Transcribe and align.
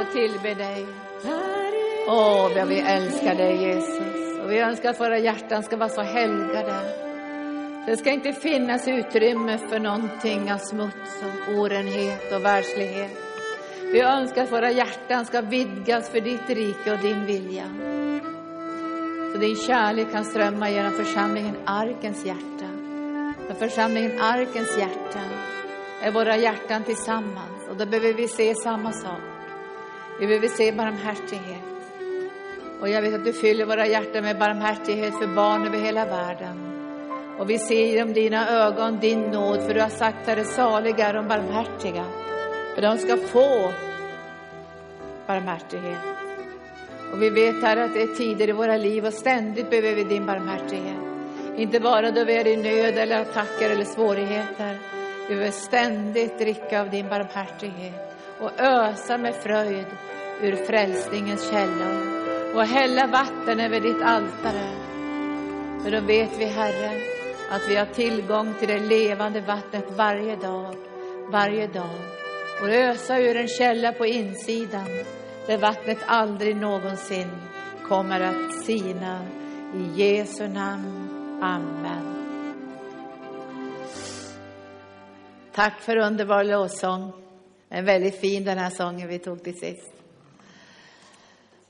få 0.00 0.12
tillbe 0.12 0.54
dig. 0.54 0.86
Åh, 2.08 2.50
vad 2.56 2.68
vi 2.68 2.80
älskar 2.80 3.34
dig 3.34 3.56
Jesus. 3.56 4.40
Och 4.42 4.50
vi 4.50 4.58
önskar 4.58 4.90
att 4.90 5.00
våra 5.00 5.18
hjärtan 5.18 5.62
ska 5.62 5.76
vara 5.76 5.88
så 5.88 6.02
helgade. 6.02 6.74
Det 7.86 7.96
ska 7.96 8.10
inte 8.10 8.32
finnas 8.32 8.88
utrymme 8.88 9.58
för 9.58 9.78
någonting 9.78 10.52
av 10.52 10.58
smuts 10.58 11.22
och 11.22 11.54
orenhet 11.54 12.32
och 12.32 12.44
världslighet. 12.44 13.10
Vi 13.92 14.00
önskar 14.00 14.42
att 14.42 14.52
våra 14.52 14.70
hjärtan 14.70 15.26
ska 15.26 15.40
vidgas 15.40 16.10
för 16.10 16.20
ditt 16.20 16.50
rike 16.50 16.92
och 16.92 16.98
din 16.98 17.26
vilja. 17.26 17.64
Så 19.32 19.38
din 19.38 19.56
kärlek 19.56 20.12
kan 20.12 20.24
strömma 20.24 20.70
genom 20.70 20.92
församlingen 20.92 21.56
Arkens 21.64 22.26
hjärta. 22.26 22.68
För 23.46 23.54
församlingen 23.54 24.20
Arkens 24.20 24.78
hjärta 24.78 25.20
är 26.02 26.12
våra 26.12 26.36
hjärtan 26.36 26.84
tillsammans 26.84 27.68
och 27.70 27.76
då 27.76 27.86
behöver 27.86 28.12
vi 28.12 28.28
se 28.28 28.54
samma 28.54 28.92
sak. 28.92 29.39
Vi 30.20 30.26
behöver 30.26 30.48
se 30.48 30.72
barmhärtighet. 30.72 31.62
Och 32.80 32.88
jag 32.88 33.02
vet 33.02 33.14
att 33.14 33.24
du 33.24 33.32
fyller 33.32 33.64
våra 33.64 33.86
hjärtan 33.86 34.22
med 34.22 34.38
barmhärtighet 34.38 35.14
för 35.18 35.26
barn 35.26 35.66
över 35.66 35.78
hela 35.78 36.04
världen. 36.06 36.56
Och 37.38 37.50
vi 37.50 37.58
ser 37.58 37.86
genom 37.86 38.12
dina 38.12 38.50
ögon 38.50 38.98
din 39.00 39.20
nåd, 39.20 39.66
för 39.66 39.74
du 39.74 39.80
har 39.80 39.88
sagt, 39.88 40.28
att 40.28 40.36
det 40.36 40.44
saliga 40.44 41.06
är 41.06 41.14
de 41.14 41.28
barmhärtiga, 41.28 42.04
för 42.74 42.82
de 42.82 42.98
ska 42.98 43.16
få 43.16 43.72
barmhärtighet. 45.26 46.00
Och 47.12 47.22
vi 47.22 47.30
vet, 47.30 47.62
här 47.62 47.76
att 47.76 47.94
det 47.94 48.02
är 48.02 48.14
tider 48.16 48.48
i 48.48 48.52
våra 48.52 48.76
liv 48.76 49.06
och 49.06 49.14
ständigt 49.14 49.70
behöver 49.70 49.94
vi 49.94 50.04
din 50.04 50.26
barmhärtighet. 50.26 51.00
Inte 51.56 51.80
bara 51.80 52.10
då 52.10 52.24
vi 52.24 52.36
är 52.36 52.46
i 52.46 52.56
nöd 52.56 52.98
eller 52.98 53.20
attacker 53.20 53.70
eller 53.70 53.84
svårigheter. 53.84 54.78
Vi 55.28 55.34
behöver 55.34 55.50
ständigt 55.50 56.38
dricka 56.38 56.80
av 56.80 56.90
din 56.90 57.08
barmhärtighet 57.08 58.09
och 58.40 58.60
ösa 58.60 59.18
med 59.18 59.34
fröjd 59.34 59.86
ur 60.42 60.56
frälsningens 60.56 61.50
källor 61.50 62.20
och 62.54 62.64
hälla 62.64 63.06
vatten 63.06 63.60
över 63.60 63.80
ditt 63.80 64.02
altare. 64.02 64.68
För 65.82 65.90
då 65.90 66.00
vet 66.00 66.38
vi, 66.38 66.44
Herre, 66.44 67.00
att 67.50 67.68
vi 67.68 67.76
har 67.76 67.86
tillgång 67.86 68.54
till 68.58 68.68
det 68.68 68.78
levande 68.78 69.40
vattnet 69.40 69.84
varje 69.96 70.36
dag, 70.36 70.74
varje 71.30 71.66
dag. 71.66 72.00
Och 72.62 72.68
ösa 72.68 73.18
ur 73.18 73.36
en 73.36 73.48
källa 73.48 73.92
på 73.92 74.06
insidan 74.06 74.88
där 75.46 75.58
vattnet 75.58 75.98
aldrig 76.06 76.56
någonsin 76.56 77.30
kommer 77.88 78.20
att 78.20 78.64
sina. 78.64 79.20
I 79.74 80.02
Jesu 80.02 80.48
namn. 80.48 81.08
Amen. 81.42 82.16
Tack 85.52 85.80
för 85.80 85.96
underbar 85.96 86.44
lovsång. 86.44 87.19
En 87.72 87.84
väldigt 87.84 88.20
fin 88.20 88.44
den 88.44 88.58
här 88.58 88.70
sången 88.70 89.08
vi 89.08 89.18
tog 89.18 89.44
till 89.44 89.58
sist. 89.58 89.92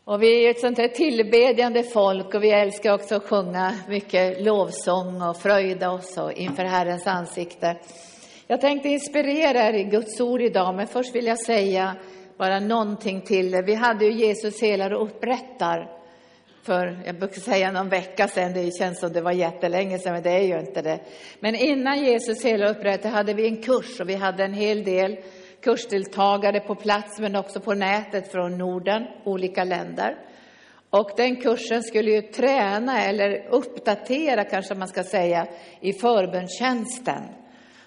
Och 0.04 0.22
vi 0.22 0.46
är 0.46 0.50
ett 0.50 0.60
sånt 0.60 0.78
här 0.78 0.88
tillbedjande 0.88 1.82
folk 1.82 2.34
och 2.34 2.44
vi 2.44 2.50
älskar 2.50 2.94
också 2.94 3.14
att 3.14 3.24
sjunga 3.24 3.74
mycket 3.88 4.42
lovsång 4.42 5.22
och 5.22 5.36
fröjda 5.36 5.90
oss 5.90 6.18
och 6.18 6.32
inför 6.32 6.64
Herrens 6.64 7.06
ansikte. 7.06 7.76
Jag 8.46 8.60
tänkte 8.60 8.88
inspirera 8.88 9.68
er 9.68 9.72
i 9.72 9.84
Guds 9.84 10.20
ord 10.20 10.42
idag, 10.42 10.74
men 10.74 10.86
först 10.86 11.14
vill 11.14 11.26
jag 11.26 11.38
säga 11.38 11.96
bara 12.36 12.60
någonting 12.60 13.20
till 13.20 13.54
er. 13.54 13.62
Vi 13.62 13.74
hade 13.74 14.04
ju 14.04 14.12
Jesus 14.12 14.62
helar 14.62 14.94
och 14.94 15.04
upprättar 15.04 16.00
för, 16.62 16.98
jag 17.06 17.18
brukar 17.18 17.40
säga 17.40 17.72
någon 17.72 17.88
vecka 17.88 18.28
sedan, 18.28 18.52
det 18.52 18.78
känns 18.78 19.00
som 19.00 19.12
det 19.12 19.20
var 19.20 19.32
jättelänge 19.32 19.98
sedan, 19.98 20.12
men 20.12 20.22
det 20.22 20.30
är 20.30 20.42
ju 20.42 20.60
inte 20.60 20.82
det. 20.82 21.00
Men 21.40 21.54
innan 21.54 22.04
Jesus 22.04 22.44
helar 22.44 22.66
och 22.66 22.76
upprättar 22.76 23.10
hade 23.10 23.34
vi 23.34 23.46
en 23.46 23.62
kurs 23.62 24.00
och 24.00 24.08
vi 24.08 24.14
hade 24.14 24.44
en 24.44 24.54
hel 24.54 24.84
del 24.84 25.16
kursdeltagare 25.62 26.60
på 26.60 26.74
plats 26.74 27.18
men 27.18 27.36
också 27.36 27.60
på 27.60 27.74
nätet 27.74 28.32
från 28.32 28.58
Norden, 28.58 29.06
olika 29.24 29.64
länder. 29.64 30.16
Och 30.90 31.10
den 31.16 31.36
kursen 31.36 31.82
skulle 31.82 32.10
ju 32.10 32.22
träna 32.22 33.02
eller 33.02 33.48
uppdatera 33.50 34.44
kanske 34.44 34.74
man 34.74 34.88
ska 34.88 35.04
säga 35.04 35.46
i 35.80 35.92
förbönstjänsten. 35.92 37.22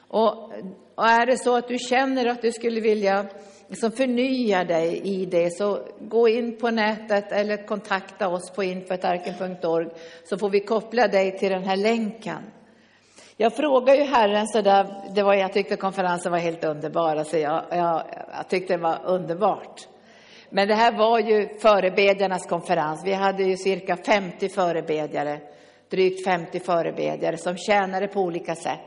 Och, 0.07 0.53
och 0.95 1.07
är 1.07 1.25
det 1.25 1.37
så 1.37 1.55
att 1.55 1.67
du 1.67 1.77
känner 1.77 2.25
att 2.25 2.41
du 2.41 2.51
skulle 2.51 2.81
vilja 2.81 3.25
liksom 3.67 3.91
förnya 3.91 4.63
dig 4.63 5.01
i 5.03 5.25
det 5.25 5.57
så 5.57 5.87
gå 5.99 6.29
in 6.29 6.57
på 6.57 6.71
nätet 6.71 7.31
eller 7.31 7.65
kontakta 7.65 8.27
oss 8.27 8.51
på 8.51 8.63
infotarken.org 8.63 9.87
så 10.23 10.37
får 10.37 10.49
vi 10.49 10.59
koppla 10.59 11.07
dig 11.07 11.37
till 11.37 11.49
den 11.49 11.63
här 11.63 11.77
länken. 11.77 12.43
Jag 13.37 13.55
frågade 13.55 13.97
ju 13.97 14.03
Herren 14.03 14.47
så 14.47 14.61
där, 14.61 14.85
det 15.15 15.23
var, 15.23 15.33
jag 15.33 15.53
tyckte 15.53 15.75
konferensen 15.75 16.31
var 16.31 16.39
helt 16.39 16.63
underbar, 16.63 17.15
alltså 17.15 17.37
jag, 17.37 17.63
jag, 17.69 18.03
jag 18.37 18.49
tyckte 18.49 18.73
det 18.73 18.83
var 18.83 18.99
underbart. 19.05 19.87
Men 20.49 20.67
det 20.67 20.75
här 20.75 20.97
var 20.97 21.19
ju 21.19 21.59
förebedjarnas 21.59 22.45
konferens. 22.45 23.01
Vi 23.05 23.13
hade 23.13 23.43
ju 23.43 23.57
cirka 23.57 23.97
50 23.97 24.49
förebedjare, 24.49 25.39
drygt 25.89 26.25
50 26.25 26.59
förebedjare 26.59 27.37
som 27.37 27.57
tjänade 27.57 28.07
på 28.07 28.19
olika 28.19 28.55
sätt. 28.55 28.79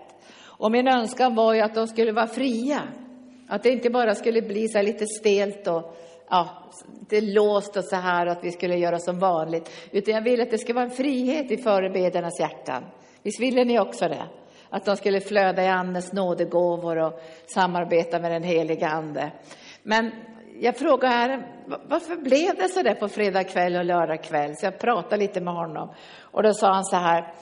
Och 0.59 0.73
min 0.73 0.89
önskan 0.89 1.35
var 1.35 1.55
ju 1.55 1.61
att 1.61 1.75
de 1.75 1.87
skulle 1.87 2.13
vara 2.13 2.27
fria. 2.27 2.83
Att 3.49 3.63
det 3.63 3.71
inte 3.71 3.91
bara 3.91 4.15
skulle 4.15 4.43
bli 4.43 4.69
så 4.69 4.83
lite 4.83 5.07
stelt 5.07 5.67
och 5.67 5.97
ja, 6.31 6.49
det 7.09 7.21
låst 7.21 7.77
och 7.77 7.85
så 7.85 7.97
här 7.97 8.27
att 8.27 8.45
vi 8.45 8.53
skulle 8.53 8.77
göra 8.77 8.99
som 8.99 9.19
vanligt. 9.19 9.71
Utan 9.91 10.15
jag 10.15 10.23
ville 10.23 10.43
att 10.43 10.51
det 10.51 10.59
skulle 10.59 10.75
vara 10.75 10.85
en 10.85 10.97
frihet 10.97 11.51
i 11.51 11.57
förebedjarnas 11.57 12.41
hjärtan. 12.41 12.85
Visst 13.27 13.41
ville 13.41 13.65
ni 13.65 13.79
också 13.79 14.09
det? 14.09 14.27
Att 14.71 14.85
de 14.85 14.97
skulle 14.97 15.21
flöda 15.21 15.65
i 15.65 15.69
Andens 15.69 16.13
nådegåvor 16.13 16.99
och 16.99 17.21
samarbeta 17.47 18.19
med 18.19 18.33
den 18.33 18.43
heliga 18.43 18.89
Ande. 18.89 19.33
Men 19.83 20.11
jag 20.61 20.77
frågade 20.77 21.15
här, 21.15 21.47
varför 21.89 22.17
blev 22.17 22.57
det 22.57 22.69
så 22.69 22.83
där 22.83 22.95
på 22.95 23.09
fredag 23.09 23.45
kväll 23.45 23.77
och 23.77 23.85
lördag 23.85 24.23
kväll? 24.23 24.57
Så 24.57 24.67
jag 24.67 24.79
pratade 24.79 25.17
lite 25.17 25.41
med 25.41 25.55
honom. 25.55 25.95
Och 26.19 26.43
då 26.43 26.55
sa 26.55 26.73
han 26.73 26.85
så 26.85 26.97
här, 26.97 27.35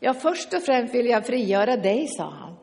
ja 0.00 0.14
först 0.14 0.54
och 0.54 0.62
främst 0.62 0.94
vill 0.94 1.06
jag 1.06 1.26
frigöra 1.26 1.76
dig, 1.76 2.06
sa 2.06 2.24
han. 2.24 2.56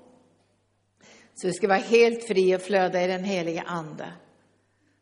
Så 1.35 1.47
du 1.47 1.53
ska 1.53 1.67
vara 1.67 1.77
helt 1.77 2.23
fri 2.23 2.55
och 2.55 2.61
flöda 2.61 3.03
i 3.03 3.07
den 3.07 3.23
heliga 3.23 3.63
Ande. 3.67 4.13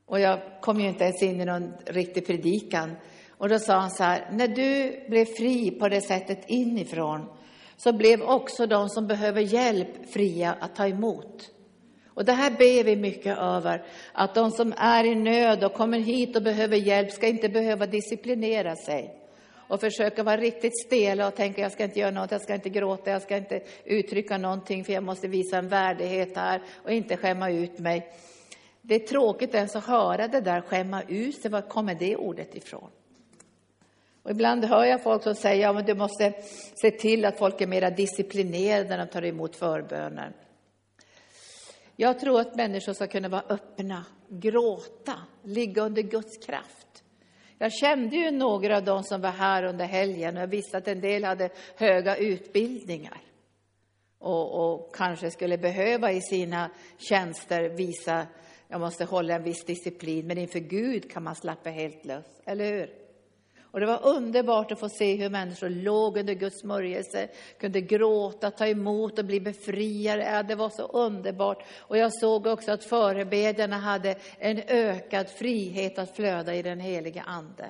Och 0.06 0.20
jag 0.20 0.40
kom 0.62 0.80
ju 0.80 0.88
inte 0.88 1.04
ens 1.04 1.24
in 1.24 1.42
i 1.42 1.46
någon 1.46 1.74
riktig 1.86 2.28
predikan. 2.28 2.96
Och 3.38 3.50
då 3.50 3.60
sa 3.60 3.74
han 3.74 3.92
så 3.92 4.04
här, 4.04 4.30
när 4.32 4.48
du 4.48 5.00
blev 5.10 5.26
fri 5.26 5.72
på 5.72 5.90
det 5.90 6.02
sättet 6.02 6.44
inifrån 6.48 7.37
så 7.78 7.94
blev 7.94 8.22
också 8.22 8.66
de 8.66 8.90
som 8.90 9.08
behöver 9.08 9.42
hjälp 9.42 10.10
fria 10.10 10.56
att 10.60 10.76
ta 10.76 10.88
emot. 10.88 11.52
Och 12.08 12.26
det 12.26 12.34
här 12.34 12.52
ber 12.52 12.84
vi 12.84 12.96
mycket 12.96 13.38
över, 13.38 13.84
att 14.14 14.36
de 14.36 14.52
som 14.52 14.74
är 14.78 15.04
i 15.04 15.16
nöd 15.16 15.64
och 15.64 15.74
kommer 15.74 16.00
hit 16.00 16.36
och 16.36 16.44
behöver 16.44 16.78
hjälp 16.78 17.12
ska 17.12 17.28
inte 17.28 17.50
behöva 17.50 17.86
disciplinera 17.86 18.76
sig 18.76 19.14
och 19.68 19.80
försöka 19.80 20.24
vara 20.24 20.38
riktigt 20.38 20.86
stela 20.86 21.28
och 21.28 21.36
tänka 21.36 21.62
jag 21.62 21.72
ska 21.72 21.84
inte 21.84 22.00
göra 22.00 22.12
något, 22.12 22.32
jag 22.32 22.42
ska 22.42 22.54
inte 22.54 22.70
gråta, 22.70 23.12
jag 23.12 23.22
ska 23.22 23.38
inte 23.38 23.62
uttrycka 23.86 24.38
någonting 24.38 24.84
för 24.84 24.94
jag 24.94 25.04
måste 25.04 25.28
visa 25.28 25.58
en 25.58 25.68
värdighet 25.68 26.36
här 26.38 26.62
och 26.84 26.92
inte 26.92 27.18
skämma 27.18 27.50
ut 27.50 27.80
mig. 27.80 28.14
Det 28.82 28.96
är 28.96 29.08
tråkigt 29.08 29.56
ens 29.56 29.76
att 29.76 29.86
höra 29.86 30.28
det 30.28 30.42
där 30.42 30.62
skämma 30.62 31.02
ut 31.08 31.42
sig, 31.42 31.52
var 31.52 31.62
kommer 31.62 31.96
det 31.96 32.16
ordet 32.16 32.56
ifrån? 32.56 32.90
Och 34.28 34.32
ibland 34.32 34.66
hör 34.66 34.86
jag 34.86 35.04
folk 35.04 35.24
som 35.24 35.36
säger, 35.36 35.62
ja 35.62 35.74
men 35.74 35.86
du 35.86 35.96
måste 35.96 36.34
se 36.82 36.92
till 36.92 37.26
att 37.26 37.38
folk 37.38 37.62
är 37.62 37.68
mera 37.68 37.90
disciplinerade 37.90 38.90
när 38.90 38.98
de 38.98 39.08
tar 39.08 39.26
emot 39.26 39.56
förböner. 39.56 40.34
Jag 41.96 42.20
tror 42.20 42.40
att 42.40 42.56
människor 42.56 42.94
ska 42.94 43.08
kunna 43.08 43.30
vara 43.30 43.44
öppna, 43.50 44.06
gråta, 44.30 45.14
ligga 45.44 45.82
under 45.82 46.02
Guds 46.02 46.46
kraft. 46.46 47.04
Jag 47.58 47.74
kände 47.74 48.16
ju 48.16 48.32
några 48.32 48.78
av 48.78 48.84
dem 48.84 49.04
som 49.04 49.22
var 49.22 49.30
här 49.30 49.64
under 49.64 49.86
helgen 49.86 50.38
och 50.38 50.44
jag 50.44 50.48
visste 50.48 50.78
att 50.78 50.88
en 50.88 51.02
del 51.02 51.24
hade 51.24 51.50
höga 51.76 52.16
utbildningar 52.16 53.22
och, 54.20 54.74
och 54.74 54.96
kanske 54.96 55.32
skulle 55.32 55.58
behöva 55.58 56.12
i 56.12 56.22
sina 56.22 56.70
tjänster 56.98 57.70
visa, 57.70 58.28
jag 58.68 58.80
måste 58.80 59.06
hålla 59.06 59.36
en 59.36 59.44
viss 59.44 59.66
disciplin, 59.66 60.28
men 60.28 60.38
inför 60.38 60.60
Gud 60.60 61.12
kan 61.12 61.24
man 61.24 61.36
slappa 61.36 61.70
helt 61.70 62.06
lös, 62.06 62.26
eller 62.46 62.66
hur? 62.66 63.07
Och 63.72 63.80
det 63.80 63.86
var 63.86 64.06
underbart 64.06 64.72
att 64.72 64.80
få 64.80 64.90
se 64.90 65.16
hur 65.16 65.30
människor 65.30 65.70
låg 65.70 66.18
under 66.18 66.34
Guds 66.34 66.60
smörjelse, 66.60 67.28
kunde 67.60 67.82
gråta, 67.82 68.52
ta 68.52 68.68
emot 68.68 69.20
och 69.20 69.26
bli 69.26 69.40
befriade. 69.40 70.46
Det 70.48 70.56
var 70.56 70.70
så 70.70 70.84
underbart. 70.84 71.64
Och 71.78 71.98
jag 71.98 72.14
såg 72.14 72.48
också 72.48 72.72
att 72.72 72.84
förebedjarna 72.84 73.78
hade 73.78 74.16
en 74.40 74.62
ökad 74.68 75.30
frihet 75.30 76.00
att 76.00 76.16
flöda 76.16 76.56
i 76.56 76.62
den 76.62 76.80
heliga 76.80 77.22
Ande. 77.22 77.70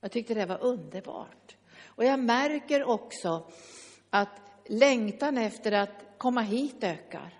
Jag 0.00 0.12
tyckte 0.12 0.34
det 0.34 0.46
var 0.46 0.64
underbart. 0.64 1.56
Och 1.84 2.04
jag 2.04 2.20
märker 2.20 2.88
också 2.88 3.46
att 4.10 4.40
längtan 4.66 5.38
efter 5.38 5.72
att 5.72 6.04
komma 6.18 6.40
hit 6.40 6.84
ökar. 6.84 7.34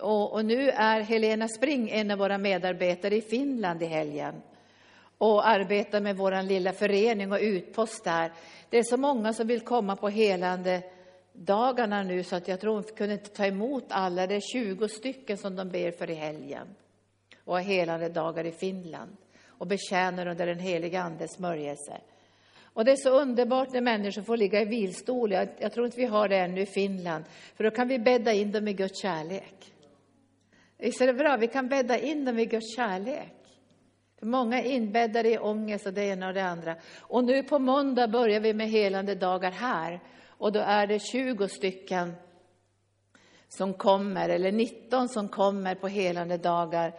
Och, 0.00 0.32
och 0.32 0.44
nu 0.44 0.70
är 0.70 1.00
Helena 1.00 1.48
Spring 1.48 1.90
en 1.90 2.10
av 2.10 2.18
våra 2.18 2.38
medarbetare 2.38 3.16
i 3.16 3.20
Finland 3.20 3.82
i 3.82 3.86
helgen 3.86 4.42
och 5.20 5.48
arbetar 5.48 6.00
med 6.00 6.16
vår 6.16 6.42
lilla 6.42 6.72
förening 6.72 7.32
och 7.32 7.38
utpost 7.40 8.04
där. 8.04 8.32
Det 8.70 8.78
är 8.78 8.82
så 8.82 8.96
många 8.96 9.32
som 9.32 9.46
vill 9.46 9.60
komma 9.60 9.96
på 9.96 10.08
helande 10.08 10.82
dagarna 11.32 12.02
nu 12.02 12.22
så 12.22 12.36
att 12.36 12.48
jag 12.48 12.60
tror 12.60 12.74
hon 12.74 12.82
kunde 12.82 13.14
inte 13.14 13.30
ta 13.30 13.46
emot 13.46 13.84
alla. 13.88 14.26
Det 14.26 14.34
är 14.34 14.40
20 14.40 14.88
stycken 14.88 15.36
som 15.36 15.56
de 15.56 15.68
ber 15.68 15.90
för 15.90 16.10
i 16.10 16.14
helgen 16.14 16.66
och 17.44 17.54
har 17.54 17.60
helande 17.60 18.08
dagar 18.08 18.44
i 18.44 18.52
Finland. 18.52 19.16
och 19.46 19.66
betjänar 19.66 20.26
under 20.26 20.46
den 20.46 20.58
heliga 20.58 21.02
Andes 21.02 21.32
smörjelse. 21.32 22.00
Och 22.62 22.84
det 22.84 22.92
är 22.92 22.96
så 22.96 23.20
underbart 23.20 23.72
när 23.72 23.80
människor 23.80 24.22
får 24.22 24.36
ligga 24.36 24.60
i 24.60 24.64
vilstol. 24.64 25.32
Jag, 25.32 25.48
jag 25.58 25.72
tror 25.72 25.86
inte 25.86 25.98
vi 25.98 26.06
har 26.06 26.28
det 26.28 26.36
ännu 26.36 26.60
i 26.60 26.66
Finland, 26.66 27.24
för 27.56 27.64
då 27.64 27.70
kan 27.70 27.88
vi 27.88 27.98
bädda 27.98 28.32
in 28.32 28.52
dem 28.52 28.68
i 28.68 28.72
Guds 28.72 29.02
kärlek. 29.02 29.72
Visst 30.78 31.00
är 31.00 31.06
det 31.06 31.14
bra? 31.14 31.36
Vi 31.36 31.46
kan 31.46 31.68
bädda 31.68 31.98
in 31.98 32.24
dem 32.24 32.38
i 32.38 32.46
Guds 32.46 32.76
kärlek. 32.76 33.39
För 34.20 34.26
många 34.26 34.62
är 34.62 34.70
inbäddade 34.70 35.28
i 35.30 35.38
ångest 35.38 35.86
och 35.86 35.92
det 35.92 36.04
ena 36.04 36.28
och 36.28 36.34
det 36.34 36.44
andra. 36.44 36.76
Och 37.00 37.24
nu 37.24 37.42
på 37.42 37.58
måndag 37.58 38.08
börjar 38.08 38.40
vi 38.40 38.54
med 38.54 38.68
helande 38.68 39.14
dagar 39.14 39.50
här. 39.50 40.00
Och 40.28 40.52
då 40.52 40.60
är 40.60 40.86
det 40.86 40.98
20 40.98 41.48
stycken 41.48 42.12
som 43.48 43.74
kommer, 43.74 44.28
eller 44.28 44.52
19 44.52 45.08
som 45.08 45.28
kommer 45.28 45.74
på 45.74 45.88
helande 45.88 46.36
dagar 46.36 46.94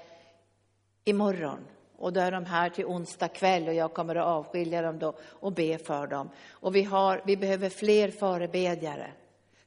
imorgon. 1.03 1.59
Och 1.97 2.13
då 2.13 2.19
är 2.19 2.31
de 2.31 2.45
här 2.45 2.69
till 2.69 2.85
onsdag 2.85 3.27
kväll 3.27 3.67
och 3.67 3.73
jag 3.73 3.93
kommer 3.93 4.15
att 4.15 4.25
avskilja 4.25 4.81
dem 4.81 4.99
då 4.99 5.13
och 5.23 5.53
be 5.53 5.77
för 5.77 6.07
dem. 6.07 6.29
Och 6.49 6.75
vi, 6.75 6.83
har, 6.83 7.21
vi 7.25 7.37
behöver 7.37 7.69
fler 7.69 8.11
förebedjare. 8.11 9.11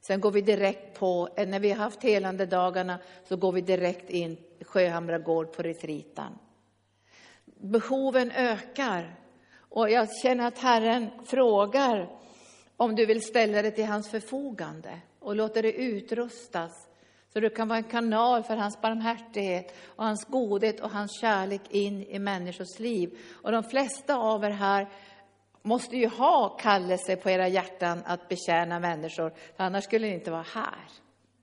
Sen 0.01 0.21
går 0.21 0.31
vi 0.31 0.41
direkt 0.41 0.99
på, 0.99 1.29
när 1.37 1.59
vi 1.59 1.69
har 1.69 1.77
haft 1.77 2.03
helande 2.03 2.45
dagarna 2.45 2.99
så 3.23 3.35
går 3.37 3.51
vi 3.51 3.61
direkt 3.61 4.09
in 4.09 4.37
Sjöhamra 4.61 5.19
gård 5.19 5.51
på 5.51 5.61
retritan. 5.61 6.37
Behoven 7.57 8.31
ökar 8.31 9.15
och 9.59 9.89
jag 9.89 10.07
känner 10.21 10.47
att 10.47 10.59
Herren 10.59 11.09
frågar 11.25 12.09
om 12.77 12.95
du 12.95 13.05
vill 13.05 13.21
ställa 13.21 13.61
dig 13.61 13.71
till 13.71 13.85
hans 13.85 14.09
förfogande 14.09 14.99
och 15.19 15.35
låta 15.35 15.61
dig 15.61 15.75
utrustas 15.77 16.87
så 17.35 17.39
du 17.39 17.49
kan 17.49 17.67
vara 17.67 17.77
en 17.77 17.83
kanal 17.83 18.43
för 18.43 18.55
hans 18.55 18.81
barmhärtighet 18.81 19.75
och 19.85 20.03
hans 20.03 20.25
godhet 20.25 20.79
och 20.79 20.89
hans 20.89 21.19
kärlek 21.21 21.61
in 21.69 22.03
i 22.03 22.19
människors 22.19 22.79
liv. 22.79 23.17
Och 23.31 23.51
de 23.51 23.63
flesta 23.63 24.15
av 24.15 24.43
er 24.43 24.49
här 24.49 24.87
måste 25.61 25.97
ju 25.97 26.07
ha 26.07 26.49
kallelse 26.49 27.15
på 27.15 27.29
era 27.29 27.47
hjärtan 27.47 28.01
att 28.05 28.29
betjäna 28.29 28.79
människor, 28.79 29.29
för 29.29 29.63
annars 29.63 29.83
skulle 29.83 30.07
ni 30.07 30.13
inte 30.13 30.31
vara 30.31 30.45
här. 30.53 30.89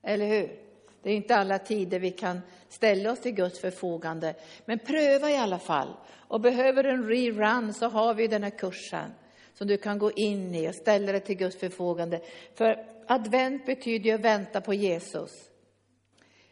Eller 0.03 0.27
hur? 0.27 0.59
Det 1.03 1.09
är 1.09 1.15
inte 1.15 1.35
alla 1.35 1.59
tider 1.59 1.99
vi 1.99 2.11
kan 2.11 2.41
ställa 2.73 3.11
oss 3.11 3.19
till 3.19 3.31
Guds 3.31 3.59
förfogande. 3.59 4.35
Men 4.65 4.79
pröva 4.79 5.29
i 5.29 5.37
alla 5.37 5.59
fall. 5.59 5.93
Och 6.27 6.41
behöver 6.41 6.83
du 6.83 6.89
en 6.89 7.07
rerun 7.07 7.73
så 7.73 7.87
har 7.87 8.13
vi 8.13 8.27
den 8.27 8.43
här 8.43 8.57
kursen 8.57 9.11
som 9.53 9.67
du 9.67 9.77
kan 9.77 9.99
gå 9.99 10.11
in 10.11 10.55
i 10.55 10.69
och 10.69 10.75
ställa 10.75 11.11
dig 11.11 11.21
till 11.21 11.37
Guds 11.37 11.59
förfogande. 11.59 12.21
För 12.55 12.85
advent 13.07 13.65
betyder 13.65 14.05
ju 14.05 14.15
att 14.15 14.21
vänta 14.21 14.61
på 14.61 14.73
Jesus. 14.73 15.31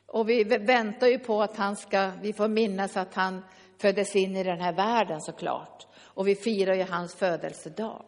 Och 0.05 0.29
vi 0.29 0.43
väntar 0.43 1.07
ju 1.07 1.19
på 1.19 1.41
att 1.41 1.57
han 1.57 1.75
ska, 1.75 2.11
vi 2.21 2.33
får 2.33 2.47
minnas 2.47 2.97
att 2.97 3.13
han 3.13 3.41
föddes 3.77 4.15
in 4.15 4.35
i 4.35 4.43
den 4.43 4.61
här 4.61 4.73
världen 4.73 5.21
såklart. 5.21 5.87
Och 5.99 6.27
vi 6.27 6.35
firar 6.35 6.73
ju 6.73 6.83
hans 6.83 7.15
födelsedag. 7.15 8.05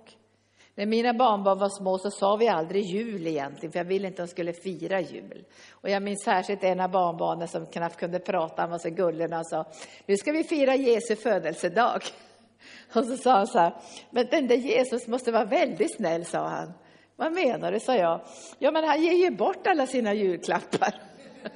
När 0.76 0.86
mina 0.86 1.14
barnbarn 1.14 1.60
var 1.60 1.70
små 1.70 1.98
så 1.98 2.12
sa 2.12 2.36
vi 2.36 2.48
aldrig 2.48 2.84
jul 2.84 3.28
egentligen, 3.28 3.72
för 3.72 3.80
jag 3.80 3.86
ville 3.86 4.08
inte 4.08 4.24
att 4.24 4.30
de 4.30 4.32
skulle 4.32 4.54
fira 4.54 5.02
jul. 5.02 5.46
Och 5.72 5.90
jag 5.90 6.04
minns 6.04 6.24
särskilt 6.24 6.64
en 6.64 6.80
av 6.80 6.92
barnbarnen 6.92 7.48
som 7.48 7.66
knappt 7.66 8.00
kunde 8.00 8.20
prata, 8.20 8.62
han 8.62 8.72
var 8.72 8.78
så 8.78 8.90
gullig, 8.90 9.34
och 9.34 9.48
sa, 9.48 9.66
nu 10.06 10.18
ska 10.18 10.32
vi 10.32 10.44
fira 10.44 10.76
Jesu 10.76 11.16
födelsedag. 11.16 12.02
Och 12.94 13.06
så 13.06 13.18
sa 13.18 13.32
han 13.32 13.48
så 13.48 13.60
här, 13.60 13.74
men 14.10 14.28
den 14.32 14.48
där 14.48 14.56
Jesus 14.56 15.08
måste 15.08 15.32
vara 15.32 15.46
väldigt 15.46 15.96
snäll, 15.96 16.26
sa 16.26 16.48
han. 16.48 16.74
Vad 17.16 17.34
menar 17.34 17.72
du, 17.72 17.80
sa 17.80 17.96
jag. 17.96 18.22
Ja, 18.60 18.72
men 18.72 18.84
han 18.84 19.04
ger 19.04 19.14
ju 19.14 19.32
bort 19.32 19.68
alla 19.68 19.88
sina 19.88 20.14
julklappar. 20.14 20.96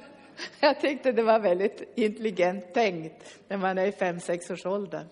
Jag 0.60 0.80
tyckte 0.80 1.12
det 1.12 1.22
var 1.22 1.38
väldigt 1.38 1.92
intelligent 1.94 2.74
tänkt 2.74 3.38
när 3.48 3.56
man 3.56 3.78
är 3.78 3.86
i 3.86 3.92
fem, 3.92 4.20
sex 4.20 4.50
års 4.50 4.66
ålder. 4.66 5.06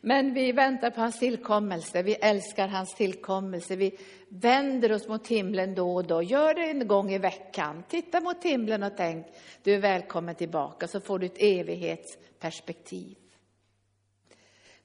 Men 0.00 0.34
vi 0.34 0.52
väntar 0.52 0.90
på 0.90 1.00
hans 1.00 1.18
tillkommelse, 1.18 2.02
vi 2.02 2.14
älskar 2.14 2.68
hans 2.68 2.94
tillkommelse, 2.94 3.76
vi 3.76 3.98
vänder 4.28 4.92
oss 4.92 5.08
mot 5.08 5.28
himlen 5.28 5.74
då 5.74 5.94
och 5.94 6.04
då. 6.06 6.22
Gör 6.22 6.54
det 6.54 6.70
en 6.70 6.88
gång 6.88 7.12
i 7.12 7.18
veckan. 7.18 7.82
Titta 7.88 8.20
mot 8.20 8.44
himlen 8.44 8.82
och 8.82 8.92
tänk, 8.96 9.26
du 9.62 9.74
är 9.74 9.78
välkommen 9.78 10.34
tillbaka, 10.34 10.88
så 10.88 11.00
får 11.00 11.18
du 11.18 11.26
ett 11.26 11.38
evighetsperspektiv. 11.38 13.16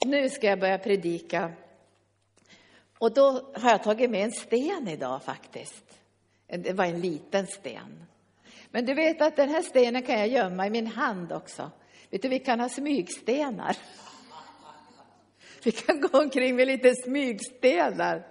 Nu 0.06 0.30
ska 0.30 0.48
jag 0.48 0.60
börja 0.60 0.78
predika. 0.78 1.52
Och 2.98 3.14
då 3.14 3.54
har 3.56 3.70
jag 3.70 3.84
tagit 3.84 4.10
med 4.10 4.24
en 4.24 4.32
sten 4.32 4.88
idag 4.88 5.24
faktiskt. 5.24 6.00
Det 6.48 6.74
var 6.74 6.86
en 6.86 7.02
liten 7.02 7.48
sten. 7.48 8.06
Men 8.72 8.86
du 8.86 8.94
vet 8.94 9.22
att 9.22 9.36
den 9.36 9.50
här 9.50 9.62
stenen 9.62 10.02
kan 10.02 10.20
jag 10.20 10.28
gömma 10.28 10.68
i 10.68 10.70
min 10.70 10.88
hand 10.88 11.32
också. 11.32 11.72
Vet 12.10 12.22
du, 12.22 12.28
vi 12.28 12.40
kan 12.40 12.60
ha 12.60 12.70
smygstenar. 12.70 13.78
Vi 15.66 15.72
kan 15.72 16.02
gå 16.02 16.20
omkring 16.20 16.56
med 16.56 16.68
lite 16.68 16.96
smygstenar. 16.96 18.28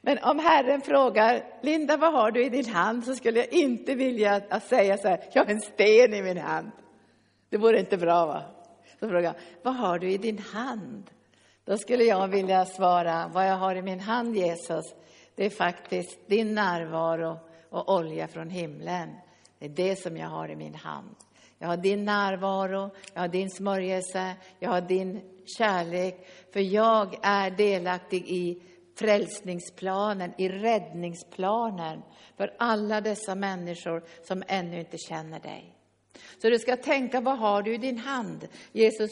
Men 0.00 0.18
om 0.18 0.38
Herren 0.38 0.80
frågar, 0.80 1.44
Linda, 1.62 1.96
vad 1.96 2.12
har 2.12 2.30
du 2.30 2.44
i 2.44 2.48
din 2.48 2.66
hand? 2.66 3.04
Så 3.04 3.14
skulle 3.14 3.38
jag 3.38 3.52
inte 3.52 3.94
vilja 3.94 4.42
att 4.48 4.64
säga 4.64 4.98
så 4.98 5.08
här, 5.08 5.20
jag 5.32 5.44
har 5.44 5.52
en 5.52 5.60
sten 5.60 6.14
i 6.14 6.22
min 6.22 6.38
hand. 6.38 6.70
Det 7.48 7.56
vore 7.56 7.80
inte 7.80 7.96
bra, 7.96 8.26
va? 8.26 8.42
Så 9.00 9.08
frågar 9.08 9.22
jag, 9.22 9.34
vad 9.62 9.76
har 9.76 9.98
du 9.98 10.10
i 10.10 10.18
din 10.18 10.38
hand? 10.38 11.10
Då 11.64 11.78
skulle 11.78 12.04
jag 12.04 12.28
vilja 12.28 12.64
svara, 12.64 13.30
vad 13.34 13.48
jag 13.48 13.56
har 13.56 13.74
i 13.74 13.82
min 13.82 14.00
hand, 14.00 14.36
Jesus, 14.36 14.84
det 15.34 15.46
är 15.46 15.50
faktiskt 15.50 16.28
din 16.28 16.54
närvaro 16.54 17.38
och 17.70 17.94
olja 17.94 18.28
från 18.28 18.50
himlen. 18.50 19.10
Det 19.58 19.64
är 19.64 19.68
det 19.68 19.96
som 19.96 20.16
jag 20.16 20.28
har 20.28 20.48
i 20.48 20.56
min 20.56 20.74
hand. 20.74 21.16
Jag 21.58 21.68
har 21.68 21.76
din 21.76 22.04
närvaro, 22.04 22.90
jag 23.14 23.20
har 23.20 23.28
din 23.28 23.50
smörjelse, 23.50 24.34
jag 24.58 24.70
har 24.70 24.80
din 24.80 25.31
kärlek. 25.46 26.26
För 26.52 26.60
jag 26.60 27.18
är 27.22 27.50
delaktig 27.50 28.28
i 28.28 28.62
frälsningsplanen, 28.98 30.32
i 30.38 30.48
räddningsplanen 30.48 32.02
för 32.36 32.54
alla 32.58 33.00
dessa 33.00 33.34
människor 33.34 34.04
som 34.22 34.42
ännu 34.46 34.80
inte 34.80 34.98
känner 34.98 35.40
dig. 35.40 35.74
Så 36.42 36.50
du 36.50 36.58
ska 36.58 36.76
tänka, 36.76 37.20
vad 37.20 37.38
har 37.38 37.62
du 37.62 37.74
i 37.74 37.78
din 37.78 37.98
hand? 37.98 38.48
Jesus, 38.72 39.10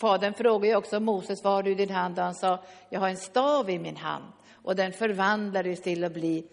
Fadern 0.00 0.34
frågade 0.34 0.66
ju 0.66 0.76
också 0.76 1.00
Moses, 1.00 1.44
vad 1.44 1.52
har 1.52 1.62
du 1.62 1.70
i 1.70 1.74
din 1.74 1.90
hand? 1.90 2.18
Och 2.18 2.24
han 2.24 2.34
sa, 2.34 2.64
jag 2.90 3.00
har 3.00 3.08
en 3.08 3.16
stav 3.16 3.70
i 3.70 3.78
min 3.78 3.96
hand. 3.96 4.32
Och 4.62 4.76
den 4.76 4.92
förvandlades 4.92 5.82
till 5.82 6.04
att 6.04 6.12
bli 6.12 6.46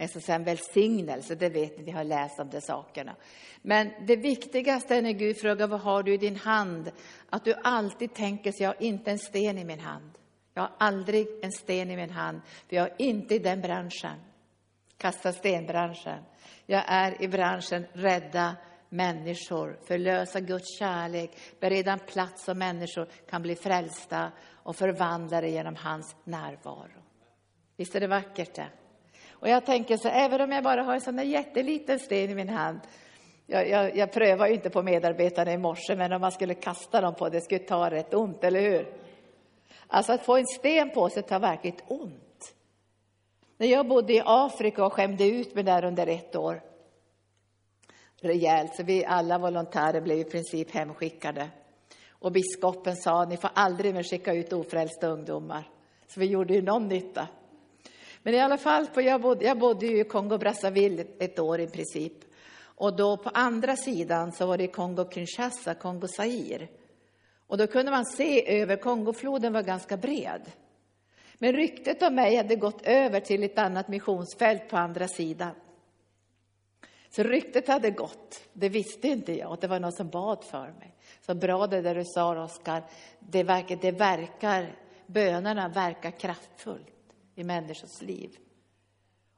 en, 0.00 0.08
så 0.08 0.32
en 0.32 0.44
välsignelse, 0.44 1.34
det 1.34 1.48
vet 1.48 1.78
ni, 1.78 1.84
vi 1.84 1.90
har 1.90 2.04
läst 2.04 2.40
om 2.40 2.50
de 2.50 2.60
sakerna. 2.60 3.16
Men 3.62 3.90
det 4.06 4.16
viktigaste 4.16 4.96
är 4.96 5.02
när 5.02 5.12
Gud 5.12 5.40
frågar 5.40 5.66
vad 5.66 5.80
har 5.80 6.02
du 6.02 6.14
i 6.14 6.16
din 6.16 6.36
hand, 6.36 6.92
att 7.30 7.44
du 7.44 7.54
alltid 7.62 8.14
tänker 8.14 8.52
så 8.52 8.62
jag 8.62 8.68
har 8.68 8.82
inte 8.82 9.10
en 9.10 9.18
sten 9.18 9.58
i 9.58 9.64
min 9.64 9.80
hand. 9.80 10.10
Jag 10.54 10.62
har 10.62 10.72
aldrig 10.78 11.26
en 11.42 11.52
sten 11.52 11.90
i 11.90 11.96
min 11.96 12.10
hand, 12.10 12.40
för 12.68 12.76
jag 12.76 12.86
är 12.86 12.94
inte 12.98 13.34
i 13.34 13.38
den 13.38 13.60
branschen. 13.60 14.20
Kasta 14.96 15.32
stenbranschen. 15.32 16.24
Jag 16.66 16.84
är 16.86 17.22
i 17.22 17.28
branschen 17.28 17.86
rädda 17.92 18.56
människor, 18.88 19.78
förlösa 19.84 20.40
Guds 20.40 20.78
kärlek, 20.78 21.30
bereda 21.60 21.92
en 21.92 21.98
plats 21.98 22.44
så 22.44 22.54
människor 22.54 23.08
kan 23.30 23.42
bli 23.42 23.56
frälsta 23.56 24.32
och 24.50 24.76
förvandlade 24.76 25.48
genom 25.48 25.76
hans 25.76 26.16
närvaro. 26.24 27.02
Visst 27.76 27.94
är 27.94 28.00
det 28.00 28.06
vackert 28.06 28.54
det? 28.54 28.68
Och 29.40 29.48
jag 29.48 29.66
tänker 29.66 29.96
så, 29.96 30.08
även 30.08 30.40
om 30.40 30.52
jag 30.52 30.64
bara 30.64 30.82
har 30.82 30.94
en 30.94 31.00
sån 31.00 31.16
där 31.16 31.24
jätteliten 31.24 31.98
sten 31.98 32.30
i 32.30 32.34
min 32.34 32.48
hand, 32.48 32.80
jag, 33.46 33.68
jag, 33.68 33.96
jag 33.96 34.12
prövar 34.12 34.46
ju 34.46 34.54
inte 34.54 34.70
på 34.70 34.82
medarbetarna 34.82 35.52
i 35.52 35.58
morse, 35.58 35.96
men 35.96 36.12
om 36.12 36.20
man 36.20 36.32
skulle 36.32 36.54
kasta 36.54 37.00
dem 37.00 37.14
på 37.14 37.28
det 37.28 37.40
skulle 37.40 37.60
ta 37.60 37.90
rätt 37.90 38.14
ont, 38.14 38.44
eller 38.44 38.60
hur? 38.60 38.92
Alltså 39.86 40.12
att 40.12 40.24
få 40.24 40.36
en 40.36 40.46
sten 40.46 40.90
på 40.90 41.08
sig 41.08 41.22
tar 41.22 41.40
verkligt 41.40 41.84
ont. 41.88 42.54
När 43.56 43.66
jag 43.66 43.88
bodde 43.88 44.12
i 44.12 44.22
Afrika 44.24 44.84
och 44.84 44.92
skämde 44.92 45.24
ut 45.24 45.54
mig 45.54 45.64
där 45.64 45.84
under 45.84 46.06
ett 46.06 46.36
år, 46.36 46.62
rejält, 48.20 48.74
så 48.76 48.82
vi 48.82 49.04
alla 49.04 49.38
volontärer 49.38 50.00
blev 50.00 50.18
i 50.18 50.24
princip 50.24 50.70
hemskickade. 50.70 51.48
Och 52.10 52.32
biskopen 52.32 52.96
sa, 52.96 53.24
ni 53.24 53.36
får 53.36 53.50
aldrig 53.54 53.94
mer 53.94 54.02
skicka 54.02 54.32
ut 54.32 54.52
ofrälsta 54.52 55.06
ungdomar. 55.06 55.68
Så 56.06 56.20
vi 56.20 56.26
gjorde 56.26 56.54
ju 56.54 56.62
någon 56.62 56.88
nytta. 56.88 57.28
Men 58.22 58.34
i 58.34 58.40
alla 58.40 58.58
fall, 58.58 58.86
jag 58.94 59.20
bodde, 59.20 59.44
jag 59.44 59.58
bodde 59.58 59.86
i 59.86 60.04
Kongo-Brazzaville 60.04 61.06
ett 61.18 61.38
år 61.38 61.60
i 61.60 61.66
princip. 61.66 62.12
Och 62.62 62.96
då 62.96 63.16
på 63.16 63.30
andra 63.34 63.76
sidan 63.76 64.32
så 64.32 64.46
var 64.46 64.58
det 64.58 64.66
Kongo-Kinshasa, 64.66 65.74
Kongo-Zaire. 65.74 66.68
Och 67.46 67.58
då 67.58 67.66
kunde 67.66 67.90
man 67.90 68.06
se 68.06 68.60
över, 68.60 68.76
Kongofloden 68.76 69.52
var 69.52 69.62
ganska 69.62 69.96
bred. 69.96 70.42
Men 71.38 71.52
ryktet 71.52 72.02
om 72.02 72.14
mig 72.14 72.36
hade 72.36 72.56
gått 72.56 72.82
över 72.82 73.20
till 73.20 73.42
ett 73.42 73.58
annat 73.58 73.88
missionsfält 73.88 74.68
på 74.68 74.76
andra 74.76 75.08
sidan. 75.08 75.54
Så 77.10 77.22
ryktet 77.22 77.68
hade 77.68 77.90
gått, 77.90 78.40
det 78.52 78.68
visste 78.68 79.08
inte 79.08 79.38
jag, 79.38 79.58
det 79.60 79.66
var 79.66 79.80
någon 79.80 79.92
som 79.92 80.08
bad 80.08 80.44
för 80.44 80.74
mig. 80.78 80.94
Så 81.26 81.34
bra 81.34 81.66
det 81.66 81.80
där 81.80 81.94
du 81.94 82.04
sa, 82.04 82.44
Oskar, 82.44 82.84
det 83.18 83.42
verkar, 83.42 83.76
det 83.76 83.92
verkar, 83.92 84.76
bönerna 85.06 85.68
verkar 85.68 86.10
kraftfullt 86.10 86.99
i 87.40 87.44
människors 87.44 88.02
liv. 88.02 88.30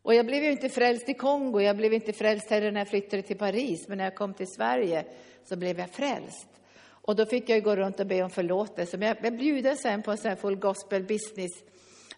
Och 0.03 0.15
jag 0.15 0.27
blev 0.27 0.45
ju 0.45 0.51
inte 0.51 0.69
frälst 0.69 1.09
i 1.09 1.15
Kongo, 1.15 1.61
jag 1.61 1.77
blev 1.77 1.95
inte 1.95 2.13
frälst 2.13 2.51
heller 2.51 2.73
när 2.73 2.81
jag 2.81 2.89
flyttade 2.89 3.23
till 3.23 3.39
Paris, 3.39 3.89
men 3.89 3.99
när 3.99 4.05
jag 4.05 4.15
kom 4.15 4.35
till 4.35 4.47
Sverige 4.47 5.05
så 5.45 5.57
blev 5.57 5.79
jag 5.79 5.91
frälst. 5.91 6.49
Och 6.85 7.17
då 7.17 7.27
fick 7.27 7.49
jag 7.49 7.63
gå 7.63 7.77
runt 7.77 8.01
och 8.01 8.07
be 8.07 8.23
om 8.23 8.31
förlåtelse. 8.31 8.99
Men 8.99 9.09
jag 9.09 9.17
blev 9.21 9.37
bjuden 9.37 9.77
sen 9.77 10.03
på 10.03 10.11
en 10.11 10.19
sån 10.19 10.29
här 10.29 10.37
full 10.37 10.57
gospel 10.57 11.03
business 11.03 11.51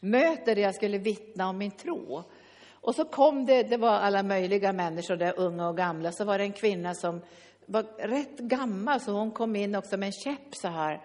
möte 0.01 0.55
där 0.55 0.63
jag 0.63 0.75
skulle 0.75 0.99
vittna 0.99 1.49
om 1.49 1.59
min 1.59 1.71
tro. 1.71 2.23
Och 2.71 2.95
så 2.95 3.05
kom 3.05 3.47
det, 3.47 3.63
det 3.63 3.77
var 3.77 3.93
alla 3.93 4.23
möjliga 4.23 4.73
människor 4.73 5.17
där, 5.17 5.39
unga 5.39 5.69
och 5.69 5.77
gamla, 5.77 6.13
så 6.13 6.25
var 6.25 6.39
det 6.39 6.45
en 6.45 6.53
kvinna 6.53 6.95
som 6.95 7.21
var 7.67 7.83
rätt 8.09 8.39
gammal, 8.39 9.01
så 9.01 9.13
hon 9.13 9.31
kom 9.31 9.57
in 9.57 9.75
också 9.75 9.97
med 9.97 10.07
en 10.07 10.13
käpp 10.13 10.55
så 10.55 10.69
här. 10.69 11.01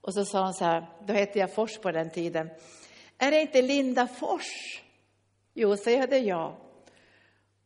Och 0.00 0.14
så 0.14 0.24
sa 0.24 0.44
hon 0.44 0.54
så 0.54 0.64
här, 0.64 0.86
då 1.06 1.12
hette 1.12 1.38
jag 1.38 1.54
Fors 1.54 1.78
på 1.78 1.90
den 1.90 2.10
tiden. 2.10 2.50
Är 3.22 3.30
det 3.30 3.40
inte 3.40 3.62
Linda 3.62 4.06
Fors? 4.06 4.82
Jo, 5.54 5.76
säger 5.76 5.98
jag, 5.98 6.10
det 6.10 6.18
jag. 6.18 6.54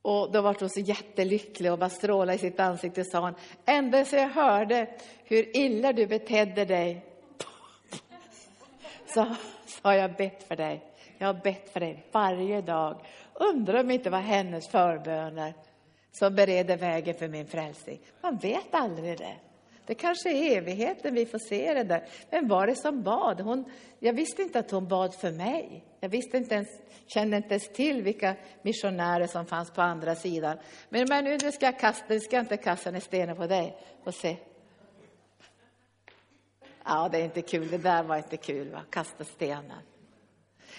Och 0.02 0.32
då 0.32 0.40
var 0.40 0.56
hon 0.60 0.70
så 0.70 0.80
jättelycklig 0.80 1.72
och 1.72 1.78
bara 1.78 1.90
strålade 1.90 2.34
i 2.34 2.38
sitt 2.38 2.60
ansikte 2.60 3.00
och 3.00 3.06
sa 3.06 3.20
hon, 3.20 3.34
ända 3.64 4.04
så 4.04 4.16
jag 4.16 4.28
hörde 4.28 4.86
hur 5.25 5.56
illa 5.56 5.92
du 5.92 6.06
betedde 6.06 6.64
dig, 6.64 7.04
så, 9.06 9.34
så 9.66 9.88
har 9.88 9.92
jag 9.92 10.16
bett 10.16 10.42
för 10.48 10.56
dig. 10.56 10.82
Jag 11.18 11.26
har 11.26 11.34
bett 11.34 11.72
för 11.72 11.80
dig 11.80 12.06
varje 12.12 12.60
dag. 12.60 13.00
Undrar 13.34 13.80
om 13.80 13.88
det 13.88 13.94
inte 13.94 14.10
var 14.10 14.20
hennes 14.20 14.68
förböner 14.68 15.54
som 16.12 16.34
bereder 16.34 16.76
vägen 16.76 17.14
för 17.14 17.28
min 17.28 17.46
frälsning. 17.46 18.00
Man 18.20 18.36
vet 18.36 18.75
aldrig 18.75 19.18
det. 19.18 19.36
Det 19.87 19.95
kanske 19.95 20.31
är 20.31 20.57
evigheten 20.57 21.14
vi 21.14 21.26
får 21.26 21.38
se 21.38 21.75
det 21.75 21.85
där. 21.85 22.09
Vem 22.31 22.49
var 22.49 22.66
det 22.66 22.76
som 22.76 23.02
bad? 23.02 23.40
Hon, 23.40 23.64
jag 23.99 24.12
visste 24.12 24.43
inte 24.43 24.59
att 24.59 24.71
hon 24.71 24.88
bad 24.88 25.14
för 25.14 25.33
mig. 25.33 25.85
Jag 26.00 26.09
visste 26.09 26.37
inte 26.37 26.55
ens, 26.55 26.69
kände 27.07 27.37
inte 27.37 27.49
ens 27.49 27.69
till 27.69 28.02
vilka 28.02 28.35
missionärer 28.62 29.26
som 29.26 29.47
fanns 29.47 29.71
på 29.71 29.83
andra 29.83 30.14
sidan. 30.14 30.59
Men, 30.88 31.07
men 31.09 31.25
nu 31.25 31.52
ska 31.52 31.66
jag, 31.66 31.78
kasta, 31.78 32.05
nu 32.09 32.21
ska 32.21 32.37
jag 32.37 32.43
inte 32.43 32.57
kasta 32.57 32.90
en 32.90 33.00
sten 33.00 33.37
på 33.37 33.47
dig. 33.47 33.76
Få 34.05 34.12
se. 34.12 34.37
Ja, 36.85 37.09
det 37.12 37.19
är 37.19 37.25
inte 37.25 37.43
kul. 37.43 37.69
Det 37.69 37.78
där 37.78 38.02
var 38.02 38.16
inte 38.16 38.37
kul, 38.37 38.71
va? 38.71 38.83
Kasta 38.90 39.25
stenen. 39.25 39.83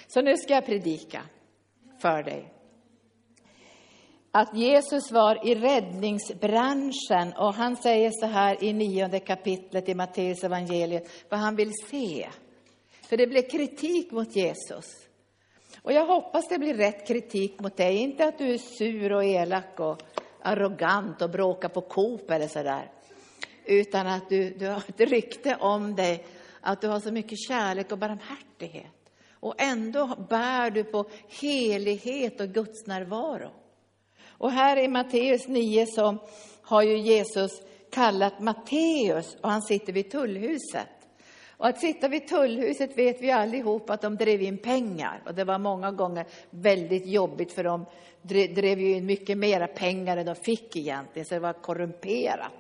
Så 0.08 0.22
nu 0.22 0.38
ska 0.38 0.54
jag 0.54 0.66
predika 0.66 1.22
för 2.02 2.24
dig 2.24 2.57
att 4.38 4.54
Jesus 4.54 5.12
var 5.12 5.48
i 5.48 5.56
räddningsbranschen 5.56 7.34
och 7.38 7.54
han 7.54 7.76
säger 7.76 8.12
så 8.12 8.26
här 8.26 8.64
i 8.64 8.74
nionde 8.74 9.20
kapitlet 9.20 9.90
i 9.90 9.96
Matteus 9.96 10.44
evangeliet 10.44 11.10
vad 11.30 11.40
han 11.40 11.56
vill 11.56 11.72
se. 11.90 12.30
För 13.02 13.18
det 13.18 13.28
blev 13.28 13.42
kritik 13.42 14.12
mot 14.12 14.36
Jesus. 14.36 14.86
Och 15.82 15.94
jag 15.94 16.06
hoppas 16.06 16.48
det 16.50 16.58
blir 16.58 16.74
rätt 16.74 17.08
kritik 17.08 17.60
mot 17.60 17.78
dig, 17.78 17.98
inte 17.98 18.26
att 18.26 18.38
du 18.38 18.54
är 18.54 18.58
sur 18.58 19.14
och 19.14 19.26
elak 19.26 19.80
och 19.80 20.02
arrogant 20.42 21.22
och 21.22 21.30
bråkar 21.30 21.70
på 21.70 21.82
Coop 21.82 22.32
eller 22.32 22.48
så 22.48 22.64
där. 22.64 22.92
Utan 23.66 24.08
att 24.08 24.30
du, 24.30 24.50
du 24.50 24.68
har 24.68 24.84
ett 24.88 25.00
rykte 25.00 25.58
om 25.60 25.96
dig, 25.96 26.26
att 26.62 26.82
du 26.82 26.88
har 26.88 27.00
så 27.00 27.12
mycket 27.12 27.40
kärlek 27.48 27.92
och 27.92 27.98
barmhärtighet. 27.98 29.12
Och 29.32 29.56
ändå 29.58 30.26
bär 30.30 30.72
du 30.72 30.84
på 30.84 31.06
helighet 31.42 32.42
och 32.42 32.50
Guds 32.50 32.88
närvaro. 32.88 33.52
Och 34.38 34.52
här 34.52 34.78
i 34.78 34.88
Matteus 34.88 35.48
9 35.48 35.86
så 35.86 36.18
har 36.62 36.82
ju 36.82 36.98
Jesus 36.98 37.62
kallat 37.92 38.40
Matteus 38.40 39.38
och 39.42 39.50
han 39.50 39.62
sitter 39.62 39.94
vid 39.94 40.12
tullhuset. 40.12 40.88
Och 41.58 41.68
att 41.68 41.80
sitta 41.80 42.08
vid 42.08 42.28
tullhuset 42.28 42.98
vet 42.98 43.22
vi 43.22 43.32
allihop 43.32 43.90
att 43.90 44.02
de 44.02 44.16
drev 44.16 44.42
in 44.42 44.58
pengar 44.58 45.22
och 45.26 45.36
det 45.36 45.44
var 45.44 45.60
många 45.60 45.92
gånger 45.92 46.26
väldigt 46.50 47.08
jobbigt 47.08 47.54
för 47.54 47.64
de 47.64 47.86
drev 48.56 48.80
ju 48.80 48.92
in 48.92 49.06
mycket 49.06 49.38
mera 49.38 49.68
pengar 49.68 50.18
än 50.18 50.26
de 50.26 50.36
fick 50.36 50.76
egentligen, 50.76 51.26
så 51.26 51.34
det 51.34 51.40
var 51.40 51.54
korrumperat. 51.54 52.54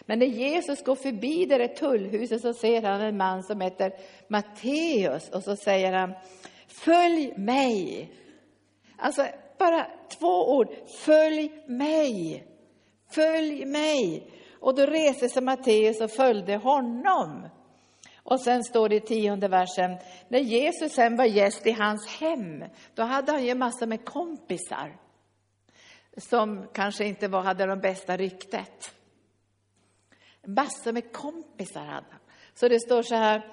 Men 0.00 0.18
när 0.18 0.26
Jesus 0.26 0.84
går 0.84 0.96
förbi 0.96 1.46
det 1.46 1.58
där 1.58 1.68
tullhuset 1.68 2.40
så 2.40 2.54
ser 2.54 2.82
han 2.82 3.00
en 3.00 3.16
man 3.16 3.42
som 3.42 3.60
heter 3.60 3.92
Matteus 4.28 5.28
och 5.28 5.42
så 5.42 5.56
säger 5.56 5.92
han 5.92 6.14
Följ 6.66 7.34
mig. 7.36 8.10
Alltså 8.96 9.26
bara 9.58 9.86
två 10.18 10.56
ord. 10.56 10.68
Följ 11.04 11.50
mig. 11.66 12.44
Följ 13.10 13.64
mig. 13.64 14.30
Och 14.60 14.74
då 14.74 14.86
reste 14.86 15.28
sig 15.28 15.42
Matteus 15.42 16.00
och 16.00 16.10
följde 16.10 16.56
honom. 16.56 17.48
Och 18.16 18.40
sen 18.40 18.64
står 18.64 18.88
det 18.88 18.96
i 18.96 19.00
tionde 19.00 19.48
versen, 19.48 19.96
när 20.28 20.38
Jesus 20.38 20.92
sen 20.92 21.16
var 21.16 21.24
gäst 21.24 21.66
i 21.66 21.72
hans 21.72 22.06
hem, 22.06 22.64
då 22.94 23.02
hade 23.02 23.32
han 23.32 23.44
ju 23.44 23.54
massor 23.54 23.86
med 23.86 24.04
kompisar 24.04 24.96
som 26.16 26.68
kanske 26.72 27.04
inte 27.04 27.28
var, 27.28 27.42
hade 27.42 27.66
de 27.66 27.80
bästa 27.80 28.16
ryktet. 28.16 28.94
Massor 30.46 30.92
med 30.92 31.12
kompisar 31.12 31.84
hade 31.84 32.06
han. 32.10 32.20
Så 32.54 32.68
det 32.68 32.80
står 32.80 33.02
så 33.02 33.14
här, 33.14 33.52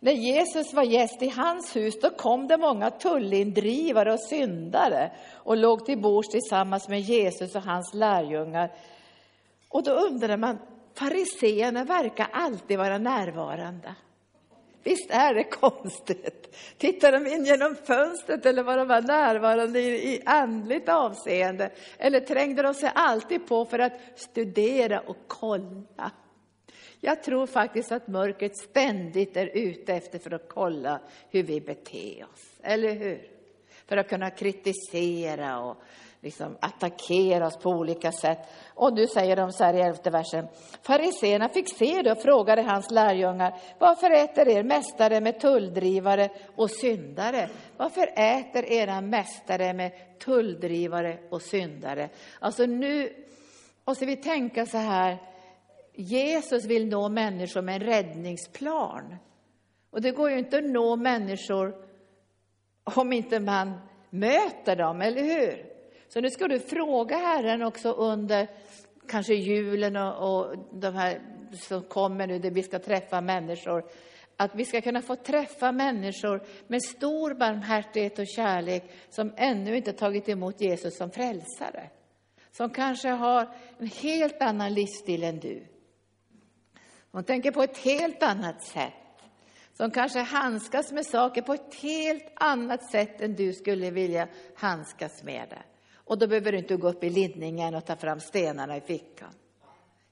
när 0.00 0.12
Jesus 0.12 0.74
var 0.74 0.82
gäst 0.82 1.22
i 1.22 1.28
hans 1.28 1.76
hus, 1.76 2.00
då 2.00 2.10
kom 2.10 2.48
det 2.48 2.56
många 2.56 2.90
tullindrivare 2.90 4.12
och 4.12 4.20
syndare 4.20 5.10
och 5.32 5.56
låg 5.56 5.86
till 5.86 5.98
bords 5.98 6.28
tillsammans 6.28 6.88
med 6.88 7.00
Jesus 7.00 7.54
och 7.54 7.62
hans 7.62 7.94
lärjungar. 7.94 8.70
Och 9.68 9.82
då 9.82 9.92
undrar 9.92 10.36
man, 10.36 10.58
fariseerna 10.94 11.84
verkar 11.84 12.28
alltid 12.32 12.78
vara 12.78 12.98
närvarande. 12.98 13.94
Visst 14.82 15.10
är 15.10 15.34
det 15.34 15.44
konstigt? 15.44 16.56
Tittar 16.78 17.12
de 17.12 17.26
in 17.26 17.44
genom 17.44 17.76
fönstret 17.76 18.46
eller 18.46 18.62
var 18.62 18.76
de 18.76 18.88
var 18.88 19.02
närvarande 19.02 19.80
i, 19.80 20.14
i 20.14 20.22
andligt 20.26 20.88
avseende? 20.88 21.70
Eller 21.98 22.20
trängde 22.20 22.62
de 22.62 22.74
sig 22.74 22.92
alltid 22.94 23.46
på 23.48 23.64
för 23.64 23.78
att 23.78 23.92
studera 24.14 25.00
och 25.00 25.16
kolla? 25.26 26.10
Jag 27.00 27.22
tror 27.22 27.46
faktiskt 27.46 27.92
att 27.92 28.08
mörkret 28.08 28.56
ständigt 28.56 29.36
är 29.36 29.46
ute 29.46 29.94
efter 29.94 30.18
för 30.18 30.34
att 30.34 30.48
kolla 30.48 31.00
hur 31.30 31.42
vi 31.42 31.60
beter 31.60 32.26
oss, 32.32 32.60
eller 32.62 32.94
hur? 32.94 33.28
För 33.86 33.96
att 33.96 34.08
kunna 34.08 34.30
kritisera 34.30 35.60
och 35.60 35.76
liksom 36.20 36.56
attackera 36.60 37.46
oss 37.46 37.56
på 37.56 37.70
olika 37.70 38.12
sätt. 38.12 38.38
Och 38.74 38.92
nu 38.94 39.06
säger 39.06 39.36
de 39.36 39.52
så 39.52 39.64
här 39.64 39.74
i 39.74 39.80
elfte 39.80 40.10
versen. 40.10 40.46
Fariséerna 40.82 41.48
fick 41.48 41.76
se 41.76 42.02
det 42.02 42.12
och 42.12 42.22
frågade 42.22 42.62
hans 42.62 42.90
lärjungar, 42.90 43.54
varför 43.78 44.10
äter 44.10 44.48
er 44.48 44.62
mästare 44.62 45.20
med 45.20 45.40
tulldrivare 45.40 46.30
och 46.56 46.70
syndare? 46.70 47.48
Varför 47.76 48.06
äter 48.16 48.64
era 48.64 49.00
mästare 49.00 49.72
med 49.72 50.18
tulldrivare 50.18 51.18
och 51.30 51.42
syndare? 51.42 52.08
Alltså 52.38 52.66
nu 52.66 53.12
måste 53.84 54.06
vi 54.06 54.16
tänka 54.16 54.66
så 54.66 54.78
här, 54.78 55.29
Jesus 55.94 56.64
vill 56.64 56.88
nå 56.88 57.08
människor 57.08 57.62
med 57.62 57.74
en 57.74 57.88
räddningsplan. 57.88 59.16
Och 59.90 60.02
det 60.02 60.10
går 60.10 60.30
ju 60.30 60.38
inte 60.38 60.58
att 60.58 60.64
nå 60.64 60.96
människor 60.96 61.74
om 62.84 63.12
inte 63.12 63.40
man 63.40 63.80
möter 64.10 64.76
dem, 64.76 65.00
eller 65.00 65.22
hur? 65.22 65.66
Så 66.08 66.20
nu 66.20 66.30
ska 66.30 66.48
du 66.48 66.58
fråga 66.58 67.16
Herren 67.16 67.62
också 67.62 67.92
under 67.92 68.48
kanske 69.08 69.34
julen 69.34 69.96
och, 69.96 70.40
och 70.40 70.56
de 70.72 70.94
här 70.94 71.20
som 71.52 71.82
kommer 71.82 72.26
nu, 72.26 72.38
där 72.38 72.50
vi 72.50 72.62
ska 72.62 72.78
träffa 72.78 73.20
människor, 73.20 73.84
att 74.36 74.54
vi 74.54 74.64
ska 74.64 74.80
kunna 74.80 75.02
få 75.02 75.16
träffa 75.16 75.72
människor 75.72 76.42
med 76.66 76.82
stor 76.82 77.34
barmhärtighet 77.34 78.18
och 78.18 78.26
kärlek 78.36 78.84
som 79.08 79.32
ännu 79.36 79.76
inte 79.76 79.92
tagit 79.92 80.28
emot 80.28 80.60
Jesus 80.60 80.96
som 80.96 81.10
frälsare. 81.10 81.90
Som 82.52 82.70
kanske 82.70 83.08
har 83.08 83.48
en 83.78 83.86
helt 83.86 84.42
annan 84.42 84.74
livsstil 84.74 85.24
än 85.24 85.38
du. 85.38 85.69
Hon 87.12 87.24
tänker 87.24 87.50
på 87.50 87.62
ett 87.62 87.78
helt 87.78 88.22
annat 88.22 88.62
sätt. 88.62 88.92
Som 89.72 89.90
kanske 89.90 90.18
handskas 90.18 90.92
med 90.92 91.06
saker 91.06 91.42
på 91.42 91.54
ett 91.54 91.74
helt 91.74 92.32
annat 92.34 92.90
sätt 92.90 93.20
än 93.20 93.34
du 93.34 93.52
skulle 93.52 93.90
vilja 93.90 94.28
handskas 94.54 95.22
med 95.22 95.48
det. 95.48 95.62
Och 95.94 96.18
då 96.18 96.26
behöver 96.26 96.52
du 96.52 96.58
inte 96.58 96.76
gå 96.76 96.88
upp 96.88 97.04
i 97.04 97.10
linningen 97.10 97.74
och 97.74 97.86
ta 97.86 97.96
fram 97.96 98.20
stenarna 98.20 98.76
i 98.76 98.80
fickan. 98.80 99.34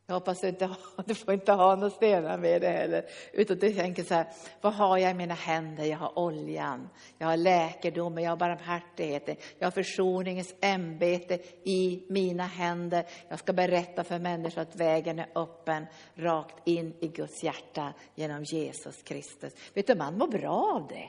Jag 0.09 0.15
hoppas 0.15 0.41
du 0.41 0.49
inte 0.49 0.67
har, 0.67 0.77
du 1.07 1.15
får 1.15 1.35
inte 1.35 1.53
ha 1.53 1.75
några 1.75 1.91
stenar 1.91 2.39
med 2.39 2.61
dig 2.61 2.73
heller. 2.73 3.05
Utan 3.33 3.59
du 3.59 3.73
tänker 3.73 4.03
så 4.03 4.15
här, 4.15 4.27
vad 4.61 4.75
har 4.75 4.99
jag 4.99 5.11
i 5.11 5.15
mina 5.15 5.35
händer? 5.35 5.85
Jag 5.85 5.99
har 5.99 6.19
oljan, 6.19 6.89
jag 7.19 7.27
har 7.27 7.37
läkedomen, 7.37 8.25
jag 8.25 8.31
har 8.31 8.37
barmhärtigheten, 8.37 9.37
jag 9.59 9.67
har 9.67 9.71
försoningens 9.71 10.55
ämbete 10.61 11.39
i 11.65 12.07
mina 12.09 12.47
händer. 12.47 13.07
Jag 13.29 13.39
ska 13.39 13.53
berätta 13.53 14.05
för 14.05 14.19
människor 14.19 14.63
att 14.63 14.77
vägen 14.77 15.19
är 15.19 15.29
öppen, 15.35 15.87
rakt 16.15 16.69
in 16.69 16.95
i 17.01 17.09
Guds 17.09 17.45
hjärta 17.45 17.93
genom 18.15 18.45
Jesus 18.45 19.03
Kristus. 19.03 19.53
Vet 19.75 19.87
du, 19.87 19.95
man 19.95 20.19
mår 20.19 20.29
bra 20.29 20.75
av 20.75 20.89
det. 20.89 21.09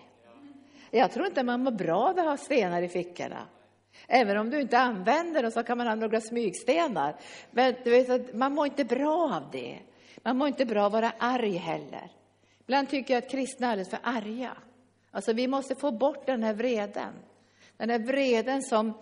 Jag 0.92 1.12
tror 1.12 1.26
inte 1.26 1.44
man 1.44 1.64
mår 1.64 1.72
bra 1.72 2.10
av 2.10 2.20
att 2.20 2.26
ha 2.26 2.38
stenar 2.38 2.82
i 2.82 2.90
fickorna. 2.90 3.48
Även 4.08 4.38
om 4.38 4.50
du 4.50 4.62
inte 4.62 4.80
använder 4.80 5.44
dem 5.44 5.52
så 5.52 5.64
kan 5.64 5.78
man 5.78 5.88
ha 5.88 5.96
några 5.96 6.22
smygstenar. 6.22 7.16
Men 7.52 7.76
du 7.84 7.90
vet, 7.90 8.34
man 8.34 8.54
mår 8.54 8.66
inte 8.66 8.86
bra 8.86 9.34
av 9.36 9.52
det. 9.52 9.80
Man 10.24 10.38
mår 10.38 10.48
inte 10.48 10.66
bra 10.66 10.80
av 10.80 10.96
att 10.96 11.02
vara 11.02 11.14
arg 11.20 11.56
heller. 11.56 12.12
Ibland 12.62 12.90
tycker 12.90 13.14
jag 13.14 13.24
att 13.24 13.32
kristna 13.32 13.68
är 13.68 13.72
alldeles 13.72 13.90
för 13.90 14.00
arga. 14.04 14.58
Alltså 15.12 15.34
vi 15.34 15.48
måste 15.48 15.76
få 15.76 15.92
bort 15.92 16.26
den 16.26 16.44
här 16.44 16.54
vreden. 16.54 17.14
Den 17.78 17.90
här 17.90 18.00
vreden 18.00 18.62
som, 18.62 18.94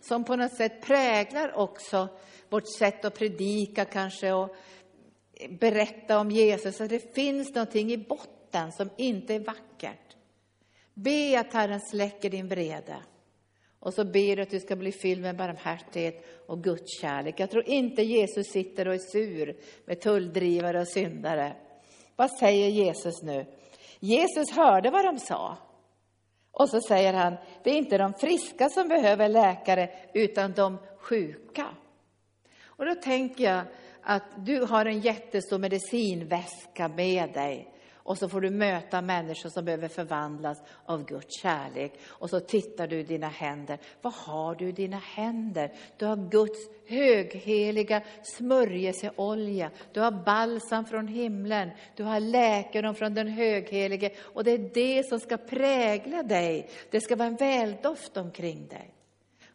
som 0.00 0.24
på 0.24 0.36
något 0.36 0.56
sätt 0.56 0.82
präglar 0.82 1.58
också 1.58 2.08
vårt 2.48 2.76
sätt 2.78 3.04
att 3.04 3.18
predika 3.18 3.84
kanske 3.84 4.32
och 4.32 4.56
berätta 5.48 6.18
om 6.18 6.30
Jesus, 6.30 6.80
att 6.80 6.88
det 6.88 7.14
finns 7.14 7.54
någonting 7.54 7.92
i 7.92 7.98
botten 7.98 8.72
som 8.72 8.90
inte 8.96 9.34
är 9.34 9.40
vackert. 9.40 10.16
Be 10.94 11.40
att 11.40 11.52
Herren 11.52 11.80
släcker 11.80 12.30
din 12.30 12.48
vrede. 12.48 12.96
Och 13.82 13.94
så 13.94 14.04
ber 14.04 14.36
du 14.36 14.42
att 14.42 14.50
du 14.50 14.60
ska 14.60 14.76
bli 14.76 14.92
fylld 14.92 15.22
med 15.22 15.36
barmhärtighet 15.36 16.24
och 16.46 16.64
Guds 16.64 17.00
kärlek. 17.00 17.40
Jag 17.40 17.50
tror 17.50 17.68
inte 17.68 18.02
Jesus 18.02 18.46
sitter 18.46 18.88
och 18.88 18.94
är 18.94 18.98
sur 18.98 19.56
med 19.84 20.00
tulldrivare 20.00 20.80
och 20.80 20.88
syndare. 20.88 21.56
Vad 22.16 22.30
säger 22.30 22.68
Jesus 22.68 23.22
nu? 23.22 23.46
Jesus 24.00 24.50
hörde 24.50 24.90
vad 24.90 25.04
de 25.04 25.18
sa. 25.18 25.56
Och 26.52 26.68
så 26.68 26.80
säger 26.80 27.12
han, 27.12 27.36
det 27.62 27.70
är 27.70 27.74
inte 27.74 27.98
de 27.98 28.14
friska 28.14 28.68
som 28.68 28.88
behöver 28.88 29.28
läkare, 29.28 29.90
utan 30.14 30.52
de 30.52 30.78
sjuka. 30.98 31.66
Och 32.64 32.86
då 32.86 32.94
tänker 32.94 33.44
jag 33.44 33.62
att 34.02 34.24
du 34.36 34.60
har 34.60 34.86
en 34.86 35.00
jättestor 35.00 35.58
medicinväska 35.58 36.88
med 36.88 37.32
dig. 37.32 37.71
Och 38.04 38.18
så 38.18 38.28
får 38.28 38.40
du 38.40 38.50
möta 38.50 39.02
människor 39.02 39.50
som 39.50 39.64
behöver 39.64 39.88
förvandlas 39.88 40.62
av 40.86 41.04
Guds 41.04 41.40
kärlek. 41.40 41.92
Och 42.06 42.30
så 42.30 42.40
tittar 42.40 42.86
du 42.86 43.00
i 43.00 43.02
dina 43.02 43.28
händer. 43.28 43.78
Vad 44.02 44.12
har 44.12 44.54
du 44.54 44.68
i 44.68 44.72
dina 44.72 44.96
händer? 44.96 45.72
Du 45.96 46.06
har 46.06 46.30
Guds 46.30 46.58
högheliga 46.86 48.02
smörjelseolja. 48.22 49.70
Du 49.92 50.00
har 50.00 50.24
balsam 50.24 50.84
från 50.84 51.08
himlen. 51.08 51.70
Du 51.96 52.04
har 52.04 52.20
läkedom 52.20 52.94
från 52.94 53.14
den 53.14 53.28
höghelige. 53.28 54.10
Och 54.20 54.44
det 54.44 54.50
är 54.50 54.70
det 54.74 55.06
som 55.06 55.20
ska 55.20 55.36
prägla 55.36 56.22
dig. 56.22 56.68
Det 56.90 57.00
ska 57.00 57.16
vara 57.16 57.28
en 57.28 57.36
väldoft 57.36 58.16
omkring 58.16 58.68
dig. 58.68 58.94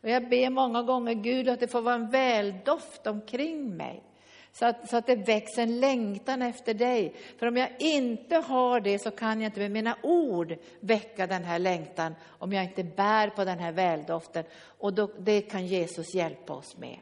Och 0.01 0.09
jag 0.09 0.29
ber 0.29 0.49
många 0.49 0.83
gånger 0.83 1.13
Gud 1.13 1.49
att 1.49 1.59
det 1.59 1.67
får 1.67 1.81
vara 1.81 1.95
en 1.95 2.09
väldoft 2.09 3.07
omkring 3.07 3.77
mig. 3.77 4.03
Så 4.51 4.65
att, 4.65 4.89
så 4.89 4.97
att 4.97 5.05
det 5.05 5.15
växer 5.15 5.61
en 5.61 5.79
längtan 5.79 6.41
efter 6.41 6.73
dig. 6.73 7.13
För 7.37 7.47
om 7.47 7.57
jag 7.57 7.69
inte 7.79 8.35
har 8.35 8.79
det 8.79 8.99
så 8.99 9.11
kan 9.11 9.41
jag 9.41 9.47
inte 9.47 9.59
med 9.59 9.71
mina 9.71 9.97
ord 10.03 10.55
väcka 10.79 11.27
den 11.27 11.43
här 11.43 11.59
längtan 11.59 12.15
om 12.27 12.53
jag 12.53 12.63
inte 12.63 12.83
bär 12.83 13.29
på 13.29 13.43
den 13.43 13.59
här 13.59 13.71
väldoften. 13.71 14.43
Och 14.63 14.93
då, 14.93 15.09
det 15.19 15.41
kan 15.41 15.67
Jesus 15.67 16.13
hjälpa 16.15 16.53
oss 16.53 16.77
med. 16.77 16.97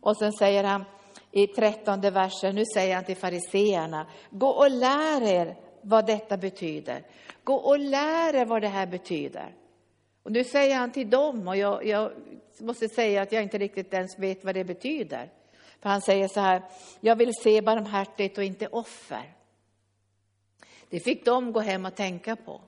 Och 0.00 0.16
sen 0.16 0.32
säger 0.32 0.64
han 0.64 0.84
i 1.30 1.46
trettonde 1.46 2.10
versen, 2.10 2.54
nu 2.54 2.64
säger 2.74 2.94
han 2.94 3.04
till 3.04 3.16
fariseerna, 3.16 4.06
gå 4.30 4.48
och 4.48 4.70
lär 4.70 5.22
er 5.22 5.56
vad 5.82 6.06
detta 6.06 6.36
betyder. 6.36 7.02
Gå 7.44 7.54
och 7.54 7.78
lär 7.78 8.34
er 8.34 8.44
vad 8.46 8.62
det 8.62 8.68
här 8.68 8.86
betyder. 8.86 9.54
Och 10.22 10.32
nu 10.32 10.44
säger 10.44 10.76
han 10.76 10.92
till 10.92 11.10
dem, 11.10 11.48
och 11.48 11.56
jag, 11.56 11.86
jag 11.86 12.12
måste 12.60 12.88
säga 12.88 13.22
att 13.22 13.32
jag 13.32 13.42
inte 13.42 13.58
riktigt 13.58 13.94
ens 13.94 14.18
vet 14.18 14.44
vad 14.44 14.54
det 14.54 14.64
betyder. 14.64 15.30
För 15.80 15.88
han 15.88 16.00
säger 16.00 16.28
så 16.28 16.40
här, 16.40 16.62
jag 17.00 17.16
vill 17.16 17.34
se 17.34 17.60
barmhärtighet 17.62 18.38
och 18.38 18.44
inte 18.44 18.66
offer. 18.66 19.32
Det 20.88 21.00
fick 21.00 21.24
de 21.24 21.52
gå 21.52 21.60
hem 21.60 21.84
och 21.84 21.94
tänka 21.94 22.36
på. 22.36 22.60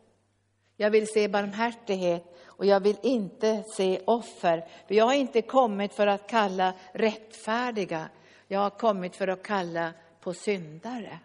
Jag 0.76 0.90
vill 0.90 1.06
se 1.06 1.28
barmhärtighet 1.28 2.24
och 2.44 2.66
jag 2.66 2.80
vill 2.80 2.96
inte 3.02 3.64
se 3.76 4.00
offer. 4.04 4.68
För 4.86 4.94
jag 4.94 5.04
har 5.04 5.14
inte 5.14 5.42
kommit 5.42 5.94
för 5.94 6.06
att 6.06 6.26
kalla 6.26 6.74
rättfärdiga, 6.92 8.08
jag 8.48 8.60
har 8.60 8.70
kommit 8.70 9.16
för 9.16 9.28
att 9.28 9.42
kalla 9.42 9.92
på 10.20 10.34
syndare. 10.34 11.18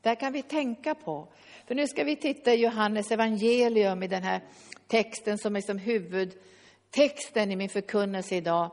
Det 0.00 0.16
kan 0.16 0.32
vi 0.32 0.42
tänka 0.42 0.94
på. 0.94 1.28
För 1.66 1.74
nu 1.74 1.86
ska 1.86 2.04
vi 2.04 2.16
titta 2.16 2.54
i 2.54 2.62
Johannes 2.62 3.10
evangelium 3.10 4.02
i 4.02 4.06
den 4.06 4.22
här 4.22 4.40
texten 4.86 5.38
som 5.38 5.56
är 5.56 5.60
som 5.60 5.78
huvudtexten 5.78 7.52
i 7.52 7.56
min 7.56 7.68
förkunnelse 7.68 8.36
idag. 8.36 8.70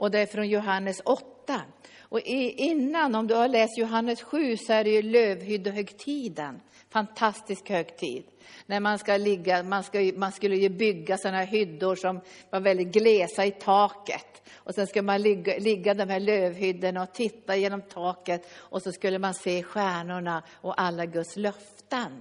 Och 0.00 0.10
det 0.10 0.18
är 0.18 0.26
från 0.26 0.48
Johannes 0.48 1.00
8. 1.04 1.62
Och 2.00 2.20
innan, 2.20 3.14
om 3.14 3.26
du 3.26 3.34
har 3.34 3.48
läst 3.48 3.78
Johannes 3.78 4.22
7, 4.22 4.56
så 4.56 4.72
är 4.72 4.84
det 4.84 4.90
ju 4.90 5.02
lövhyddehögtiden. 5.02 6.60
Fantastisk 6.90 7.68
högtid. 7.68 8.24
När 8.66 8.80
man 8.80 8.98
ska 8.98 9.16
ligga, 9.16 9.62
man, 9.62 9.84
ska, 9.84 10.12
man 10.16 10.32
skulle 10.32 10.56
ju 10.56 10.68
bygga 10.68 11.18
sådana 11.18 11.38
här 11.38 11.46
hyddor 11.46 11.96
som 11.96 12.20
var 12.50 12.60
väldigt 12.60 12.88
glesa 12.88 13.46
i 13.46 13.50
taket. 13.50 14.42
Och 14.54 14.74
sen 14.74 14.86
ska 14.86 15.02
man 15.02 15.22
ligga, 15.22 15.58
ligga 15.58 15.94
de 15.94 16.08
här 16.08 16.20
lövhyddorna 16.20 17.02
och 17.02 17.12
titta 17.12 17.56
genom 17.56 17.82
taket. 17.82 18.50
Och 18.56 18.82
så 18.82 18.92
skulle 18.92 19.18
man 19.18 19.34
se 19.34 19.62
stjärnorna 19.62 20.42
och 20.52 20.80
alla 20.80 21.06
Guds 21.06 21.36
löften. 21.36 22.12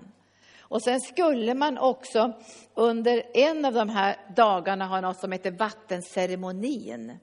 Och 0.59 0.83
sen 0.83 1.01
skulle 1.01 1.53
man 1.53 1.77
också 1.77 2.33
under 2.73 3.23
en 3.33 3.65
av 3.65 3.73
de 3.73 3.89
här 3.89 4.17
dagarna 4.35 4.85
ha 4.85 5.01
något 5.01 5.19
som 5.19 5.31
heter 5.31 5.51
vattenceremonin. 5.51 7.19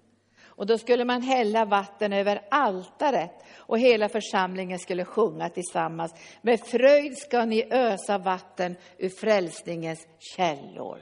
Och 0.56 0.66
då 0.66 0.78
skulle 0.78 1.04
man 1.04 1.22
hälla 1.22 1.64
vatten 1.64 2.12
över 2.12 2.42
altaret 2.50 3.44
och 3.56 3.78
hela 3.78 4.08
församlingen 4.08 4.78
skulle 4.78 5.04
sjunga 5.04 5.48
tillsammans. 5.48 6.14
Med 6.42 6.60
fröjd 6.60 7.18
ska 7.18 7.44
ni 7.44 7.64
ösa 7.70 8.18
vatten 8.18 8.76
ur 8.98 9.08
frälsningens 9.08 10.06
källor. 10.18 10.98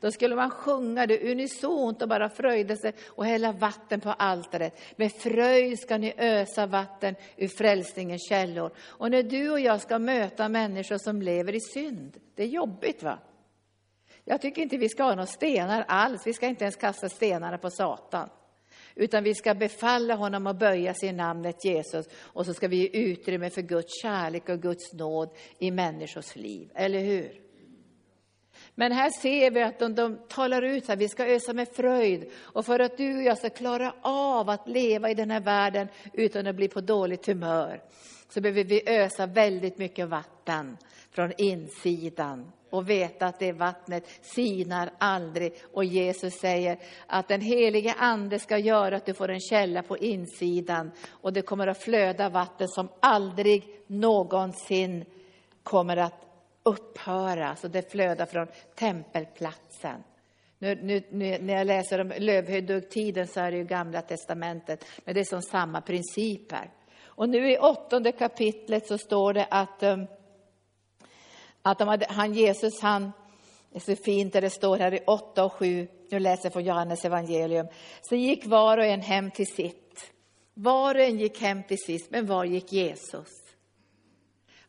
Då 0.00 0.10
skulle 0.10 0.36
man 0.36 0.50
sjunga 0.50 1.06
det 1.06 1.32
unisont 1.32 2.02
och 2.02 2.08
bara 2.08 2.28
fröjda 2.28 2.76
sig 2.76 2.92
och 3.06 3.24
hälla 3.24 3.52
vatten 3.52 4.00
på 4.00 4.10
altaret. 4.10 4.80
Med 4.96 5.12
fröjd 5.12 5.78
ska 5.78 5.98
ni 5.98 6.14
ösa 6.16 6.66
vatten 6.66 7.14
ur 7.36 7.48
frälsningens 7.48 8.28
källor. 8.28 8.72
Och 8.80 9.10
när 9.10 9.22
du 9.22 9.50
och 9.50 9.60
jag 9.60 9.80
ska 9.80 9.98
möta 9.98 10.48
människor 10.48 10.98
som 10.98 11.22
lever 11.22 11.54
i 11.54 11.60
synd, 11.60 12.16
det 12.34 12.42
är 12.42 12.46
jobbigt 12.46 13.02
va? 13.02 13.18
Jag 14.24 14.40
tycker 14.40 14.62
inte 14.62 14.76
vi 14.76 14.88
ska 14.88 15.02
ha 15.02 15.10
några 15.10 15.26
stenar 15.26 15.84
alls, 15.88 16.26
vi 16.26 16.32
ska 16.32 16.46
inte 16.46 16.64
ens 16.64 16.76
kasta 16.76 17.08
stenarna 17.08 17.58
på 17.58 17.70
Satan 17.70 18.28
utan 18.98 19.24
vi 19.24 19.34
ska 19.34 19.54
befalla 19.54 20.14
honom 20.14 20.46
att 20.46 20.58
böja 20.58 20.94
sig 20.94 21.08
i 21.08 21.12
namnet 21.12 21.64
Jesus 21.64 22.06
och 22.18 22.46
så 22.46 22.54
ska 22.54 22.68
vi 22.68 22.76
ge 22.76 22.88
utrymme 22.92 23.50
för 23.50 23.62
Guds 23.62 24.02
kärlek 24.02 24.48
och 24.48 24.62
Guds 24.62 24.92
nåd 24.92 25.28
i 25.58 25.70
människors 25.70 26.36
liv, 26.36 26.70
eller 26.74 27.00
hur? 27.00 27.40
Men 28.74 28.92
här 28.92 29.10
ser 29.10 29.50
vi 29.50 29.62
att 29.62 29.78
de, 29.78 29.94
de 29.94 30.18
talar 30.28 30.62
ut 30.62 30.90
att 30.90 30.98
vi 30.98 31.08
ska 31.08 31.26
ösa 31.26 31.52
med 31.52 31.68
fröjd. 31.68 32.30
Och 32.36 32.66
för 32.66 32.80
att 32.80 32.96
du 32.96 33.16
och 33.16 33.22
jag 33.22 33.38
ska 33.38 33.50
klara 33.50 33.94
av 34.02 34.48
att 34.48 34.68
leva 34.68 35.10
i 35.10 35.14
den 35.14 35.30
här 35.30 35.40
världen 35.40 35.88
utan 36.12 36.46
att 36.46 36.56
bli 36.56 36.68
på 36.68 36.80
dåligt 36.80 37.26
humör, 37.26 37.82
så 38.28 38.40
behöver 38.40 38.64
vi 38.64 38.82
ösa 38.86 39.26
väldigt 39.26 39.78
mycket 39.78 40.08
vatten 40.08 40.76
från 41.10 41.32
insidan 41.38 42.52
och 42.70 42.90
veta 42.90 43.26
att 43.26 43.38
det 43.38 43.52
vattnet 43.52 44.04
sinar 44.20 44.90
aldrig. 44.98 45.52
Och 45.72 45.84
Jesus 45.84 46.34
säger 46.34 46.78
att 47.06 47.28
den 47.28 47.40
helige 47.40 47.94
Ande 47.98 48.38
ska 48.38 48.58
göra 48.58 48.96
att 48.96 49.06
du 49.06 49.14
får 49.14 49.30
en 49.30 49.40
källa 49.40 49.82
på 49.82 49.98
insidan 49.98 50.90
och 51.08 51.32
det 51.32 51.42
kommer 51.42 51.66
att 51.66 51.82
flöda 51.82 52.28
vatten 52.28 52.68
som 52.68 52.88
aldrig 53.00 53.64
någonsin 53.86 55.04
kommer 55.62 55.96
att 55.96 56.26
upphöra. 56.62 57.56
Så 57.56 57.68
det 57.68 57.90
flödar 57.92 58.26
från 58.26 58.46
tempelplatsen. 58.74 60.02
Nu, 60.58 60.74
nu, 60.82 61.02
nu, 61.10 61.38
när 61.38 61.54
jag 61.54 61.66
läser 61.66 62.00
om 62.00 62.12
lövhöjdugtiden 62.18 63.26
så 63.26 63.40
är 63.40 63.50
det 63.50 63.56
ju 63.56 63.64
Gamla 63.64 64.02
Testamentet, 64.02 64.84
men 65.04 65.14
det 65.14 65.20
är 65.20 65.24
som 65.24 65.42
samma 65.42 65.80
principer. 65.80 66.70
Och 67.04 67.28
nu 67.28 67.52
i 67.52 67.58
åttonde 67.58 68.12
kapitlet 68.12 68.86
så 68.86 68.98
står 68.98 69.32
det 69.32 69.46
att 69.50 69.82
um, 69.82 70.06
att 71.62 71.78
de 71.78 71.88
hade, 71.88 72.06
han 72.08 72.34
Jesus, 72.34 72.80
han, 72.80 73.12
det 73.70 73.76
är 73.76 73.96
så 73.96 74.02
fint 74.02 74.32
där 74.32 74.40
det 74.40 74.50
står 74.50 74.78
här 74.78 74.94
i 74.94 75.00
8 75.06 75.44
och 75.44 75.52
7, 75.52 75.88
nu 76.10 76.18
läser 76.18 76.44
jag 76.44 76.52
från 76.52 76.64
Johannes 76.64 77.04
evangelium. 77.04 77.66
Så 78.02 78.14
gick 78.14 78.46
var 78.46 78.78
och 78.78 78.84
en 78.84 79.00
hem 79.00 79.30
till 79.30 79.46
sitt. 79.46 80.12
Var 80.54 80.94
och 80.94 81.00
en 81.00 81.18
gick 81.18 81.40
hem 81.40 81.62
till 81.62 81.78
sitt, 81.78 82.10
men 82.10 82.26
var 82.26 82.44
gick 82.44 82.72
Jesus? 82.72 83.28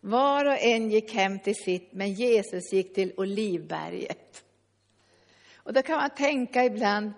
Var 0.01 0.45
och 0.45 0.59
en 0.59 0.91
gick 0.91 1.13
hem 1.13 1.39
till 1.39 1.55
sitt, 1.55 1.93
men 1.93 2.13
Jesus 2.13 2.73
gick 2.73 2.95
till 2.95 3.13
Olivberget. 3.17 4.43
Och 5.55 5.73
då 5.73 5.81
kan 5.81 5.97
man 5.97 6.09
tänka 6.09 6.65
ibland, 6.65 7.11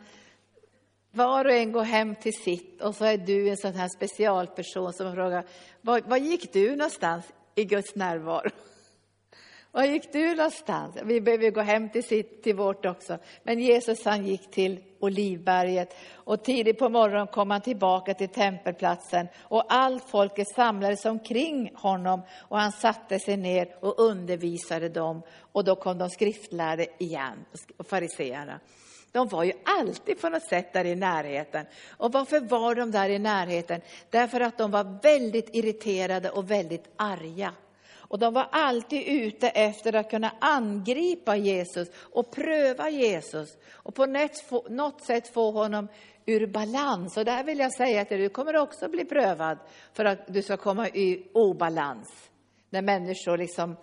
var 1.11 1.45
och 1.45 1.51
en 1.51 1.71
går 1.71 1.83
hem 1.83 2.15
till 2.15 2.33
sitt 2.33 2.81
och 2.81 2.95
så 2.95 3.05
är 3.05 3.17
du 3.17 3.49
en 3.49 3.57
sån 3.57 3.73
här 3.73 3.87
specialperson 3.87 4.93
som 4.93 5.15
frågar, 5.15 5.45
var, 5.81 6.01
var 6.01 6.17
gick 6.17 6.53
du 6.53 6.75
någonstans 6.75 7.25
i 7.55 7.63
Guds 7.63 7.95
närvaro? 7.95 8.49
Var 9.73 9.83
gick 9.83 10.13
du 10.13 10.35
någonstans? 10.35 10.95
Vi 11.03 11.21
behöver 11.21 11.51
gå 11.51 11.61
hem 11.61 11.89
till, 11.89 12.03
sitt, 12.03 12.43
till 12.43 12.55
vårt 12.55 12.85
också. 12.85 13.17
Men 13.43 13.59
Jesus 13.59 14.05
han 14.05 14.25
gick 14.25 14.51
till 14.51 14.79
Olivberget 14.99 15.95
och 16.13 16.43
tidigt 16.43 16.79
på 16.79 16.89
morgonen 16.89 17.27
kom 17.27 17.51
han 17.51 17.61
tillbaka 17.61 18.13
till 18.13 18.27
tempelplatsen 18.27 19.27
och 19.41 19.73
allt 19.73 20.03
folket 20.09 20.47
samlades 20.55 21.05
omkring 21.05 21.71
honom 21.75 22.21
och 22.37 22.57
han 22.57 22.71
satte 22.71 23.19
sig 23.19 23.37
ner 23.37 23.75
och 23.79 23.99
undervisade 23.99 24.89
dem. 24.89 25.21
Och 25.51 25.63
då 25.63 25.75
kom 25.75 25.97
de 25.97 26.09
skriftlärde 26.09 26.87
igen, 26.97 27.45
och 27.77 27.87
fariseerna. 27.87 28.59
De 29.11 29.27
var 29.27 29.43
ju 29.43 29.53
alltid 29.79 30.21
på 30.21 30.29
något 30.29 30.43
sätt 30.43 30.73
där 30.73 30.85
i 30.85 30.95
närheten. 30.95 31.65
Och 31.97 32.11
varför 32.11 32.39
var 32.39 32.75
de 32.75 32.91
där 32.91 33.09
i 33.09 33.19
närheten? 33.19 33.81
Därför 34.09 34.39
att 34.39 34.57
de 34.57 34.71
var 34.71 35.01
väldigt 35.03 35.55
irriterade 35.55 36.29
och 36.29 36.51
väldigt 36.51 36.89
arga. 36.95 37.53
Och 38.11 38.19
de 38.19 38.33
var 38.33 38.47
alltid 38.51 39.07
ute 39.07 39.49
efter 39.49 39.95
att 39.95 40.09
kunna 40.09 40.31
angripa 40.39 41.35
Jesus 41.35 41.87
och 41.95 42.31
pröva 42.31 42.89
Jesus 42.89 43.57
och 43.71 43.95
på 43.95 44.05
något 44.69 45.05
sätt 45.05 45.33
få 45.33 45.51
honom 45.51 45.87
ur 46.25 46.47
balans. 46.47 47.17
Och 47.17 47.25
där 47.25 47.43
vill 47.43 47.59
jag 47.59 47.73
säga 47.73 48.01
att 48.01 48.09
du 48.09 48.29
kommer 48.29 48.55
också 48.55 48.89
bli 48.89 49.05
prövad 49.05 49.57
för 49.93 50.05
att 50.05 50.19
du 50.27 50.41
ska 50.41 50.57
komma 50.57 50.87
i 50.87 51.27
obalans. 51.33 52.29
När 52.69 52.81
människor 52.81 53.37
liksom 53.37 53.75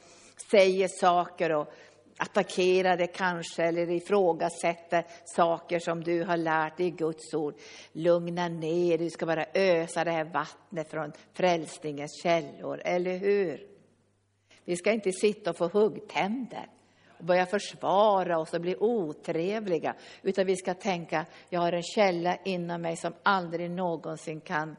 säger 0.50 0.88
saker 0.88 1.52
och 1.52 1.72
attackerar 2.16 2.96
det 2.96 3.06
kanske 3.06 3.62
eller 3.62 3.90
ifrågasätter 3.90 5.06
saker 5.24 5.78
som 5.78 6.04
du 6.04 6.24
har 6.24 6.36
lärt 6.36 6.76
dig 6.76 6.86
i 6.86 6.90
Guds 6.90 7.34
ord. 7.34 7.54
Lugna 7.92 8.48
ner 8.48 8.98
du 8.98 9.10
ska 9.10 9.26
bara 9.26 9.46
ösa 9.54 10.04
det 10.04 10.10
här 10.10 10.24
vattnet 10.24 10.90
från 10.90 11.12
frälsningens 11.32 12.22
källor, 12.22 12.80
eller 12.84 13.16
hur? 13.16 13.67
Vi 14.68 14.76
ska 14.76 14.92
inte 14.92 15.12
sitta 15.12 15.50
och 15.50 15.56
få 15.56 15.68
huggtänder 15.68 16.68
och 17.18 17.24
börja 17.24 17.46
försvara 17.46 18.38
oss 18.38 18.54
och 18.54 18.60
bli 18.60 18.76
otrevliga, 18.76 19.94
utan 20.22 20.46
vi 20.46 20.56
ska 20.56 20.74
tänka, 20.74 21.26
jag 21.48 21.60
har 21.60 21.72
en 21.72 21.82
källa 21.82 22.38
inom 22.44 22.82
mig 22.82 22.96
som 22.96 23.12
aldrig 23.22 23.70
någonsin 23.70 24.40
kan 24.40 24.76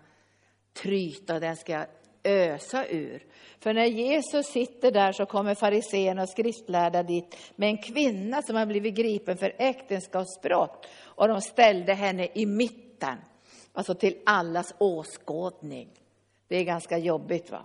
tryta, 0.74 1.34
och 1.34 1.42
den 1.42 1.56
ska 1.56 1.72
jag 1.72 1.86
ösa 2.24 2.88
ur. 2.88 3.26
För 3.60 3.74
när 3.74 3.86
Jesus 3.86 4.46
sitter 4.46 4.92
där 4.92 5.12
så 5.12 5.26
kommer 5.26 5.56
fariséerna 5.56 6.22
och 6.22 6.30
skriftlärda 6.30 7.04
dit 7.04 7.38
med 7.56 7.70
en 7.70 7.78
kvinna 7.78 8.42
som 8.42 8.56
har 8.56 8.66
blivit 8.66 8.96
gripen 8.96 9.38
för 9.38 9.56
äktenskapsbrott 9.58 10.88
och 11.04 11.28
de 11.28 11.42
ställde 11.42 11.94
henne 11.94 12.28
i 12.34 12.46
mitten, 12.46 13.18
alltså 13.74 13.96
till 13.96 14.18
allas 14.26 14.74
åskådning. 14.78 15.90
Det 16.48 16.56
är 16.58 16.64
ganska 16.64 16.98
jobbigt 16.98 17.52
va? 17.52 17.64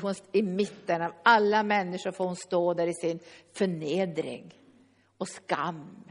Hon, 0.00 0.14
I 0.32 0.42
mitten 0.42 1.02
av 1.02 1.12
alla 1.22 1.62
människor 1.62 2.12
får 2.12 2.24
hon 2.24 2.36
stå 2.36 2.74
där 2.74 2.86
i 2.86 2.94
sin 2.94 3.18
förnedring 3.52 4.54
och 5.18 5.28
skam. 5.28 6.04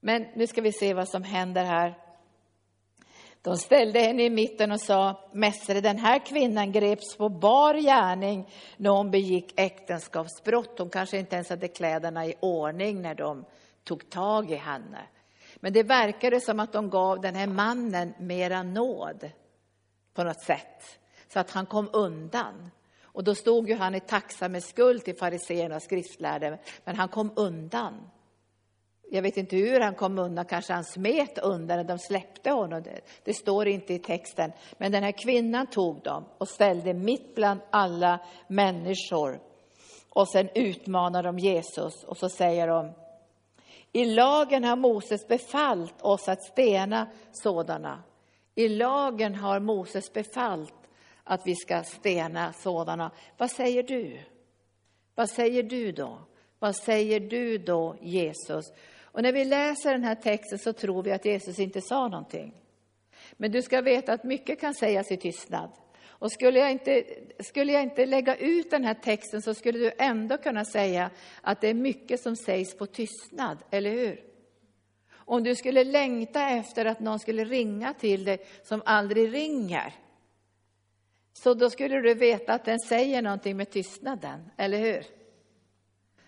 Men 0.00 0.26
nu 0.34 0.46
ska 0.46 0.60
vi 0.60 0.72
se 0.72 0.94
vad 0.94 1.08
som 1.08 1.22
händer 1.22 1.64
här. 1.64 1.98
De 3.42 3.56
ställde 3.56 4.00
henne 4.00 4.22
i 4.22 4.30
mitten 4.30 4.72
och 4.72 4.80
sa, 4.80 5.28
Mästare, 5.32 5.80
den 5.80 5.98
här 5.98 6.26
kvinnan 6.26 6.72
greps 6.72 7.16
på 7.16 7.28
bar 7.28 7.74
gärning 7.74 8.48
när 8.76 8.90
hon 8.90 9.10
begick 9.10 9.52
äktenskapsbrott. 9.56 10.78
Hon 10.78 10.90
kanske 10.90 11.18
inte 11.18 11.34
ens 11.34 11.50
hade 11.50 11.68
kläderna 11.68 12.26
i 12.26 12.34
ordning 12.40 13.02
när 13.02 13.14
de 13.14 13.44
tog 13.84 14.10
tag 14.10 14.50
i 14.50 14.56
henne. 14.56 15.06
Men 15.56 15.72
det 15.72 15.82
verkade 15.82 16.40
som 16.40 16.60
att 16.60 16.72
de 16.72 16.90
gav 16.90 17.20
den 17.20 17.34
här 17.34 17.46
mannen 17.46 18.14
mera 18.18 18.62
nåd 18.62 19.30
på 20.14 20.24
något 20.24 20.42
sätt, 20.42 20.98
så 21.32 21.40
att 21.40 21.50
han 21.50 21.66
kom 21.66 21.90
undan. 21.92 22.70
Och 23.02 23.24
då 23.24 23.34
stod 23.34 23.68
ju 23.68 23.74
han 23.74 23.94
i 23.94 24.00
tacksamhetsskuld 24.00 25.04
till 25.04 25.16
fariséerna 25.16 25.76
och 25.76 25.82
skriftlärde, 25.82 26.58
men 26.84 26.96
han 26.96 27.08
kom 27.08 27.32
undan. 27.36 28.10
Jag 29.10 29.22
vet 29.22 29.36
inte 29.36 29.56
hur 29.56 29.80
han 29.80 29.94
kom 29.94 30.18
undan, 30.18 30.44
kanske 30.44 30.72
han 30.72 30.84
smet 30.84 31.38
undan 31.38 31.76
när 31.76 31.84
de 31.84 31.98
släppte 31.98 32.50
honom. 32.50 32.82
Det, 32.82 33.00
det 33.24 33.34
står 33.34 33.68
inte 33.68 33.94
i 33.94 33.98
texten. 33.98 34.52
Men 34.78 34.92
den 34.92 35.02
här 35.02 35.12
kvinnan 35.12 35.66
tog 35.66 36.02
dem 36.02 36.24
och 36.38 36.48
ställde 36.48 36.94
mitt 36.94 37.34
bland 37.34 37.60
alla 37.70 38.18
människor. 38.46 39.40
Och 40.08 40.28
sen 40.28 40.48
utmanar 40.54 41.22
de 41.22 41.38
Jesus 41.38 42.04
och 42.04 42.16
så 42.16 42.28
säger 42.28 42.68
de, 42.68 42.92
i 43.92 44.04
lagen 44.04 44.64
har 44.64 44.76
Moses 44.76 45.28
befallt 45.28 46.02
oss 46.02 46.28
att 46.28 46.42
stena 46.42 47.06
sådana. 47.32 48.02
I 48.54 48.68
lagen 48.68 49.34
har 49.34 49.60
Moses 49.60 50.12
befallt 50.12 50.81
att 51.32 51.46
vi 51.46 51.56
ska 51.56 51.82
stena 51.82 52.52
sådana. 52.52 53.10
Vad 53.36 53.50
säger 53.50 53.82
du? 53.82 54.18
Vad 55.14 55.30
säger 55.30 55.62
du 55.62 55.92
då? 55.92 56.18
Vad 56.58 56.76
säger 56.76 57.20
du 57.20 57.58
då, 57.58 57.96
Jesus? 58.00 58.72
Och 59.02 59.22
när 59.22 59.32
vi 59.32 59.44
läser 59.44 59.92
den 59.92 60.04
här 60.04 60.14
texten 60.14 60.58
så 60.58 60.72
tror 60.72 61.02
vi 61.02 61.12
att 61.12 61.24
Jesus 61.24 61.58
inte 61.58 61.80
sa 61.80 62.08
någonting. 62.08 62.54
Men 63.32 63.52
du 63.52 63.62
ska 63.62 63.80
veta 63.80 64.12
att 64.12 64.24
mycket 64.24 64.60
kan 64.60 64.74
sägas 64.74 65.12
i 65.12 65.16
tystnad. 65.16 65.70
Och 66.06 66.32
skulle 66.32 66.58
jag, 66.58 66.70
inte, 66.70 67.04
skulle 67.40 67.72
jag 67.72 67.82
inte 67.82 68.06
lägga 68.06 68.36
ut 68.36 68.70
den 68.70 68.84
här 68.84 68.94
texten 68.94 69.42
så 69.42 69.54
skulle 69.54 69.78
du 69.78 69.92
ändå 69.98 70.38
kunna 70.38 70.64
säga 70.64 71.10
att 71.40 71.60
det 71.60 71.68
är 71.68 71.74
mycket 71.74 72.20
som 72.20 72.36
sägs 72.36 72.76
på 72.76 72.86
tystnad, 72.86 73.58
eller 73.70 73.90
hur? 73.90 74.24
Om 75.12 75.44
du 75.44 75.54
skulle 75.54 75.84
längta 75.84 76.48
efter 76.48 76.84
att 76.84 77.00
någon 77.00 77.18
skulle 77.18 77.44
ringa 77.44 77.94
till 77.94 78.24
dig 78.24 78.46
som 78.62 78.82
aldrig 78.84 79.34
ringer, 79.34 79.94
så 81.32 81.54
då 81.54 81.70
skulle 81.70 82.00
du 82.00 82.14
veta 82.14 82.52
att 82.52 82.64
den 82.64 82.78
säger 82.78 83.22
någonting 83.22 83.56
med 83.56 83.70
tystnaden, 83.70 84.50
eller 84.56 84.78
hur? 84.78 85.04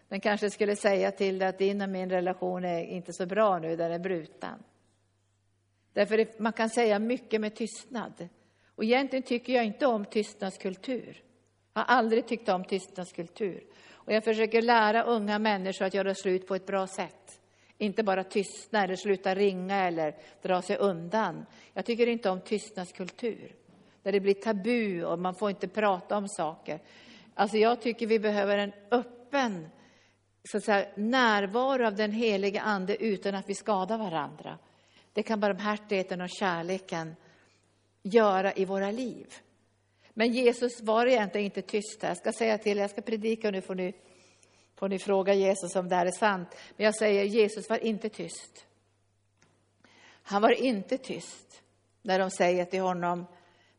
Den 0.09 0.21
kanske 0.21 0.51
skulle 0.51 0.77
säga 0.77 1.11
till 1.11 1.39
dig 1.39 1.49
att 1.49 1.59
din 1.59 1.83
och 1.83 1.89
min 1.89 2.11
relation 2.11 2.65
är 2.65 2.85
inte 2.85 3.13
så 3.13 3.27
bra 3.27 3.59
nu, 3.59 3.77
den 3.77 3.93
är 3.93 3.99
bruten. 3.99 4.63
Därför 5.93 6.43
man 6.43 6.53
kan 6.53 6.71
säga 6.71 6.99
mycket 6.99 7.41
med 7.41 7.55
tystnad. 7.55 8.29
Och 8.75 8.85
egentligen 8.85 9.23
tycker 9.23 9.53
jag 9.53 9.65
inte 9.65 9.87
om 9.87 10.05
tystnadskultur. 10.05 11.23
Jag 11.75 11.81
har 11.81 11.97
aldrig 11.97 12.27
tyckt 12.27 12.49
om 12.49 12.65
tystnadskultur. 12.65 13.65
Och 13.91 14.13
jag 14.13 14.25
försöker 14.25 14.63
lära 14.63 15.03
unga 15.03 15.39
människor 15.39 15.85
att 15.85 15.95
göra 15.95 16.15
slut 16.15 16.47
på 16.47 16.55
ett 16.55 16.67
bra 16.67 16.87
sätt. 16.87 17.41
Inte 17.79 18.03
bara 18.03 18.25
tystna 18.25 18.85
eller 18.85 18.97
sluta 18.97 19.35
ringa 19.35 19.87
eller 19.87 20.17
dra 20.43 20.63
sig 20.63 20.77
undan. 20.77 21.47
Jag 21.73 21.85
tycker 21.85 22.07
inte 22.07 22.31
om 22.31 22.41
tystnadskultur. 22.41 23.55
Där 24.05 24.13
det 24.13 24.21
blir 24.21 24.35
tabu 24.35 25.05
och 25.05 25.19
man 25.19 25.35
får 25.35 25.51
inte 25.51 25.69
prata 25.69 26.17
om 26.17 26.29
saker. 26.29 26.81
Alltså 27.35 27.57
jag 27.57 27.81
tycker 27.81 28.07
vi 28.07 28.19
behöver 28.19 28.59
en 28.59 28.73
öppen 28.91 29.69
så 30.45 30.57
att 30.57 30.65
säga, 30.65 30.87
närvaro 30.95 31.87
av 31.87 31.95
den 31.95 32.13
heliga 32.13 32.61
Ande 32.61 33.05
utan 33.05 33.35
att 33.35 33.49
vi 33.49 33.55
skadar 33.55 33.99
varandra. 33.99 34.59
Det 35.13 35.23
kan 35.23 35.41
barmhärtigheten 35.41 36.21
och 36.21 36.31
kärleken 36.31 37.17
göra 38.03 38.53
i 38.53 38.65
våra 38.65 38.91
liv. 38.91 39.35
Men 40.11 40.33
Jesus 40.33 40.81
var 40.81 41.07
egentligen 41.07 41.45
inte 41.45 41.63
tyst 41.63 42.03
här. 42.03 42.09
Jag 42.09 42.17
ska 42.17 42.33
säga 42.33 42.59
till 42.59 42.79
jag 42.79 42.91
ska 42.91 43.03
predika 43.03 43.49
och 43.49 43.53
nu 43.53 43.61
får 43.61 43.75
ni, 43.75 43.95
får 44.77 44.89
ni 44.89 44.99
fråga 44.99 45.35
Jesus 45.35 45.77
om 45.77 45.89
det 45.89 45.97
här 45.97 46.07
är 46.07 46.11
sant. 46.11 46.49
Men 46.77 46.85
jag 46.85 46.95
säger, 46.95 47.25
Jesus 47.25 47.69
var 47.69 47.85
inte 47.85 48.09
tyst. 48.09 48.67
Han 50.23 50.43
var 50.43 50.63
inte 50.63 50.99
tyst 50.99 51.63
när 52.03 52.19
de 52.19 52.31
säger 52.31 52.65
till 52.65 52.81
honom, 52.81 53.27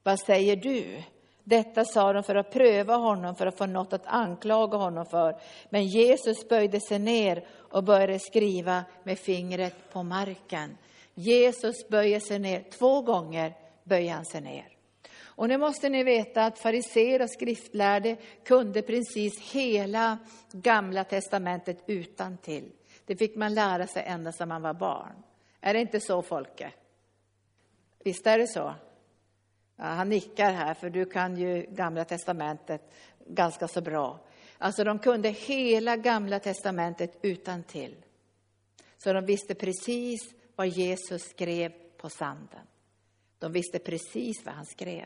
vad 0.06 0.20
säger 0.20 0.56
du? 0.56 1.04
Detta 1.44 1.86
sa 1.86 2.14
de 2.14 2.24
för 2.24 2.36
att 2.36 2.52
pröva 2.52 2.96
honom, 2.96 3.36
för 3.36 3.46
att 3.46 3.58
få 3.58 3.66
något 3.66 3.94
att 3.94 4.06
anklaga 4.06 4.78
honom 4.78 5.06
för. 5.06 5.40
Men 5.70 5.88
Jesus 5.88 6.50
böjde 6.50 6.80
sig 6.80 7.00
ner 7.00 7.48
och 7.52 7.84
började 7.84 8.20
skriva 8.20 8.84
med 9.04 9.20
fingret 9.20 9.92
på 9.92 10.04
marken. 10.04 10.78
Jesus 11.14 11.88
böjer 11.88 12.20
sig 12.20 12.40
ner. 12.40 12.64
Två 12.72 13.02
gånger 13.02 13.54
böjer 13.84 14.14
han 14.14 14.26
sig 14.26 14.42
ner. 14.42 14.68
Och 15.22 15.48
nu 15.48 15.58
måste 15.58 15.90
ni 15.90 16.04
veta 16.04 16.46
att 16.46 16.60
fariséer 16.60 17.22
och 17.22 17.30
skriftlärde 17.30 18.18
kunde 18.44 18.82
precis 18.82 19.42
hela 19.52 20.18
Gamla 20.52 21.04
testamentet 21.04 21.84
utan 21.88 22.38
till. 22.38 22.72
Det 23.06 23.16
fick 23.16 23.36
man 23.36 23.54
lära 23.54 23.88
sig 23.88 24.04
ända 24.08 24.32
sedan 24.32 24.48
man 24.48 24.62
var 24.62 24.74
barn. 24.74 25.24
Är 25.62 25.74
det 25.74 25.80
inte 25.80 26.00
så, 26.00 26.22
Folke? 26.22 26.72
Visst 28.04 28.28
är 28.28 28.38
det 28.38 28.48
så? 28.48 28.74
Ja, 29.76 29.84
han 29.86 30.10
nickar 30.10 30.52
här, 30.52 30.74
för 30.74 30.90
du 30.90 31.06
kan 31.06 31.38
ju 31.38 31.66
Gamla 31.70 32.06
testamentet 32.06 32.92
ganska 33.28 33.68
så 33.68 33.82
bra. 33.82 34.20
Alltså, 34.58 34.84
de 34.84 35.00
kunde 35.00 35.30
hela 35.30 35.98
Gamla 35.98 36.40
testamentet 36.40 37.20
utan 37.22 37.64
till. 37.64 37.96
Så 38.98 39.14
de 39.14 39.26
visste 39.26 39.56
precis 39.56 40.22
vad 40.56 40.68
Jesus 40.68 41.22
skrev 41.22 41.72
på 41.98 42.10
sanden. 42.10 42.68
De 43.40 43.52
visste 43.52 43.80
precis 43.80 44.46
vad 44.46 44.54
han 44.54 44.66
skrev. 44.66 45.06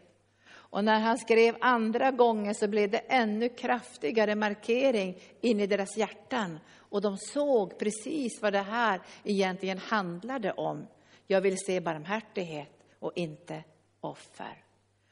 Och 0.51 0.83
när 0.83 0.99
han 0.99 1.17
skrev 1.17 1.55
andra 1.61 2.11
gången 2.11 2.55
så 2.55 2.67
blev 2.67 2.89
det 2.89 2.97
ännu 2.97 3.49
kraftigare 3.49 4.35
markering 4.35 5.21
in 5.41 5.59
i 5.59 5.67
deras 5.67 5.97
hjärtan. 5.97 6.59
Och 6.75 7.01
de 7.01 7.17
såg 7.17 7.79
precis 7.79 8.41
vad 8.41 8.53
det 8.53 8.61
här 8.61 9.01
egentligen 9.23 9.77
handlade 9.77 10.51
om. 10.51 10.87
Jag 11.27 11.41
vill 11.41 11.57
se 11.57 11.79
barmhärtighet 11.79 12.69
och 12.99 13.11
inte 13.15 13.63
offer. 14.01 14.63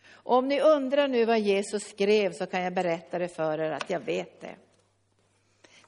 Om 0.10 0.48
ni 0.48 0.62
undrar 0.62 1.08
nu 1.08 1.26
vad 1.26 1.40
Jesus 1.40 1.84
skrev 1.84 2.34
så 2.34 2.46
kan 2.46 2.62
jag 2.62 2.74
berätta 2.74 3.20
det 3.20 3.28
för 3.28 3.60
er 3.60 3.72
att 3.72 3.90
jag 3.90 4.00
vet 4.00 4.42
det. 4.42 4.56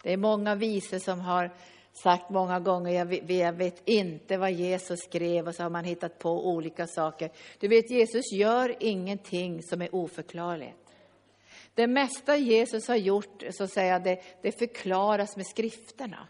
Det 0.03 0.13
är 0.13 0.17
många 0.17 0.55
visor 0.55 0.99
som 0.99 1.19
har 1.19 1.51
sagt 2.03 2.29
många 2.29 2.59
gånger, 2.59 2.91
jag 2.91 3.05
vet, 3.05 3.29
jag 3.29 3.53
vet, 3.53 3.81
inte 3.85 4.37
vad 4.37 4.51
Jesus 4.51 4.99
skrev 4.99 5.47
och 5.47 5.55
så 5.55 5.63
har 5.63 5.69
man 5.69 5.85
hittat 5.85 6.19
på 6.19 6.47
olika 6.47 6.87
saker. 6.87 7.31
Du 7.59 7.67
vet, 7.67 7.91
Jesus 7.91 8.31
gör 8.33 8.75
ingenting 8.79 9.63
som 9.63 9.81
är 9.81 9.95
oförklarligt. 9.95 10.77
Det 11.73 11.87
mesta 11.87 12.37
Jesus 12.37 12.87
har 12.87 12.95
gjort, 12.95 13.43
så 13.51 13.63
att 13.63 13.73
säga, 13.73 13.99
det, 13.99 14.21
det 14.41 14.51
förklaras 14.51 15.37
med 15.37 15.47
skrifterna. 15.47 16.27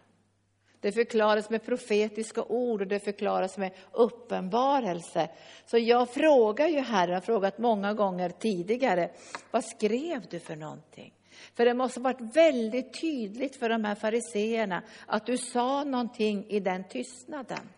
Det 0.81 0.91
förklaras 0.91 1.49
med 1.49 1.65
profetiska 1.65 2.43
ord 2.43 2.81
och 2.81 2.87
det 2.87 2.99
förklaras 2.99 3.57
med 3.57 3.71
uppenbarelse. 3.91 5.29
Så 5.65 5.77
jag 5.77 6.09
frågar 6.09 6.67
ju 6.67 6.79
Herren, 6.79 7.13
har 7.13 7.21
frågat 7.21 7.57
många 7.57 7.93
gånger 7.93 8.29
tidigare, 8.29 9.09
vad 9.51 9.65
skrev 9.65 10.25
du 10.29 10.39
för 10.39 10.55
någonting? 10.55 11.13
För 11.53 11.65
det 11.65 11.73
måste 11.73 11.99
ha 11.99 12.03
varit 12.03 12.35
väldigt 12.35 13.01
tydligt 13.01 13.55
för 13.55 13.69
de 13.69 13.85
här 13.85 13.95
fariseerna 13.95 14.83
att 15.05 15.25
du 15.25 15.37
sa 15.37 15.83
någonting 15.83 16.45
i 16.49 16.59
den 16.59 16.83
tystnaden. 16.83 17.69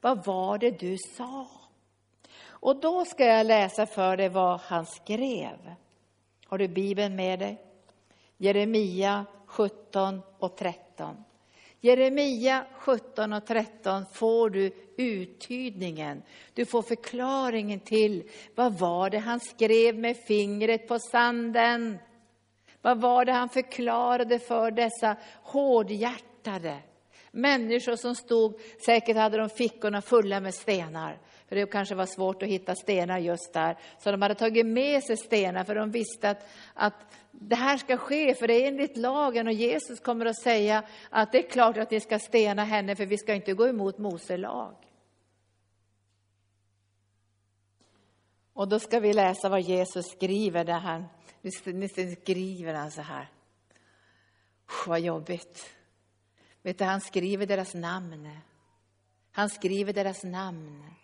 Vad 0.00 0.24
var 0.24 0.58
det 0.58 0.70
du 0.70 0.96
sa? 1.16 1.46
Och 2.60 2.80
då 2.80 3.04
ska 3.04 3.24
jag 3.24 3.46
läsa 3.46 3.86
för 3.86 4.16
dig 4.16 4.28
vad 4.28 4.60
han 4.60 4.86
skrev. 4.86 5.74
Har 6.46 6.58
du 6.58 6.68
Bibeln 6.68 7.16
med 7.16 7.38
dig? 7.38 7.62
Jeremia 8.36 9.26
17 9.46 10.22
och 10.38 10.56
13. 10.56 11.24
Jeremia 11.80 12.64
17 12.78 13.32
och 13.32 13.46
13 13.46 14.04
får 14.12 14.50
du 14.50 14.72
uttydningen. 14.96 16.22
Du 16.54 16.66
får 16.66 16.82
förklaringen 16.82 17.80
till 17.80 18.30
vad 18.54 18.78
var 18.78 19.10
det 19.10 19.18
han 19.18 19.40
skrev 19.40 19.98
med 19.98 20.16
fingret 20.16 20.88
på 20.88 20.98
sanden. 20.98 21.98
Vad 22.82 23.00
var 23.00 23.24
det 23.24 23.32
han 23.32 23.48
förklarade 23.48 24.38
för 24.38 24.70
dessa 24.70 25.16
hårdhjärtade 25.42 26.78
människor 27.30 27.96
som 27.96 28.14
stod, 28.14 28.60
säkert 28.86 29.16
hade 29.16 29.36
de 29.36 29.48
fickorna 29.48 30.02
fulla 30.02 30.40
med 30.40 30.54
stenar. 30.54 31.18
För 31.48 31.56
det 31.56 31.70
kanske 31.70 31.94
var 31.94 32.06
svårt 32.06 32.42
att 32.42 32.48
hitta 32.48 32.74
stenar 32.74 33.18
just 33.18 33.52
där. 33.52 33.76
Så 33.98 34.10
de 34.10 34.22
hade 34.22 34.34
tagit 34.34 34.66
med 34.66 35.04
sig 35.04 35.16
stenar 35.16 35.64
för 35.64 35.74
de 35.74 35.90
visste 35.90 36.30
att, 36.30 36.48
att 36.74 36.94
det 37.30 37.56
här 37.56 37.76
ska 37.76 37.96
ske, 37.96 38.34
för 38.34 38.48
det 38.48 38.54
är 38.54 38.68
enligt 38.68 38.96
lagen 38.96 39.46
och 39.46 39.52
Jesus 39.52 40.00
kommer 40.00 40.26
att 40.26 40.42
säga 40.42 40.82
att 41.10 41.32
det 41.32 41.38
är 41.38 41.50
klart 41.50 41.76
att 41.76 41.90
ni 41.90 42.00
ska 42.00 42.18
stena 42.18 42.64
henne, 42.64 42.96
för 42.96 43.06
vi 43.06 43.18
ska 43.18 43.34
inte 43.34 43.54
gå 43.54 43.68
emot 43.68 43.98
Mose 43.98 44.36
lag. 44.36 44.74
Och 48.52 48.68
då 48.68 48.78
ska 48.78 49.00
vi 49.00 49.12
läsa 49.12 49.48
vad 49.48 49.60
Jesus 49.60 50.06
skriver 50.06 50.64
där 50.64 50.78
han, 50.78 51.04
nu 51.42 51.50
skriver 52.16 52.74
han 52.74 52.90
så 52.90 53.02
här. 53.02 53.28
Vad 54.86 55.00
jobbigt. 55.00 55.66
Vet 56.62 56.78
du, 56.78 56.84
han 56.84 57.00
skriver 57.00 57.46
deras 57.46 57.74
namn. 57.74 58.30
Han 59.32 59.50
skriver 59.50 59.92
deras 59.92 60.24
namn. 60.24 60.97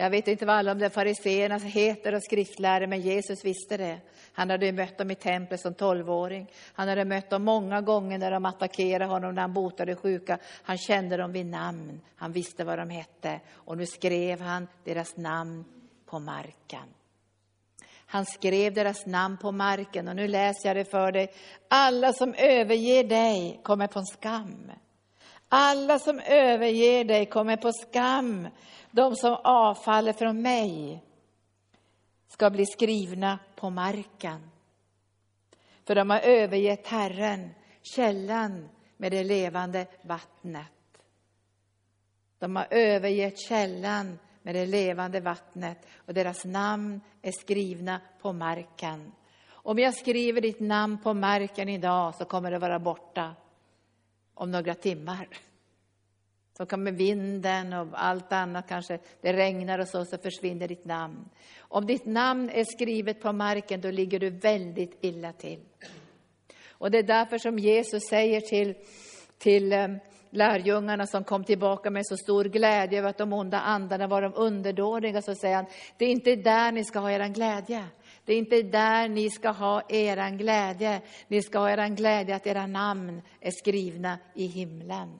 Jag 0.00 0.10
vet 0.10 0.28
inte 0.28 0.46
vad 0.46 0.56
alla 0.56 0.74
de 0.74 0.80
där 0.80 0.88
fariseerna 0.88 1.58
heter 1.58 2.14
och 2.14 2.22
skriftlärare, 2.22 2.86
men 2.86 3.00
Jesus 3.00 3.44
visste 3.44 3.76
det. 3.76 4.00
Han 4.32 4.50
hade 4.50 4.72
mött 4.72 4.98
dem 4.98 5.10
i 5.10 5.14
templet 5.14 5.60
som 5.60 5.74
tolvåring. 5.74 6.50
Han 6.72 6.88
hade 6.88 7.04
mött 7.04 7.30
dem 7.30 7.44
många 7.44 7.80
gånger 7.80 8.18
när 8.18 8.30
de 8.30 8.44
attackerade 8.44 9.04
honom, 9.04 9.34
när 9.34 9.42
han 9.42 9.52
botade 9.52 9.96
sjuka. 9.96 10.38
Han 10.62 10.78
kände 10.78 11.16
dem 11.16 11.32
vid 11.32 11.46
namn. 11.46 12.00
Han 12.16 12.32
visste 12.32 12.64
vad 12.64 12.78
de 12.78 12.90
hette. 12.90 13.40
Och 13.52 13.76
nu 13.76 13.86
skrev 13.86 14.40
han 14.40 14.68
deras 14.84 15.16
namn 15.16 15.64
på 16.06 16.18
marken. 16.18 16.88
Han 18.06 18.26
skrev 18.26 18.74
deras 18.74 19.06
namn 19.06 19.36
på 19.36 19.52
marken 19.52 20.08
och 20.08 20.16
nu 20.16 20.28
läser 20.28 20.68
jag 20.68 20.76
det 20.76 20.90
för 20.90 21.12
dig. 21.12 21.32
Alla 21.68 22.12
som 22.12 22.34
överger 22.34 23.04
dig 23.04 23.60
kommer 23.62 23.86
på 23.86 24.02
skam. 24.02 24.72
Alla 25.48 25.98
som 25.98 26.20
överger 26.20 27.04
dig 27.04 27.26
kommer 27.26 27.56
på 27.56 27.72
skam. 27.72 28.48
De 28.90 29.16
som 29.16 29.36
avfaller 29.44 30.12
från 30.12 30.42
mig 30.42 31.04
ska 32.28 32.50
bli 32.50 32.66
skrivna 32.66 33.38
på 33.56 33.70
marken. 33.70 34.50
För 35.86 35.94
de 35.94 36.10
har 36.10 36.20
övergett 36.20 36.86
Herren, 36.86 37.50
källan 37.82 38.68
med 38.96 39.12
det 39.12 39.24
levande 39.24 39.86
vattnet. 40.02 40.72
De 42.38 42.56
har 42.56 42.66
övergett 42.70 43.38
källan 43.48 44.18
med 44.42 44.54
det 44.54 44.66
levande 44.66 45.20
vattnet 45.20 45.86
och 45.96 46.14
deras 46.14 46.44
namn 46.44 47.00
är 47.22 47.32
skrivna 47.32 48.00
på 48.20 48.32
marken. 48.32 49.12
Om 49.50 49.78
jag 49.78 49.94
skriver 49.94 50.40
ditt 50.40 50.60
namn 50.60 50.98
på 50.98 51.14
marken 51.14 51.68
idag 51.68 52.14
så 52.14 52.24
kommer 52.24 52.50
det 52.50 52.58
vara 52.58 52.78
borta 52.78 53.34
om 54.38 54.50
några 54.50 54.74
timmar. 54.74 55.28
Så 56.56 56.66
kommer 56.66 56.92
vinden 56.92 57.72
och 57.72 57.88
allt 57.92 58.32
annat 58.32 58.68
kanske, 58.68 58.98
det 59.20 59.32
regnar 59.32 59.78
och 59.78 59.88
så, 59.88 60.04
så 60.04 60.18
försvinner 60.18 60.68
ditt 60.68 60.84
namn. 60.84 61.28
Om 61.58 61.86
ditt 61.86 62.06
namn 62.06 62.50
är 62.50 62.64
skrivet 62.64 63.20
på 63.20 63.32
marken, 63.32 63.80
då 63.80 63.90
ligger 63.90 64.18
du 64.18 64.30
väldigt 64.30 64.98
illa 65.00 65.32
till. 65.32 65.60
Och 66.70 66.90
det 66.90 66.98
är 66.98 67.02
därför 67.02 67.38
som 67.38 67.58
Jesus 67.58 68.02
säger 68.10 68.40
till, 68.40 68.74
till 69.38 69.72
eh, 69.72 69.88
lärjungarna 70.30 71.06
som 71.06 71.24
kom 71.24 71.44
tillbaka 71.44 71.90
med 71.90 72.06
så 72.06 72.16
stor 72.16 72.44
glädje 72.44 72.98
över 72.98 73.08
att 73.08 73.18
de 73.18 73.32
onda 73.32 73.60
andarna 73.60 74.06
var 74.06 74.22
de 74.22 74.32
underdåniga, 74.34 75.22
så 75.22 75.34
säger 75.34 75.56
han, 75.56 75.66
det 75.96 76.04
är 76.04 76.10
inte 76.10 76.36
där 76.36 76.72
ni 76.72 76.84
ska 76.84 76.98
ha 76.98 77.10
er 77.10 77.28
glädje. 77.28 77.84
Det 78.28 78.34
är 78.34 78.38
inte 78.38 78.62
där 78.62 79.08
ni 79.08 79.30
ska 79.30 79.50
ha 79.50 79.82
er 79.88 80.36
glädje. 80.36 81.00
Ni 81.28 81.42
ska 81.42 81.58
ha 81.58 81.70
er 81.70 81.88
glädje 81.88 82.36
att 82.36 82.46
era 82.46 82.66
namn 82.66 83.22
är 83.40 83.50
skrivna 83.50 84.18
i 84.34 84.46
himlen. 84.46 85.18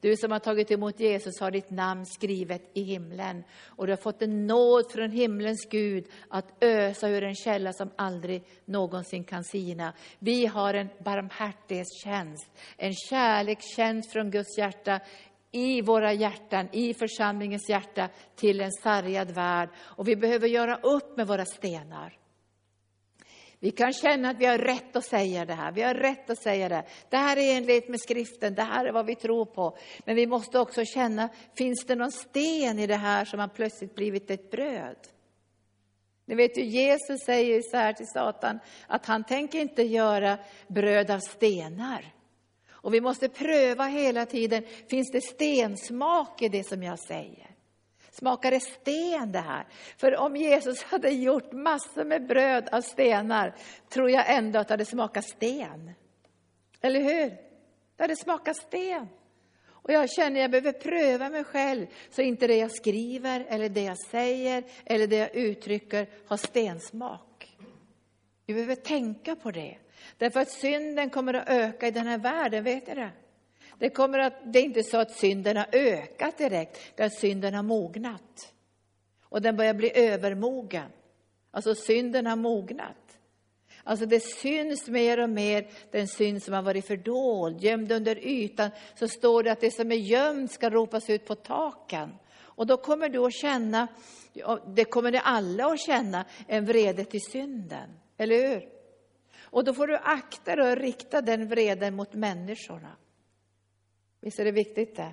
Du 0.00 0.16
som 0.16 0.32
har 0.32 0.38
tagit 0.38 0.70
emot 0.70 1.00
Jesus 1.00 1.40
har 1.40 1.50
ditt 1.50 1.70
namn 1.70 2.06
skrivet 2.06 2.70
i 2.74 2.82
himlen. 2.82 3.44
Och 3.66 3.86
du 3.86 3.92
har 3.92 3.96
fått 3.96 4.22
en 4.22 4.46
nåd 4.46 4.92
från 4.92 5.10
himlens 5.10 5.66
Gud 5.70 6.06
att 6.28 6.64
ösa 6.64 7.08
ur 7.08 7.24
en 7.24 7.34
källa 7.34 7.72
som 7.72 7.90
aldrig 7.96 8.42
någonsin 8.64 9.24
kan 9.24 9.44
sina. 9.44 9.92
Vi 10.18 10.46
har 10.46 10.74
en 10.74 10.88
barmhärtighetstjänst, 11.04 12.50
en 12.76 12.94
kärlekstjänst 12.94 14.12
från 14.12 14.30
Guds 14.30 14.58
hjärta 14.58 15.00
i 15.52 15.82
våra 15.82 16.12
hjärtan, 16.12 16.68
i 16.72 16.94
församlingens 16.94 17.68
hjärta, 17.68 18.08
till 18.36 18.60
en 18.60 18.72
sargad 18.72 19.30
värld. 19.30 19.68
Och 19.78 20.08
vi 20.08 20.16
behöver 20.16 20.48
göra 20.48 20.76
upp 20.76 21.16
med 21.16 21.26
våra 21.26 21.44
stenar. 21.44 22.18
Vi 23.60 23.70
kan 23.70 23.92
känna 23.92 24.30
att 24.30 24.38
vi 24.38 24.46
har 24.46 24.58
rätt 24.58 24.96
att 24.96 25.04
säga 25.04 25.44
det 25.44 25.54
här. 25.54 25.72
Vi 25.72 25.82
har 25.82 25.94
rätt 25.94 26.30
att 26.30 26.42
säga 26.42 26.68
det. 26.68 26.84
Det 27.08 27.16
här 27.16 27.36
är 27.36 27.56
enligt 27.56 27.88
med 27.88 28.00
skriften. 28.00 28.54
Det 28.54 28.62
här 28.62 28.84
är 28.84 28.92
vad 28.92 29.06
vi 29.06 29.14
tror 29.14 29.44
på. 29.44 29.78
Men 30.04 30.16
vi 30.16 30.26
måste 30.26 30.58
också 30.58 30.84
känna, 30.84 31.28
finns 31.56 31.86
det 31.86 31.94
någon 31.94 32.12
sten 32.12 32.78
i 32.78 32.86
det 32.86 32.96
här 32.96 33.24
som 33.24 33.40
har 33.40 33.48
plötsligt 33.48 33.94
blivit 33.94 34.30
ett 34.30 34.50
bröd? 34.50 34.96
Ni 36.26 36.34
vet 36.34 36.58
ju, 36.58 36.64
Jesus 36.64 37.20
säger 37.26 37.62
så 37.62 37.76
här 37.76 37.92
till 37.92 38.06
Satan, 38.06 38.58
att 38.86 39.06
han 39.06 39.24
tänker 39.24 39.58
inte 39.58 39.82
göra 39.82 40.38
bröd 40.66 41.10
av 41.10 41.18
stenar. 41.18 42.14
Och 42.70 42.94
vi 42.94 43.00
måste 43.00 43.28
pröva 43.28 43.84
hela 43.84 44.26
tiden, 44.26 44.64
finns 44.90 45.10
det 45.12 45.20
stensmak 45.20 46.42
i 46.42 46.48
det 46.48 46.64
som 46.64 46.82
jag 46.82 46.98
säger? 46.98 47.47
Smakar 48.18 48.50
det 48.50 48.60
sten 48.60 49.32
det 49.32 49.40
här? 49.40 49.66
För 49.96 50.16
om 50.16 50.36
Jesus 50.36 50.82
hade 50.82 51.10
gjort 51.10 51.52
massor 51.52 52.04
med 52.04 52.26
bröd 52.26 52.68
av 52.72 52.80
stenar, 52.80 53.54
tror 53.88 54.10
jag 54.10 54.34
ändå 54.34 54.58
att 54.58 54.68
det 54.68 54.72
hade 54.72 54.84
smakat 54.84 55.24
sten. 55.24 55.90
Eller 56.80 57.00
hur? 57.00 57.28
Det 57.96 58.02
hade 58.02 58.16
smakat 58.16 58.56
sten. 58.56 59.08
Och 59.66 59.92
jag 59.92 60.10
känner 60.10 60.36
att 60.36 60.40
jag 60.40 60.50
behöver 60.50 60.72
pröva 60.72 61.28
mig 61.28 61.44
själv, 61.44 61.86
så 62.10 62.22
inte 62.22 62.46
det 62.46 62.56
jag 62.56 62.72
skriver, 62.72 63.46
eller 63.48 63.68
det 63.68 63.82
jag 63.82 63.98
säger, 63.98 64.64
eller 64.84 65.06
det 65.06 65.16
jag 65.16 65.34
uttrycker 65.34 66.08
har 66.26 66.36
stensmak. 66.36 67.56
Vi 68.46 68.54
behöver 68.54 68.74
tänka 68.74 69.36
på 69.36 69.50
det. 69.50 69.78
Därför 70.16 70.40
att 70.40 70.50
synden 70.50 71.10
kommer 71.10 71.34
att 71.34 71.48
öka 71.48 71.86
i 71.86 71.90
den 71.90 72.06
här 72.06 72.18
världen, 72.18 72.64
vet 72.64 72.86
ni 72.86 72.94
det? 72.94 73.10
Det, 73.78 73.90
kommer 73.90 74.18
att, 74.18 74.34
det 74.44 74.58
är 74.58 74.62
inte 74.62 74.82
så 74.82 74.98
att 74.98 75.10
synden 75.10 75.56
har 75.56 75.66
ökat 75.72 76.38
direkt, 76.38 76.78
det 76.96 77.02
är 77.02 77.06
att 77.06 77.18
synden 77.18 77.54
har 77.54 77.62
mognat. 77.62 78.52
Och 79.22 79.42
den 79.42 79.56
börjar 79.56 79.74
bli 79.74 79.92
övermogen. 79.94 80.90
Alltså 81.50 81.74
synden 81.74 82.26
har 82.26 82.36
mognat. 82.36 83.18
Alltså 83.84 84.06
det 84.06 84.20
syns 84.20 84.88
mer 84.88 85.20
och 85.20 85.30
mer 85.30 85.68
den 85.90 86.08
synd 86.08 86.42
som 86.42 86.54
har 86.54 86.62
varit 86.62 86.86
fördold, 86.86 87.60
gömd 87.60 87.92
under 87.92 88.18
ytan. 88.18 88.70
Så 88.94 89.08
står 89.08 89.42
det 89.42 89.52
att 89.52 89.60
det 89.60 89.70
som 89.70 89.92
är 89.92 89.96
gömt 89.96 90.52
ska 90.52 90.70
ropas 90.70 91.10
ut 91.10 91.26
på 91.26 91.34
taken. 91.34 92.14
Och 92.40 92.66
då 92.66 92.76
kommer 92.76 93.08
du 93.08 93.18
att 93.18 93.34
känna, 93.34 93.88
det 94.66 94.84
kommer 94.84 95.12
det 95.12 95.20
alla 95.20 95.66
att 95.66 95.80
känna, 95.80 96.24
en 96.46 96.64
vrede 96.64 97.04
till 97.04 97.20
synden. 97.20 97.90
Eller 98.16 98.48
hur? 98.48 98.68
Och 99.40 99.64
då 99.64 99.74
får 99.74 99.86
du 99.86 99.96
akta 99.96 100.56
dig 100.56 100.72
och 100.72 100.78
rikta 100.78 101.20
den 101.20 101.48
vreden 101.48 101.96
mot 101.96 102.14
människorna. 102.14 102.96
Visst 104.20 104.38
är 104.38 104.44
det 104.44 104.52
viktigt 104.52 104.96
det? 104.96 105.12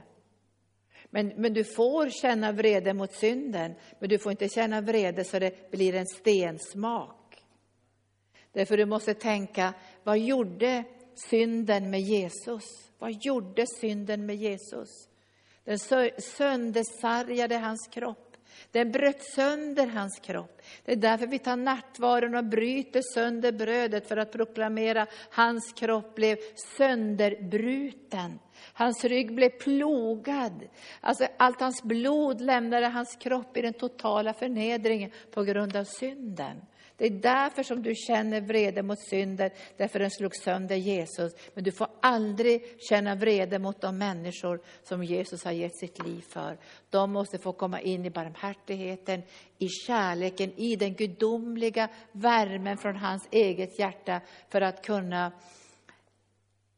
Men, 1.09 1.27
men 1.27 1.53
du 1.53 1.63
får 1.63 2.09
känna 2.09 2.51
vrede 2.51 2.93
mot 2.93 3.13
synden, 3.13 3.75
men 3.99 4.09
du 4.09 4.17
får 4.17 4.31
inte 4.31 4.49
känna 4.49 4.81
vrede 4.81 5.23
så 5.23 5.39
det 5.39 5.71
blir 5.71 5.95
en 5.95 6.07
stensmak. 6.07 7.43
Därför 8.51 8.77
du 8.77 8.85
måste 8.85 9.13
tänka, 9.13 9.73
vad 10.03 10.19
gjorde 10.19 10.83
synden 11.29 11.89
med 11.89 12.01
Jesus? 12.01 12.63
Vad 12.97 13.11
gjorde 13.11 13.65
synden 13.67 14.25
med 14.25 14.35
Jesus? 14.35 14.89
Den 15.63 15.79
söndersargade 16.17 17.57
hans 17.57 17.87
kropp. 17.87 18.37
Den 18.71 18.91
bröt 18.91 19.23
sönder 19.23 19.87
hans 19.87 20.19
kropp. 20.19 20.61
Det 20.85 20.91
är 20.91 20.95
därför 20.95 21.27
vi 21.27 21.39
tar 21.39 21.55
nattvarden 21.55 22.35
och 22.35 22.45
bryter 22.45 23.01
sönder 23.13 23.51
brödet 23.51 24.07
för 24.07 24.17
att 24.17 24.31
proklamera 24.31 25.07
hans 25.29 25.73
kropp 25.73 26.15
blev 26.15 26.37
sönderbruten. 26.77 28.39
Hans 28.77 29.03
rygg 29.03 29.35
blev 29.35 29.49
plogad. 29.49 30.67
Alltså, 31.01 31.27
allt 31.37 31.61
hans 31.61 31.83
blod 31.83 32.41
lämnade 32.41 32.87
hans 32.87 33.15
kropp 33.15 33.57
i 33.57 33.61
den 33.61 33.73
totala 33.73 34.33
förnedringen 34.33 35.11
på 35.31 35.43
grund 35.43 35.75
av 35.75 35.83
synden. 35.83 36.61
Det 36.97 37.05
är 37.05 37.09
därför 37.09 37.63
som 37.63 37.83
du 37.83 37.95
känner 37.95 38.41
vrede 38.41 38.83
mot 38.83 38.99
synden, 38.99 39.49
därför 39.77 39.99
den 39.99 40.11
slog 40.11 40.35
sönder 40.35 40.75
Jesus. 40.75 41.33
Men 41.53 41.63
du 41.63 41.71
får 41.71 41.87
aldrig 42.01 42.61
känna 42.89 43.15
vrede 43.15 43.59
mot 43.59 43.81
de 43.81 43.97
människor 43.97 44.61
som 44.83 45.03
Jesus 45.03 45.43
har 45.43 45.51
gett 45.51 45.77
sitt 45.77 46.05
liv 46.05 46.21
för. 46.29 46.57
De 46.89 47.11
måste 47.11 47.37
få 47.37 47.53
komma 47.53 47.81
in 47.81 48.05
i 48.05 48.09
barmhärtigheten, 48.09 49.21
i 49.57 49.67
kärleken, 49.67 50.53
i 50.55 50.75
den 50.75 50.93
gudomliga 50.93 51.89
värmen 52.11 52.77
från 52.77 52.95
hans 52.95 53.27
eget 53.31 53.79
hjärta 53.79 54.21
för 54.49 54.61
att 54.61 54.85
kunna 54.85 55.31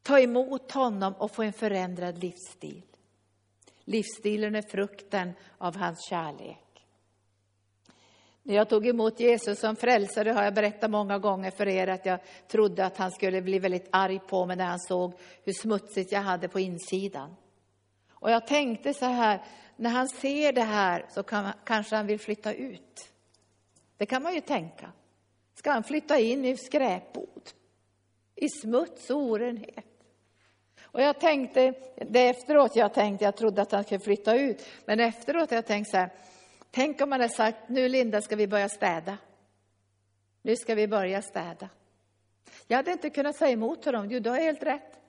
ta 0.07 0.19
emot 0.19 0.71
honom 0.71 1.13
och 1.13 1.31
få 1.31 1.43
en 1.43 1.53
förändrad 1.53 2.23
livsstil. 2.23 2.81
Livsstilen 3.83 4.55
är 4.55 4.61
frukten 4.61 5.33
av 5.57 5.75
hans 5.75 6.09
kärlek. 6.09 6.85
När 8.43 8.55
jag 8.55 8.69
tog 8.69 8.87
emot 8.87 9.19
Jesus 9.19 9.59
som 9.59 9.75
frälsare 9.75 10.29
har 10.29 10.43
jag 10.43 10.53
berättat 10.53 10.91
många 10.91 11.19
gånger 11.19 11.51
för 11.51 11.67
er 11.67 11.87
att 11.87 12.05
jag 12.05 12.19
trodde 12.47 12.85
att 12.85 12.97
han 12.97 13.11
skulle 13.11 13.41
bli 13.41 13.59
väldigt 13.59 13.87
arg 13.91 14.19
på 14.19 14.45
mig 14.45 14.55
när 14.55 14.65
han 14.65 14.79
såg 14.79 15.13
hur 15.43 15.53
smutsigt 15.53 16.11
jag 16.11 16.21
hade 16.21 16.47
på 16.47 16.59
insidan. 16.59 17.35
Och 18.09 18.31
jag 18.31 18.47
tänkte 18.47 18.93
så 18.93 19.05
här, 19.05 19.41
när 19.75 19.89
han 19.89 20.07
ser 20.07 20.53
det 20.53 20.63
här 20.63 21.05
så 21.09 21.23
kan, 21.23 21.51
kanske 21.63 21.95
han 21.95 22.07
vill 22.07 22.19
flytta 22.19 22.53
ut. 22.53 23.09
Det 23.97 24.05
kan 24.05 24.23
man 24.23 24.33
ju 24.33 24.41
tänka. 24.41 24.91
Ska 25.55 25.71
han 25.71 25.83
flytta 25.83 26.19
in 26.19 26.45
i 26.45 26.57
skräpbod? 26.57 27.49
I 28.35 28.49
smuts 28.49 29.09
och 29.09 29.17
orenhet? 29.17 29.96
Och 30.91 31.01
jag 31.01 31.19
tänkte, 31.19 31.73
det 31.95 32.29
efteråt 32.29 32.75
jag 32.75 32.93
tänkte, 32.93 33.25
jag 33.25 33.35
trodde 33.35 33.61
att 33.61 33.71
han 33.71 33.83
skulle 33.83 33.99
flytta 33.99 34.35
ut, 34.35 34.65
men 34.85 34.99
efteråt 34.99 35.49
har 35.49 35.57
jag 35.57 35.65
tänkt 35.65 35.89
så 35.89 35.97
här, 35.97 36.09
tänk 36.71 37.01
om 37.01 37.09
man 37.09 37.21
hade 37.21 37.33
sagt, 37.33 37.57
nu 37.69 37.89
Linda 37.89 38.21
ska 38.21 38.35
vi 38.35 38.47
börja 38.47 38.69
städa. 38.69 39.17
Nu 40.41 40.55
ska 40.55 40.75
vi 40.75 40.87
börja 40.87 41.21
städa. 41.21 41.69
Jag 42.67 42.77
hade 42.77 42.91
inte 42.91 43.09
kunnat 43.09 43.35
säga 43.35 43.51
emot 43.51 43.85
honom, 43.85 44.07
jo 44.11 44.19
du 44.19 44.29
har 44.29 44.37
helt 44.37 44.63
rätt. 44.63 44.99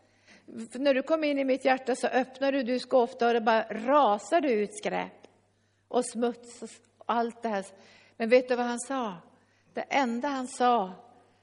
För 0.73 0.79
när 0.79 0.95
du 0.95 1.03
kom 1.03 1.25
in 1.25 1.39
i 1.39 1.45
mitt 1.45 1.65
hjärta 1.65 1.97
så 1.97 2.07
öppnade 2.07 2.63
du 2.63 2.79
skåpdörren 2.79 3.37
och 3.37 3.43
bara 3.43 3.63
rasade 3.63 4.53
ut 4.53 4.77
skräp 4.77 5.29
och 5.89 6.05
smuts 6.05 6.63
och 6.63 6.71
allt 7.07 7.43
det 7.43 7.49
här. 7.49 7.65
Men 8.17 8.29
vet 8.29 8.49
du 8.49 8.57
vad 8.57 8.67
han 8.67 8.81
sa? 8.81 9.15
Det 9.73 9.81
enda 9.81 10.29
han 10.29 10.49
sa 10.49 10.93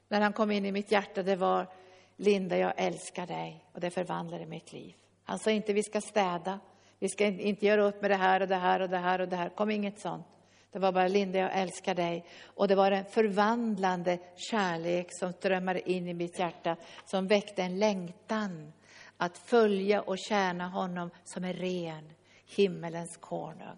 när 0.08 0.21
han 0.21 0.34
kom 0.34 0.52
in 0.52 0.65
i 0.65 0.71
mitt 0.71 0.91
hjärta, 0.91 1.24
det 1.24 1.36
var 1.36 1.67
Linda, 2.15 2.58
jag 2.58 2.73
älskar 2.78 3.28
dig 3.28 3.65
och 3.73 3.80
det 3.80 3.89
förvandlade 3.89 4.45
mitt 4.45 4.73
liv. 4.73 4.95
Han 5.23 5.39
sa 5.39 5.51
inte 5.51 5.73
vi 5.73 5.84
ska 5.84 6.01
städa, 6.01 6.60
vi 6.99 7.10
ska 7.10 7.25
inte 7.25 7.65
göra 7.65 7.84
upp 7.84 8.01
med 8.01 8.12
det 8.12 8.15
här 8.15 8.41
och 8.41 8.47
det 8.47 8.56
här 8.56 8.80
och 8.80 8.89
det 8.89 8.97
här 8.97 9.21
och 9.21 9.28
det 9.28 9.36
här. 9.36 9.49
kom 9.49 9.71
inget 9.71 9.99
sånt. 9.99 10.25
Det 10.71 10.80
var 10.80 10.91
bara 10.91 11.08
Linda, 11.08 11.39
jag 11.39 11.54
älskar 11.54 11.95
dig. 11.95 12.25
Och 12.43 12.67
det 12.67 12.75
var 12.75 12.91
en 12.91 13.06
förvandlande 13.06 14.19
kärlek 14.36 15.08
som 15.12 15.34
strömmade 15.34 15.91
in 15.91 16.08
i 16.08 16.13
mitt 16.13 16.39
hjärta, 16.39 16.75
som 17.06 17.28
väckte 17.28 17.63
en 17.63 17.80
längtan 17.80 18.73
att 19.17 19.38
följa 19.38 20.01
och 20.01 20.17
tjäna 20.19 20.67
honom 20.67 21.10
som 21.23 21.43
är 21.43 21.54
ren, 21.54 22.13
himmelens 22.45 23.17
konung. 23.17 23.78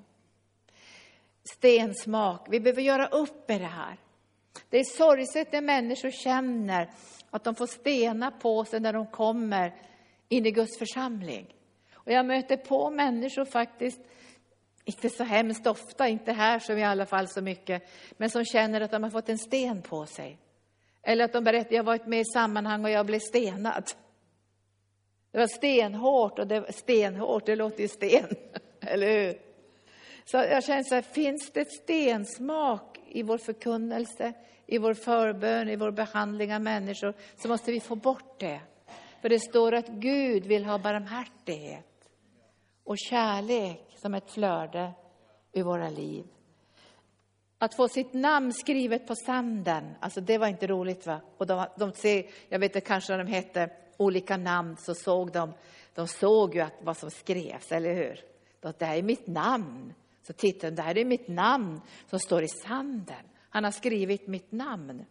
Stensmak, 1.54 2.48
vi 2.50 2.60
behöver 2.60 2.82
göra 2.82 3.08
upp 3.08 3.50
med 3.50 3.62
det 3.62 3.68
här. 3.68 3.98
Det 4.70 4.78
är 4.78 4.84
sorgset 4.84 5.52
när 5.52 5.62
människor 5.62 6.12
känner 6.12 6.90
att 7.30 7.44
de 7.44 7.56
får 7.56 7.68
stenar 7.68 8.32
på 8.32 8.66
sig 8.66 8.80
när 8.80 8.94
de 8.94 9.08
kommer 9.08 9.76
in 10.30 10.46
i 10.46 10.52
Guds 10.52 10.78
församling. 10.80 11.54
Och 11.94 12.12
jag 12.12 12.26
möter 12.26 12.58
på 12.58 12.90
människor 12.90 13.46
faktiskt, 13.46 14.00
inte 14.86 15.10
så 15.10 15.24
hemskt 15.24 15.68
ofta, 15.68 16.08
inte 16.08 16.32
här 16.32 16.60
som 16.60 16.78
i 16.78 16.84
alla 16.84 17.06
fall 17.06 17.28
så 17.28 17.42
mycket, 17.42 17.90
men 18.18 18.30
som 18.30 18.46
känner 18.46 18.82
att 18.82 18.92
de 18.92 19.04
har 19.04 19.10
fått 19.10 19.30
en 19.30 19.38
sten 19.38 19.82
på 19.82 20.06
sig. 20.06 20.38
Eller 21.04 21.26
att 21.26 21.34
de 21.34 21.44
berättar, 21.44 21.76
jag 21.76 21.80
har 21.80 21.86
varit 21.86 22.08
med 22.08 22.20
i 22.20 22.26
sammanhang 22.26 22.86
och 22.86 22.92
jag 22.92 23.06
blev 23.06 23.20
stenad. 23.20 23.92
Det 25.32 25.38
var 25.38 25.48
stenhårt 25.48 26.40
och 26.40 26.48
det 26.48 26.60
var 26.60 26.72
stenhårt, 26.72 27.46
det 27.46 27.56
låter 27.56 27.82
ju 27.82 27.88
sten, 27.88 28.28
eller 28.82 29.08
hur? 29.08 29.42
Så 30.26 30.38
jag 30.38 30.64
känner 30.64 30.84
så 30.84 30.96
här, 30.96 31.02
finns 31.02 31.52
det 31.52 31.72
stensmak 31.72 32.97
i 33.10 33.24
vår 33.24 33.38
förkunnelse, 33.38 34.34
i 34.66 34.78
vår 34.78 34.94
förbön, 34.94 35.70
i 35.70 35.76
vår 35.76 35.92
behandling 35.92 36.56
av 36.56 36.62
människor, 36.62 37.14
så 37.38 37.48
måste 37.48 37.72
vi 37.72 37.80
få 37.80 37.96
bort 37.96 38.40
det. 38.40 38.62
För 39.22 39.30
det 39.30 39.40
står 39.40 39.74
att 39.74 39.88
Gud 39.88 40.46
vill 40.46 40.66
ha 40.66 40.78
barmhärtighet 40.78 42.10
och 42.84 42.98
kärlek 42.98 43.96
som 43.96 44.14
ett 44.14 44.32
flöde 44.32 44.92
i 45.52 45.62
våra 45.62 45.90
liv. 45.90 46.26
Att 47.58 47.76
få 47.76 47.88
sitt 47.88 48.14
namn 48.14 48.54
skrivet 48.54 49.08
på 49.08 49.16
sanden, 49.16 49.96
alltså 50.00 50.22
det 50.22 50.38
var 50.38 50.48
inte 50.48 50.68
roligt 50.68 51.08
va? 51.08 51.22
Och 51.38 51.48
de, 51.48 51.66
de 51.78 51.92
ser, 51.92 52.26
jag 52.50 52.60
vet 52.60 52.76
inte, 52.76 52.88
kanske 52.88 53.14
när 53.14 53.24
de 53.24 53.32
hette 53.32 53.70
olika 53.98 54.38
namn 54.38 54.78
så 54.78 54.96
såg 54.96 55.32
de, 55.32 55.54
de 55.96 56.08
såg 56.08 56.56
ju 56.56 56.62
att 56.62 56.74
vad 56.82 56.98
som 56.98 57.12
skrevs, 57.12 57.72
eller 57.72 57.94
hur? 57.94 58.20
Det 58.78 58.86
här 58.86 58.98
är 58.98 59.02
mitt 59.02 59.28
namn. 59.28 59.94
Så 60.28 60.34
tittade 60.34 60.72
de, 60.72 60.76
det 60.76 60.82
här 60.82 60.98
är 60.98 61.06
mitt 61.06 61.28
namn 61.28 61.82
som 62.10 62.20
står 62.20 62.44
i 62.44 62.48
sanden. 62.48 63.26
Han 63.50 63.64
har 63.64 63.72
skrivit 63.72 64.28
mitt 64.28 64.52
namn. 64.52 65.06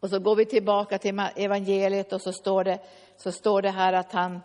Och 0.00 0.10
så 0.10 0.18
går 0.18 0.36
vi 0.36 0.44
tillbaka 0.44 0.98
till 0.98 1.22
evangeliet 1.36 2.12
och 2.12 2.22
så 2.22 2.32
står 2.32 2.64
det, 2.64 2.80
så 3.16 3.32
står 3.32 3.62
det 3.62 3.70
här 3.70 3.92
att 3.92 4.12
han, 4.12 4.40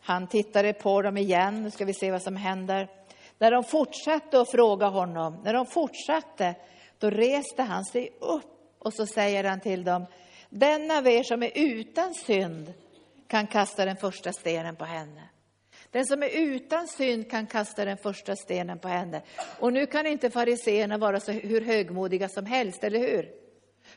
han 0.00 0.26
tittade 0.26 0.72
på 0.72 1.02
dem 1.02 1.16
igen. 1.16 1.62
Nu 1.62 1.70
ska 1.70 1.84
vi 1.84 1.94
se 1.94 2.10
vad 2.10 2.22
som 2.22 2.36
händer. 2.36 2.88
När 3.38 3.50
de 3.50 3.64
fortsatte 3.64 4.40
att 4.40 4.50
fråga 4.50 4.86
honom, 4.86 5.40
när 5.44 5.54
de 5.54 5.66
fortsatte, 5.66 6.54
då 6.98 7.10
reste 7.10 7.62
han 7.62 7.84
sig 7.84 8.10
upp 8.20 8.76
och 8.78 8.94
så 8.94 9.06
säger 9.06 9.44
han 9.44 9.60
till 9.60 9.84
dem, 9.84 10.06
den 10.48 10.90
av 10.90 11.06
er 11.06 11.22
som 11.22 11.42
är 11.42 11.50
utan 11.54 12.14
synd 12.14 12.74
kan 13.26 13.46
kasta 13.46 13.84
den 13.84 13.96
första 13.96 14.32
stenen 14.32 14.76
på 14.76 14.84
henne. 14.84 15.27
Den 15.90 16.06
som 16.06 16.22
är 16.22 16.28
utan 16.28 16.88
synd 16.88 17.30
kan 17.30 17.46
kasta 17.46 17.84
den 17.84 17.96
första 17.96 18.36
stenen 18.36 18.78
på 18.78 18.88
henne. 18.88 19.22
Och 19.58 19.72
nu 19.72 19.86
kan 19.86 20.06
inte 20.06 20.30
fariseerna 20.30 20.98
vara 20.98 21.20
så 21.20 21.32
hur 21.32 21.60
högmodiga 21.60 22.28
som 22.28 22.46
helst, 22.46 22.84
eller 22.84 22.98
hur? 22.98 23.28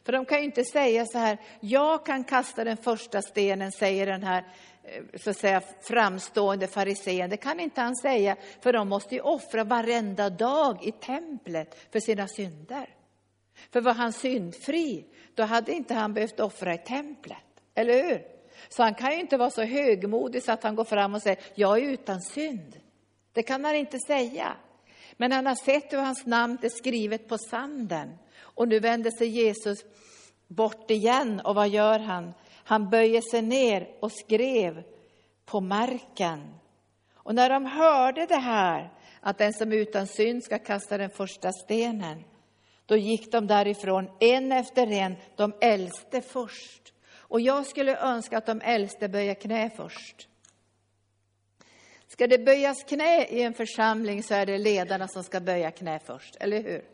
För 0.04 0.12
de 0.12 0.26
kan 0.26 0.40
ju 0.40 0.46
inte 0.46 0.64
säga 0.64 1.06
så 1.06 1.18
här, 1.18 1.38
jag 1.60 2.06
kan 2.06 2.24
kasta 2.24 2.64
den 2.64 2.78
första 2.78 3.22
stenen, 3.22 3.72
säger 3.72 4.06
den 4.06 4.24
här 4.24 4.44
eh, 4.84 5.04
så 5.16 5.30
att 5.30 5.38
säga, 5.38 5.62
framstående 5.82 6.68
farisén. 6.68 7.30
Det 7.30 7.38
kan 7.38 7.60
inte 7.60 7.82
han 7.82 7.96
säga, 7.96 8.36
för 8.62 8.74
de 8.74 8.90
måste 8.90 9.16
ju 9.16 9.22
offra 9.22 9.64
varenda 9.64 10.30
dag 10.30 10.84
i 10.84 10.92
templet 10.92 11.78
för 11.92 12.00
sina 12.00 12.28
synder. 12.28 12.90
För 13.72 13.82
var 13.82 13.94
han 13.94 14.14
syndfri, 14.14 15.06
då 15.36 15.44
hade 15.44 15.72
inte 15.72 15.94
han 15.94 16.14
behövt 16.14 16.40
offra 16.40 16.74
i 16.74 16.78
templet, 16.78 17.38
eller 17.76 18.04
hur? 18.04 18.41
Så 18.70 18.84
han 18.84 18.94
kan 18.94 19.12
ju 19.12 19.20
inte 19.20 19.38
vara 19.38 19.50
så 19.50 19.64
högmodig 19.64 20.44
så 20.44 20.52
att 20.52 20.64
han 20.64 20.76
går 20.76 20.84
fram 20.84 21.16
och 21.16 21.22
säger, 21.22 21.40
jag 21.56 21.78
är 21.78 21.82
utan 21.82 22.22
synd. 22.22 22.80
Det 23.34 23.44
kan 23.44 23.66
han 23.66 23.76
inte 23.76 24.00
säga. 24.08 24.54
Men 25.18 25.32
han 25.32 25.46
har 25.46 25.56
sett 25.56 25.94
hur 25.94 25.98
hans 25.98 26.26
namn 26.26 26.58
är 26.62 26.70
skrivet 26.70 27.28
på 27.28 27.38
sanden. 27.38 28.18
Och 28.40 28.68
nu 28.68 28.80
vänder 28.80 29.12
sig 29.12 29.28
Jesus 29.28 29.80
bort 30.48 30.92
igen 30.92 31.42
och 31.44 31.56
vad 31.56 31.70
gör 31.70 32.00
han? 32.00 32.34
Han 32.64 32.90
böjer 32.90 33.22
sig 33.32 33.42
ner 33.42 33.88
och 34.00 34.12
skrev 34.12 34.84
på 35.46 35.62
marken. 35.62 36.54
Och 37.14 37.36
när 37.36 37.50
de 37.50 37.66
hörde 37.66 38.26
det 38.26 38.40
här, 38.40 38.94
att 39.20 39.38
den 39.38 39.54
som 39.54 39.72
är 39.72 39.76
utan 39.76 40.08
synd 40.08 40.44
ska 40.44 40.60
kasta 40.60 40.98
den 40.98 41.10
första 41.10 41.52
stenen, 41.52 42.24
då 42.86 42.98
gick 42.98 43.32
de 43.32 43.48
därifrån 43.48 44.10
en 44.20 44.52
efter 44.52 44.92
en, 44.92 45.16
de 45.36 45.54
äldste 45.62 46.22
först. 46.22 46.94
Och 47.32 47.42
jag 47.42 47.66
skulle 47.66 47.98
önska 47.98 48.38
att 48.38 48.46
de 48.46 48.62
äldste 48.62 49.10
böjer 49.10 49.34
knä 49.34 49.70
först. 49.70 50.28
Ska 52.08 52.28
det 52.28 52.38
böjas 52.38 52.84
knä 52.84 53.26
i 53.26 53.42
en 53.42 53.54
församling 53.54 54.24
så 54.24 54.34
är 54.34 54.46
det 54.46 54.58
ledarna 54.58 55.08
som 55.08 55.24
ska 55.24 55.40
böja 55.40 55.72
knä 55.72 56.00
först, 56.00 56.36
eller 56.40 56.64
hur? 56.64 56.86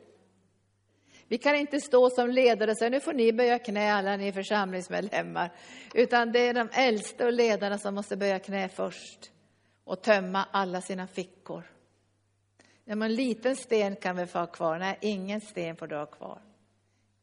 Vi 1.28 1.38
kan 1.38 1.56
inte 1.56 1.82
stå 1.82 2.10
som 2.10 2.30
ledare 2.30 2.72
och 2.72 2.78
säga 2.78 2.90
nu 2.90 3.00
får 3.00 3.14
ni 3.14 3.34
böja 3.34 3.60
knä 3.60 3.94
alla 3.94 4.18
ni 4.18 4.32
församlingsmedlemmar. 4.32 5.52
Utan 5.94 6.32
det 6.32 6.40
är 6.40 6.54
de 6.54 6.70
äldste 6.72 7.26
och 7.26 7.34
ledarna 7.34 7.78
som 7.78 7.96
måste 7.96 8.18
böja 8.18 8.40
knä 8.40 8.70
först 8.70 9.32
och 9.84 10.02
tömma 10.02 10.48
alla 10.52 10.82
sina 10.82 11.08
fickor. 11.08 11.64
Ja, 12.86 12.96
men 12.96 13.02
en 13.12 13.16
liten 13.16 13.56
sten 13.56 13.96
kan 13.96 14.18
vi 14.18 14.26
få 14.26 14.40
ha 14.40 14.48
kvar. 14.48 14.80
Nej, 14.80 14.98
ingen 15.02 15.42
sten 15.42 15.76
får 15.76 15.88
du 15.88 15.96
ha 15.96 16.06
kvar. 16.06 16.42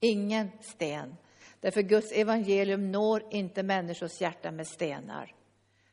Ingen 0.00 0.50
sten. 0.60 1.16
Därför 1.64 1.82
Guds 1.82 2.12
evangelium 2.12 2.92
når 2.92 3.22
inte 3.30 3.62
människors 3.62 4.20
hjärta 4.20 4.50
med 4.50 4.66
stenar. 4.66 5.34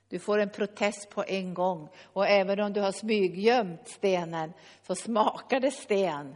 Du 0.10 0.20
får 0.20 0.38
en 0.38 0.50
protest 0.50 1.10
på 1.10 1.24
en 1.28 1.54
gång. 1.54 1.90
Och 2.04 2.28
även 2.28 2.60
om 2.60 2.74
du 2.74 2.82
har 2.82 2.92
smyggömt 2.92 3.88
stenen 3.88 4.54
så 4.88 4.96
smakar 4.96 5.60
det 5.60 5.72
sten 5.72 6.36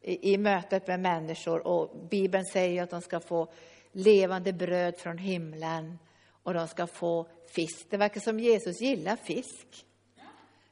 i, 0.00 0.32
i 0.32 0.38
mötet 0.38 0.86
med 0.86 1.00
människor. 1.00 1.66
Och 1.66 1.96
Bibeln 2.10 2.44
säger 2.44 2.82
att 2.82 2.90
de 2.90 3.00
ska 3.00 3.20
få 3.20 3.48
levande 3.92 4.52
bröd 4.52 4.96
från 4.98 5.18
himlen 5.18 5.98
och 6.42 6.54
de 6.54 6.68
ska 6.68 6.86
få 6.86 7.26
fisk. 7.54 7.86
Det 7.90 7.96
verkar 7.96 8.20
som 8.20 8.40
Jesus 8.40 8.80
gillar 8.80 9.16
fisk. 9.16 9.86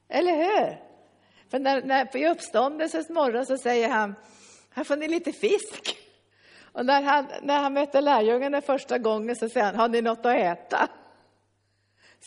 Eller 0.09 0.37
hur? 0.37 0.81
För 1.49 1.59
när, 1.59 1.83
när 1.83 2.05
på 2.05 2.19
uppståndelsens 2.19 3.09
morgon 3.09 3.47
så 3.47 3.59
säger 3.59 3.89
han, 3.89 4.15
här 4.71 4.85
får 4.85 4.97
ni 4.97 5.09
lite 5.09 5.33
fisk. 5.33 5.96
Och 6.77 6.87
när 6.87 7.03
han, 7.03 7.27
när 7.43 7.61
han 7.61 7.73
mötte 7.73 8.01
lärjungarna 8.01 8.61
första 8.61 8.99
gången 8.99 9.37
så 9.37 9.49
säger 9.49 9.67
han, 9.67 9.77
har 9.77 9.89
ni 9.89 10.03
något 10.03 10.27
att 10.27 10.37
äta? 10.37 10.89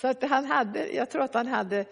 Så 0.02 0.08
att 0.08 0.24
han 0.24 0.46
hade, 0.46 0.88
jag 0.88 1.10
tror 1.10 1.22
att 1.22 1.34
han 1.34 1.48
hade 1.48 1.86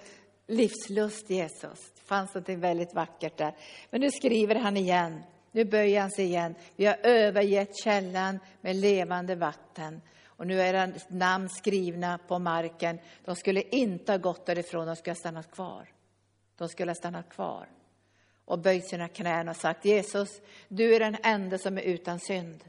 livslust, 0.48 1.30
Jesus. 1.30 1.92
Det 1.96 2.02
fanns 2.06 2.34
något 2.34 2.50
väldigt 2.50 2.94
vackert 2.94 3.38
där. 3.38 3.54
Men 3.90 4.02
nu 4.02 4.12
skriver 4.12 4.56
han 4.56 4.78
igen. 4.78 5.24
Nu 5.52 5.66
böjer 5.66 6.02
han 6.02 6.12
sig 6.12 6.26
igen. 6.26 6.56
Vi 6.76 6.86
har 6.86 6.98
övergett 7.04 7.78
källan 7.84 8.40
med 8.62 8.76
levande 8.76 9.36
vatten. 9.36 10.02
Och 10.26 10.48
nu 10.48 10.62
är 10.62 10.74
hans 10.74 11.10
namn 11.10 11.50
skrivna 11.50 12.20
på 12.28 12.40
marken. 12.40 13.00
De 13.26 13.36
skulle 13.36 13.62
inte 13.62 14.12
ha 14.12 14.18
gått 14.18 14.46
därifrån, 14.46 14.88
de 14.88 14.96
skulle 14.96 15.12
ha 15.12 15.20
stannat 15.20 15.52
kvar. 15.52 15.90
De 16.58 16.70
skulle 16.70 16.92
ha 16.92 16.96
stannat 16.96 17.30
kvar 17.30 17.68
och 18.48 18.60
böjt 18.60 18.88
sina 18.88 19.08
knän 19.08 19.50
och 19.50 19.56
sagt 19.56 19.86
Jesus, 19.86 20.42
du 20.68 20.96
är 20.96 21.00
den 21.00 21.18
enda 21.24 21.58
som 21.58 21.78
är 21.78 21.82
utan 21.82 22.20
synd. 22.20 22.64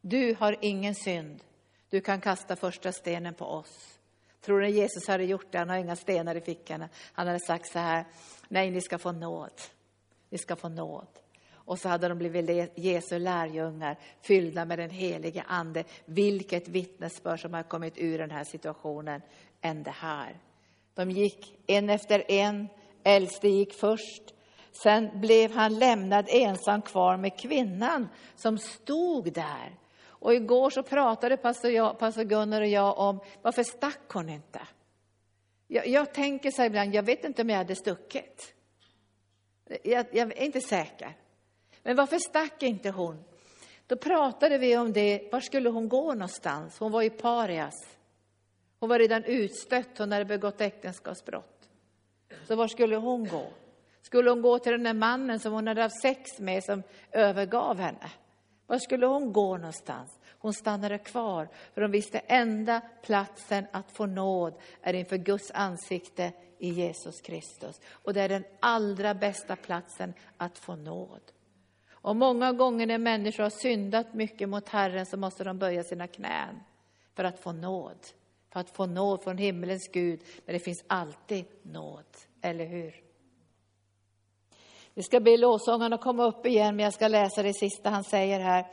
Du 0.00 0.36
har 0.38 0.56
ingen 0.60 0.94
synd. 0.94 1.42
Du 1.90 2.00
kan 2.00 2.20
kasta 2.20 2.56
första 2.56 2.92
stenen 2.92 3.34
på 3.34 3.44
oss. 3.44 3.98
Tror 4.40 4.60
ni 4.60 4.70
Jesus 4.70 5.08
hade 5.08 5.24
gjort 5.24 5.46
det? 5.50 5.58
Han 5.58 5.68
har 5.68 5.76
inga 5.76 5.96
stenar 5.96 6.34
i 6.34 6.40
fickorna. 6.40 6.88
Han 7.12 7.26
hade 7.26 7.40
sagt 7.40 7.72
så 7.72 7.78
här, 7.78 8.04
nej, 8.48 8.70
ni 8.70 8.80
ska 8.80 8.98
få 8.98 9.12
nåd. 9.12 9.60
Ni 10.30 10.38
ska 10.38 10.56
få 10.56 10.68
nåd. 10.68 11.08
Och 11.52 11.78
så 11.78 11.88
hade 11.88 12.08
de 12.08 12.18
blivit 12.18 12.72
Jesu 12.74 13.18
lärjungar, 13.18 13.98
fyllda 14.20 14.64
med 14.64 14.78
den 14.78 14.90
helige 14.90 15.44
Ande. 15.46 15.84
Vilket 16.04 16.68
vittnesbörd 16.68 17.40
som 17.40 17.54
har 17.54 17.62
kommit 17.62 17.98
ur 17.98 18.18
den 18.18 18.30
här 18.30 18.44
situationen 18.44 19.22
än 19.60 19.82
det 19.82 19.90
här. 19.90 20.36
De 20.94 21.10
gick 21.10 21.58
en 21.66 21.90
efter 21.90 22.30
en, 22.30 22.68
äldste 23.04 23.48
gick 23.48 23.74
först. 23.74 24.35
Sen 24.82 25.20
blev 25.20 25.50
han 25.50 25.78
lämnad 25.78 26.26
ensam 26.28 26.82
kvar 26.82 27.16
med 27.16 27.38
kvinnan 27.38 28.08
som 28.34 28.58
stod 28.58 29.32
där. 29.32 29.78
Och 30.06 30.34
igår 30.34 30.70
så 30.70 30.82
pratade 30.82 31.36
pastor, 31.36 31.70
jag, 31.70 31.98
pastor 31.98 32.24
Gunnar 32.24 32.60
och 32.60 32.66
jag 32.66 32.98
om 32.98 33.20
varför 33.42 33.62
stack 33.62 34.12
hon 34.12 34.28
inte? 34.28 34.60
Jag, 35.66 35.86
jag 35.86 36.14
tänker 36.14 36.50
så 36.50 36.62
här 36.62 36.66
ibland, 36.66 36.94
jag 36.94 37.02
vet 37.02 37.24
inte 37.24 37.42
om 37.42 37.50
jag 37.50 37.56
hade 37.56 37.76
stuckit. 37.76 38.54
Jag, 39.82 40.06
jag 40.12 40.32
är 40.32 40.42
inte 40.42 40.60
säker. 40.60 41.16
Men 41.82 41.96
varför 41.96 42.18
stack 42.18 42.62
inte 42.62 42.90
hon? 42.90 43.24
Då 43.86 43.96
pratade 43.96 44.58
vi 44.58 44.76
om 44.76 44.92
det, 44.92 45.28
var 45.32 45.40
skulle 45.40 45.68
hon 45.68 45.88
gå 45.88 46.12
någonstans? 46.12 46.78
Hon 46.78 46.92
var 46.92 47.02
i 47.02 47.10
parias. 47.10 47.74
Hon 48.80 48.88
var 48.88 48.98
redan 48.98 49.24
utstött, 49.24 49.98
hon 49.98 50.12
hade 50.12 50.24
begått 50.24 50.60
äktenskapsbrott. 50.60 51.68
Så 52.46 52.56
var 52.56 52.68
skulle 52.68 52.96
hon 52.96 53.28
gå? 53.28 53.46
Skulle 54.06 54.30
hon 54.30 54.42
gå 54.42 54.58
till 54.58 54.72
den 54.72 54.82
där 54.82 54.94
mannen 54.94 55.40
som 55.40 55.52
hon 55.52 55.66
hade 55.66 55.82
haft 55.82 56.02
sex 56.02 56.38
med, 56.38 56.64
som 56.64 56.82
övergav 57.12 57.78
henne? 57.78 58.10
Var 58.66 58.78
skulle 58.78 59.06
hon 59.06 59.32
gå 59.32 59.56
någonstans? 59.56 60.18
Hon 60.38 60.54
stannade 60.54 60.98
kvar, 60.98 61.48
för 61.74 61.82
hon 61.82 61.90
visste 61.90 62.18
enda 62.18 62.80
platsen 63.02 63.66
att 63.70 63.92
få 63.92 64.06
nåd 64.06 64.54
är 64.82 64.94
inför 64.94 65.16
Guds 65.16 65.50
ansikte 65.50 66.32
i 66.58 66.68
Jesus 66.68 67.20
Kristus. 67.20 67.80
Och 67.88 68.14
det 68.14 68.20
är 68.20 68.28
den 68.28 68.44
allra 68.60 69.14
bästa 69.14 69.56
platsen 69.56 70.14
att 70.36 70.58
få 70.58 70.76
nåd. 70.76 71.22
Och 71.90 72.16
många 72.16 72.52
gånger 72.52 72.86
när 72.86 72.98
människor 72.98 73.42
har 73.42 73.50
syndat 73.50 74.14
mycket 74.14 74.48
mot 74.48 74.68
Herren 74.68 75.06
så 75.06 75.16
måste 75.16 75.44
de 75.44 75.58
böja 75.58 75.84
sina 75.84 76.06
knän 76.06 76.60
för 77.14 77.24
att 77.24 77.40
få 77.40 77.52
nåd. 77.52 78.06
För 78.52 78.60
att 78.60 78.70
få 78.70 78.86
nåd 78.86 79.22
från 79.22 79.38
himmelens 79.38 79.88
Gud. 79.92 80.20
Men 80.44 80.52
det 80.52 80.60
finns 80.60 80.84
alltid 80.86 81.44
nåd, 81.62 82.04
eller 82.42 82.64
hur? 82.64 83.05
Vi 84.96 85.02
ska 85.02 85.20
be 85.20 85.36
lovsångarna 85.36 85.98
komma 85.98 86.24
upp 86.24 86.46
igen, 86.46 86.76
men 86.76 86.84
jag 86.84 86.94
ska 86.94 87.08
läsa 87.08 87.42
det 87.42 87.54
sista 87.54 87.90
han 87.90 88.04
säger 88.04 88.40
här. 88.40 88.66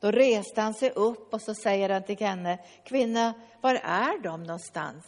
Då 0.00 0.10
reste 0.10 0.60
han 0.60 0.74
sig 0.74 0.90
upp 0.90 1.34
och 1.34 1.42
så 1.42 1.54
säger 1.54 1.88
han 1.88 2.02
till 2.02 2.18
henne, 2.18 2.58
kvinna, 2.84 3.34
var 3.60 3.74
är 3.74 4.22
de 4.22 4.42
någonstans? 4.42 5.04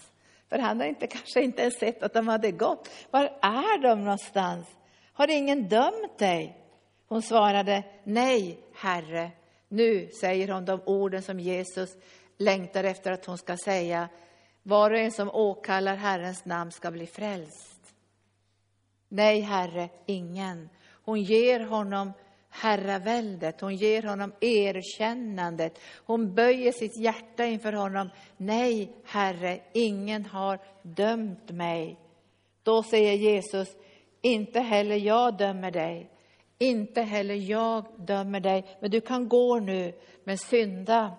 För 0.49 0.59
han 0.59 0.81
har 0.81 0.87
inte, 0.87 1.07
kanske 1.07 1.43
inte 1.43 1.63
ens 1.63 1.79
sett 1.79 2.03
att 2.03 2.13
de 2.13 2.29
hade 2.29 2.51
gått. 2.51 2.91
Var 3.11 3.25
är 3.41 3.83
de 3.83 4.05
någonstans? 4.05 4.67
Har 5.13 5.29
ingen 5.29 5.69
dömt 5.69 6.19
dig? 6.19 6.57
Hon 7.09 7.23
svarade, 7.23 7.83
nej, 8.05 8.59
Herre. 8.75 9.31
Nu 9.69 10.11
säger 10.21 10.49
hon 10.49 10.65
de 10.65 10.81
orden 10.85 11.23
som 11.23 11.41
Jesus 11.41 11.91
längtar 12.39 12.85
efter 12.85 13.13
att 13.13 13.27
hon 13.27 13.39
ska 13.39 13.57
säga. 13.57 14.09
Var 14.63 14.91
och 14.91 14.99
en 14.99 15.13
som 15.13 15.31
åkallar 15.31 15.97
Herrens 15.97 16.45
namn 16.45 16.73
ska 16.73 16.91
bli 16.91 17.07
frälst. 17.07 17.80
Nej, 19.13 19.41
Herre, 19.41 19.89
ingen. 20.07 20.69
Hon 21.05 21.23
ger 21.23 21.61
honom 21.61 22.13
herraväldet, 22.51 23.61
hon 23.61 23.77
ger 23.77 24.03
honom 24.03 24.33
erkännandet. 24.41 25.79
Hon 26.07 26.35
böjer 26.35 26.73
sitt 26.73 26.97
hjärta 26.97 27.45
inför 27.45 27.73
honom. 27.73 28.11
Nej, 28.37 28.93
Herre, 29.05 29.61
ingen 29.73 30.25
har 30.27 30.59
dömt 30.83 31.51
mig. 31.51 31.99
Då 32.63 32.83
säger 32.83 33.13
Jesus, 33.13 33.69
inte 34.23 34.61
heller 34.61 34.97
jag 34.97 35.37
dömer 35.37 35.71
dig. 35.71 36.11
Inte 36.59 37.03
heller 37.03 37.35
jag 37.35 37.85
dömer 37.97 38.41
dig, 38.41 38.65
men 38.81 38.91
du 38.91 39.01
kan 39.01 39.29
gå 39.29 39.61
nu, 39.61 39.93
men 40.25 40.39
synda 40.39 41.17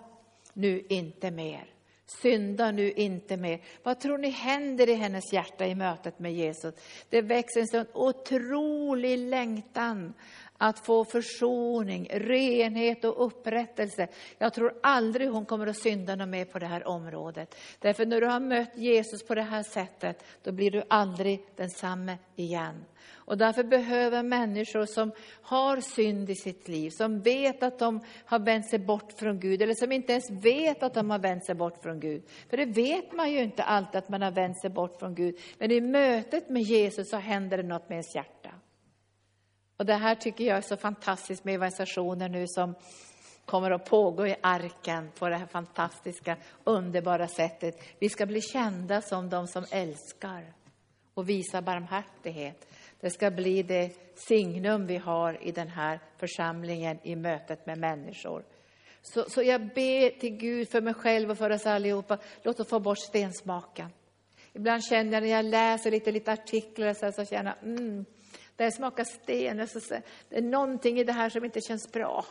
nu 0.52 0.86
inte 0.88 1.30
mer. 1.30 1.71
Synda 2.20 2.70
nu 2.70 2.92
inte 2.92 3.36
mer. 3.36 3.60
Vad 3.82 4.00
tror 4.00 4.18
ni 4.18 4.28
händer 4.28 4.88
i 4.88 4.94
hennes 4.94 5.32
hjärta 5.32 5.66
i 5.66 5.74
mötet 5.74 6.18
med 6.18 6.32
Jesus? 6.32 6.74
Det 7.08 7.22
växer 7.22 7.60
en 7.60 7.66
sån 7.66 7.86
otrolig 7.92 9.18
längtan 9.18 10.14
att 10.62 10.78
få 10.78 11.04
försoning, 11.04 12.08
renhet 12.10 13.04
och 13.04 13.26
upprättelse. 13.26 14.08
Jag 14.38 14.54
tror 14.54 14.74
aldrig 14.82 15.30
hon 15.30 15.46
kommer 15.46 15.66
att 15.66 15.76
synda 15.76 16.16
något 16.16 16.28
mer 16.28 16.44
på 16.44 16.58
det 16.58 16.66
här 16.66 16.88
området. 16.88 17.54
Därför 17.78 18.06
när 18.06 18.20
du 18.20 18.26
har 18.26 18.40
mött 18.40 18.76
Jesus 18.76 19.26
på 19.26 19.34
det 19.34 19.42
här 19.42 19.62
sättet, 19.62 20.24
då 20.42 20.52
blir 20.52 20.70
du 20.70 20.82
aldrig 20.88 21.44
densamme 21.56 22.18
igen. 22.36 22.84
Och 23.10 23.38
därför 23.38 23.64
behöver 23.64 24.22
människor 24.22 24.86
som 24.86 25.12
har 25.42 25.80
synd 25.80 26.30
i 26.30 26.34
sitt 26.34 26.68
liv, 26.68 26.90
som 26.90 27.20
vet 27.20 27.62
att 27.62 27.78
de 27.78 28.00
har 28.24 28.38
vänt 28.38 28.70
sig 28.70 28.78
bort 28.78 29.12
från 29.12 29.40
Gud, 29.40 29.62
eller 29.62 29.74
som 29.74 29.92
inte 29.92 30.12
ens 30.12 30.30
vet 30.30 30.82
att 30.82 30.94
de 30.94 31.10
har 31.10 31.18
vänt 31.18 31.44
sig 31.44 31.54
bort 31.54 31.82
från 31.82 32.00
Gud. 32.00 32.22
För 32.50 32.56
det 32.56 32.66
vet 32.66 33.12
man 33.12 33.32
ju 33.32 33.42
inte 33.42 33.62
alltid 33.62 33.98
att 33.98 34.08
man 34.08 34.22
har 34.22 34.30
vänt 34.30 34.60
sig 34.60 34.70
bort 34.70 34.98
från 34.98 35.14
Gud. 35.14 35.38
Men 35.58 35.70
i 35.70 35.80
mötet 35.80 36.48
med 36.48 36.62
Jesus 36.62 37.10
så 37.10 37.16
händer 37.16 37.56
det 37.56 37.62
något 37.62 37.88
med 37.88 37.96
ens 37.96 38.14
hjärta. 38.14 38.50
Och 39.82 39.86
det 39.86 39.94
här 39.94 40.14
tycker 40.14 40.44
jag 40.44 40.56
är 40.56 40.60
så 40.60 40.76
fantastiskt 40.76 41.44
med 41.44 41.54
evangelisationer 41.54 42.28
nu 42.28 42.44
som 42.48 42.74
kommer 43.44 43.70
att 43.70 43.84
pågå 43.84 44.26
i 44.26 44.36
arken 44.40 45.10
på 45.18 45.28
det 45.28 45.36
här 45.36 45.46
fantastiska, 45.46 46.36
underbara 46.64 47.28
sättet. 47.28 47.74
Vi 47.98 48.08
ska 48.08 48.26
bli 48.26 48.40
kända 48.40 49.00
som 49.00 49.30
de 49.30 49.46
som 49.46 49.64
älskar 49.70 50.52
och 51.14 51.28
visar 51.28 51.62
barmhärtighet. 51.62 52.66
Det 53.00 53.10
ska 53.10 53.30
bli 53.30 53.62
det 53.62 53.90
signum 54.14 54.86
vi 54.86 54.96
har 54.96 55.46
i 55.46 55.52
den 55.52 55.68
här 55.68 56.00
församlingen 56.16 56.98
i 57.02 57.16
mötet 57.16 57.66
med 57.66 57.78
människor. 57.78 58.44
Så, 59.02 59.24
så 59.28 59.42
jag 59.42 59.60
ber 59.60 60.18
till 60.20 60.36
Gud 60.36 60.68
för 60.68 60.80
mig 60.80 60.94
själv 60.94 61.30
och 61.30 61.38
för 61.38 61.50
oss 61.50 61.66
allihopa, 61.66 62.18
låt 62.42 62.60
oss 62.60 62.68
få 62.68 62.80
bort 62.80 62.98
stensmaken. 62.98 63.88
Ibland 64.52 64.84
känner 64.84 65.12
jag 65.12 65.22
när 65.22 65.30
jag 65.30 65.44
läser 65.44 65.90
lite, 65.90 66.12
lite 66.12 66.32
artiklar 66.32 66.94
så, 66.94 67.12
så 67.12 67.24
känner 67.24 67.54
jag, 67.60 67.68
mm, 67.68 68.04
det 68.64 68.72
smakar 68.72 69.04
sten. 69.04 69.68
Så, 69.68 69.80
det 70.28 70.36
är 70.36 70.42
någonting 70.42 70.98
i 70.98 71.04
det 71.04 71.12
här 71.12 71.28
som 71.28 71.44
inte 71.44 71.60
känns 71.60 71.92
bra. 71.92 72.24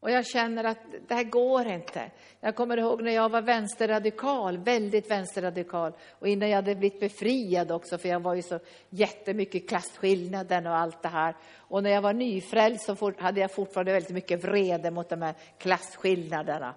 Och 0.00 0.10
jag 0.10 0.26
känner 0.26 0.64
att 0.64 0.78
det 1.08 1.14
här 1.14 1.24
går 1.24 1.66
inte. 1.66 2.10
Jag 2.40 2.56
kommer 2.56 2.76
ihåg 2.76 3.02
när 3.02 3.12
jag 3.12 3.28
var 3.28 3.42
vänsterradikal, 3.42 4.58
väldigt 4.58 5.10
vänsterradikal. 5.10 5.92
Och 6.10 6.28
innan 6.28 6.48
jag 6.48 6.56
hade 6.56 6.74
blivit 6.74 7.00
befriad 7.00 7.70
också, 7.70 7.98
för 7.98 8.08
jag 8.08 8.20
var 8.20 8.34
ju 8.34 8.42
så 8.42 8.58
jättemycket 8.88 9.68
klasskillnaden 9.68 10.66
och 10.66 10.76
allt 10.76 11.02
det 11.02 11.08
här. 11.08 11.36
Och 11.56 11.82
när 11.82 11.90
jag 11.90 12.02
var 12.02 12.12
nyfrälst 12.12 12.84
så 12.84 13.12
hade 13.18 13.40
jag 13.40 13.54
fortfarande 13.54 13.92
väldigt 13.92 14.14
mycket 14.14 14.44
vrede 14.44 14.90
mot 14.90 15.08
de 15.08 15.22
här 15.22 15.34
klasskillnaderna. 15.58 16.74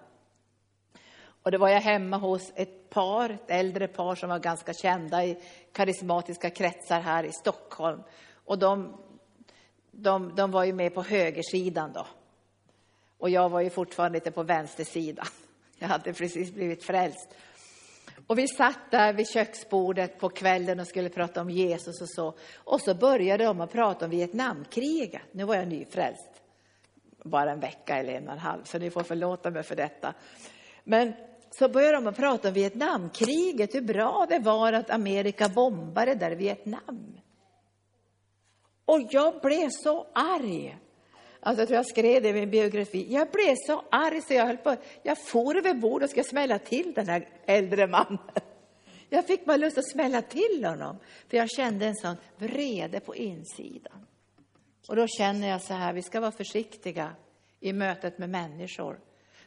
Och 1.42 1.50
då 1.50 1.58
var 1.58 1.68
jag 1.68 1.80
hemma 1.80 2.16
hos 2.16 2.52
ett 2.54 2.90
par, 2.90 3.30
ett 3.30 3.50
äldre 3.50 3.88
par 3.88 4.14
som 4.14 4.28
var 4.28 4.38
ganska 4.38 4.74
kända 4.74 5.24
i 5.24 5.38
karismatiska 5.72 6.50
kretsar 6.50 7.00
här 7.00 7.24
i 7.24 7.32
Stockholm. 7.32 8.02
Och 8.44 8.58
de, 8.58 8.96
de, 9.90 10.34
de 10.34 10.50
var 10.50 10.64
ju 10.64 10.72
med 10.72 10.94
på 10.94 11.02
högersidan 11.02 11.92
då. 11.92 12.06
Och 13.18 13.30
jag 13.30 13.48
var 13.48 13.60
ju 13.60 13.70
fortfarande 13.70 14.16
lite 14.16 14.30
på 14.30 14.42
vänstersidan. 14.42 15.26
Jag 15.78 15.88
hade 15.88 16.12
precis 16.12 16.52
blivit 16.52 16.84
frälst. 16.84 17.28
Och 18.26 18.38
vi 18.38 18.48
satt 18.48 18.90
där 18.90 19.12
vid 19.12 19.28
köksbordet 19.28 20.18
på 20.18 20.28
kvällen 20.28 20.80
och 20.80 20.86
skulle 20.86 21.08
prata 21.08 21.40
om 21.40 21.50
Jesus 21.50 22.00
och 22.00 22.10
så. 22.10 22.34
Och 22.56 22.80
så 22.80 22.94
började 22.94 23.44
de 23.44 23.60
att 23.60 23.72
prata 23.72 24.04
om 24.04 24.10
Vietnamkriget. 24.10 25.22
Nu 25.32 25.44
var 25.44 25.54
jag 25.54 25.68
nyfrälst. 25.68 26.42
Bara 27.24 27.52
en 27.52 27.60
vecka 27.60 27.96
eller 27.96 28.12
en 28.12 28.26
och 28.26 28.32
en 28.32 28.38
halv, 28.38 28.64
så 28.64 28.78
ni 28.78 28.90
får 28.90 29.02
förlåta 29.02 29.50
mig 29.50 29.62
för 29.62 29.76
detta. 29.76 30.14
Men 30.84 31.12
så 31.50 31.68
började 31.68 31.96
de 31.96 32.06
att 32.06 32.16
prata 32.16 32.48
om 32.48 32.54
Vietnamkriget, 32.54 33.74
hur 33.74 33.80
bra 33.80 34.26
det 34.28 34.38
var 34.38 34.72
att 34.72 34.90
Amerika 34.90 35.48
bombade 35.48 36.14
där 36.14 36.30
i 36.30 36.34
Vietnam. 36.34 37.18
Och 38.84 39.00
jag 39.10 39.40
blev 39.40 39.68
så 39.70 40.06
arg 40.12 40.78
Alltså 41.44 41.60
jag 41.60 41.68
tror 41.68 41.76
jag 41.76 41.86
skrev 41.86 42.22
det 42.22 42.28
i 42.28 42.32
min 42.32 42.50
biografi. 42.50 43.06
Jag 43.08 43.30
blev 43.30 43.56
så 43.66 43.84
arg 43.90 44.22
så 44.22 44.34
jag 44.34 44.46
höll 44.46 44.56
på, 44.56 44.76
jag 45.02 45.18
for 45.18 45.56
över 45.56 45.74
bordet 45.74 46.06
och 46.06 46.10
ska 46.10 46.24
smälla 46.24 46.58
till 46.58 46.92
den 46.92 47.08
här 47.08 47.28
äldre 47.46 47.86
mannen. 47.86 48.18
Jag 49.08 49.26
fick 49.26 49.44
bara 49.44 49.56
lust 49.56 49.78
att 49.78 49.90
smälla 49.90 50.22
till 50.22 50.64
honom, 50.64 50.98
för 51.28 51.36
jag 51.36 51.50
kände 51.50 51.86
en 51.86 51.96
sån 51.96 52.16
vrede 52.36 53.00
på 53.00 53.16
insidan. 53.16 54.06
Och 54.88 54.96
då 54.96 55.06
känner 55.06 55.48
jag 55.48 55.62
så 55.62 55.74
här, 55.74 55.92
vi 55.92 56.02
ska 56.02 56.20
vara 56.20 56.32
försiktiga 56.32 57.14
i 57.60 57.72
mötet 57.72 58.18
med 58.18 58.30
människor. 58.30 59.00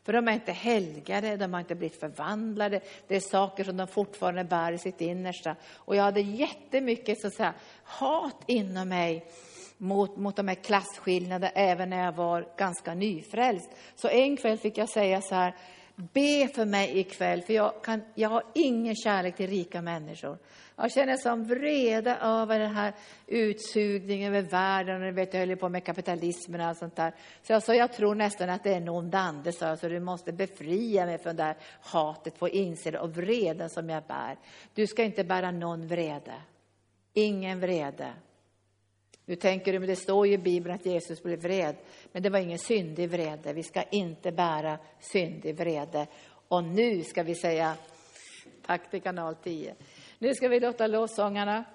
För 0.06 0.14
de 0.14 0.28
är 0.28 0.32
inte 0.32 0.52
helgade, 0.52 1.38
de 1.38 1.54
har 1.54 1.60
inte 1.60 1.76
blivit 1.76 2.00
förvandlade. 2.00 2.82
Det 3.08 3.16
är 3.16 3.20
saker 3.20 3.64
som 3.64 3.78
de 3.78 3.88
fortfarande 3.88 4.44
bär 4.44 4.72
i 4.72 4.78
sitt 4.78 5.02
innersta. 5.02 5.56
Och 5.74 5.96
jag 5.96 6.04
hade 6.04 6.22
jättemycket 6.22 7.22
så 7.22 7.28
att 7.28 7.34
säga, 7.34 7.54
hat 7.84 8.44
inom 8.46 8.90
mig 8.90 9.26
mot, 9.78 10.18
mot 10.18 10.36
de 10.36 10.48
här 10.48 10.56
klasskillnaderna, 10.56 11.50
även 11.50 11.90
när 11.90 12.06
jag 12.06 12.12
var 12.12 12.48
ganska 12.58 12.94
nyfrälst. 12.94 13.70
Så 13.96 14.08
en 14.08 14.38
kväll 14.38 14.58
fick 14.58 14.78
jag 14.78 14.90
säga 14.90 15.22
så 15.22 15.36
här, 15.36 15.56
be 15.96 16.48
för 16.56 16.66
mig 16.66 17.00
ikväll, 17.00 17.42
för 17.42 17.54
jag, 17.54 17.84
kan, 17.84 18.02
jag 18.16 18.30
har 18.30 18.44
ingen 18.54 18.96
kärlek 18.96 19.36
till 19.36 19.50
rika 19.50 19.82
människor. 19.82 20.38
Jag 20.78 20.92
känner 20.92 21.18
som 21.18 21.44
vrede 21.44 22.16
över 22.16 22.60
den 22.60 22.76
här 22.76 22.94
utsugningen 23.28 24.34
över 24.34 24.50
världen. 24.50 25.04
Och 25.04 25.18
vet, 25.18 25.34
jag 25.34 25.48
höll 25.48 25.56
på 25.56 25.70
med 25.70 25.84
kapitalismen 25.84 26.62
och 26.62 26.68
allt 26.68 26.78
sånt 26.78 26.96
där. 26.96 27.14
Så 27.44 27.54
jag 27.54 27.64
sa, 27.64 27.76
jag 27.76 27.94
tror 27.94 28.16
nästan 28.16 28.50
att 28.50 28.64
det 28.64 28.74
är 28.74 28.78
en 28.78 28.90
ond 28.90 29.16
ande, 29.16 29.52
sa 29.52 29.68
jag, 29.68 29.80
så 29.80 29.88
du 29.88 30.00
måste 30.00 30.32
befria 30.32 31.06
mig 31.06 31.18
från 31.18 31.36
det 31.36 31.44
här 31.44 31.58
hatet 31.82 32.40
på 32.40 32.50
insidan 32.50 33.02
och 33.02 33.10
vreden 33.10 33.70
som 33.70 33.90
jag 33.90 34.04
bär. 34.04 34.38
Du 34.74 34.88
ska 34.88 35.04
inte 35.04 35.24
bära 35.24 35.52
någon 35.52 35.88
vrede. 35.88 36.34
Ingen 37.14 37.60
vrede. 37.60 38.14
Nu 39.26 39.36
tänker 39.36 39.74
du, 39.74 39.80
men 39.80 39.90
det 39.90 39.96
står 39.96 40.28
ju 40.28 40.34
i 40.34 40.38
Bibeln 40.38 40.76
att 40.76 40.86
Jesus 40.86 41.24
blev 41.24 41.40
vred. 41.40 41.76
Men 42.12 42.24
det 42.24 42.30
var 42.30 42.40
ingen 42.40 42.60
syndig 42.60 43.10
vrede. 43.10 43.54
Vi 43.54 43.64
ska 43.64 43.84
inte 43.84 44.32
bära 44.32 44.78
syndig 45.00 45.58
vrede. 45.58 46.08
Och 46.48 46.64
nu 46.64 47.04
ska 47.04 47.24
vi 47.24 47.36
säga 47.36 47.76
tack 48.66 48.92
till 48.92 49.02
kanal 49.02 49.36
10. 49.36 49.76
Nu 50.26 50.36
ska 50.36 50.48
vi 50.48 50.60
låta 50.60 50.88
lovsångarna 50.88 51.66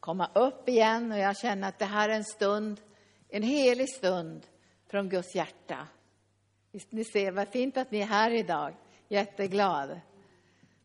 komma 0.00 0.30
upp 0.34 0.68
igen 0.68 1.12
och 1.12 1.18
jag 1.18 1.36
känner 1.36 1.68
att 1.68 1.78
det 1.78 1.84
här 1.84 2.08
är 2.08 2.14
en 2.14 2.24
stund, 2.24 2.80
en 3.28 3.42
helig 3.42 3.88
stund 3.88 4.46
från 4.86 5.08
Guds 5.08 5.34
hjärta. 5.34 5.88
Ni 6.90 7.04
ser 7.04 7.30
vad 7.30 7.48
fint 7.48 7.76
att 7.76 7.90
ni 7.90 8.00
är 8.00 8.06
här 8.06 8.30
idag. 8.30 8.74
Jätteglad. 9.08 10.00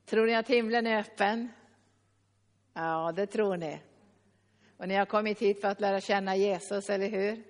Tror 0.05 0.25
ni 0.25 0.35
att 0.35 0.47
himlen 0.47 0.87
är 0.87 0.99
öppen? 0.99 1.49
Ja, 2.73 3.11
det 3.15 3.25
tror 3.25 3.57
ni. 3.57 3.79
Och 4.77 4.87
ni 4.87 4.95
har 4.95 5.05
kommit 5.05 5.39
hit 5.39 5.61
för 5.61 5.67
att 5.67 5.81
lära 5.81 6.01
känna 6.01 6.35
Jesus, 6.35 6.89
eller 6.89 7.09
hur? 7.09 7.43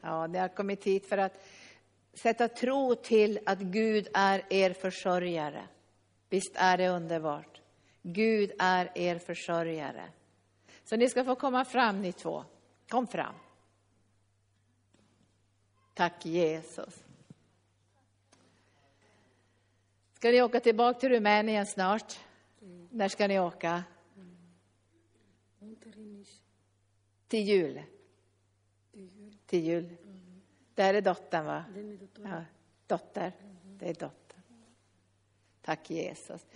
Ja, 0.00 0.26
ni 0.26 0.38
har 0.38 0.48
kommit 0.48 0.84
hit 0.84 1.08
för 1.08 1.18
att 1.18 1.44
sätta 2.14 2.48
tro 2.48 2.94
till 2.94 3.40
att 3.46 3.58
Gud 3.58 4.08
är 4.14 4.42
er 4.50 4.72
försörjare. 4.72 5.62
Visst 6.28 6.52
är 6.54 6.78
det 6.78 6.88
underbart? 6.88 7.59
Gud 8.02 8.52
är 8.58 8.98
er 8.98 9.18
försörjare. 9.18 10.08
Så 10.84 10.96
ni 10.96 11.08
ska 11.08 11.24
få 11.24 11.34
komma 11.34 11.64
fram 11.64 12.02
ni 12.02 12.12
två. 12.12 12.44
Kom 12.88 13.06
fram. 13.06 13.34
Tack 15.94 16.26
Jesus. 16.26 17.04
Ska 20.12 20.30
ni 20.30 20.42
åka 20.42 20.60
tillbaka 20.60 21.00
till 21.00 21.08
Rumänien 21.08 21.66
snart? 21.66 22.20
När 22.90 23.08
ska 23.08 23.28
ni 23.28 23.40
åka? 23.40 23.84
Till 27.28 27.48
jul. 27.48 27.82
Till 29.46 29.64
jul. 29.64 29.96
Det 30.74 30.82
här 30.82 30.94
är 30.94 31.00
dottern, 31.00 31.46
va? 31.46 31.64
Ja, 32.22 32.44
dotter. 32.86 33.32
Det 33.64 33.88
är 33.88 33.94
dottern. 33.94 34.19
Tack 35.70 35.90
Jesus. 35.90 36.46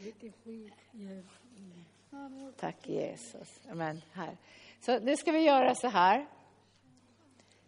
Tack 2.57 2.89
Jesus. 2.89 3.61
Amen. 3.71 4.03
Här. 4.13 4.37
Så 4.81 4.99
nu 4.99 5.17
ska 5.17 5.33
vi 5.33 5.39
göra 5.39 5.75
så 5.75 5.89
här. 5.89 6.27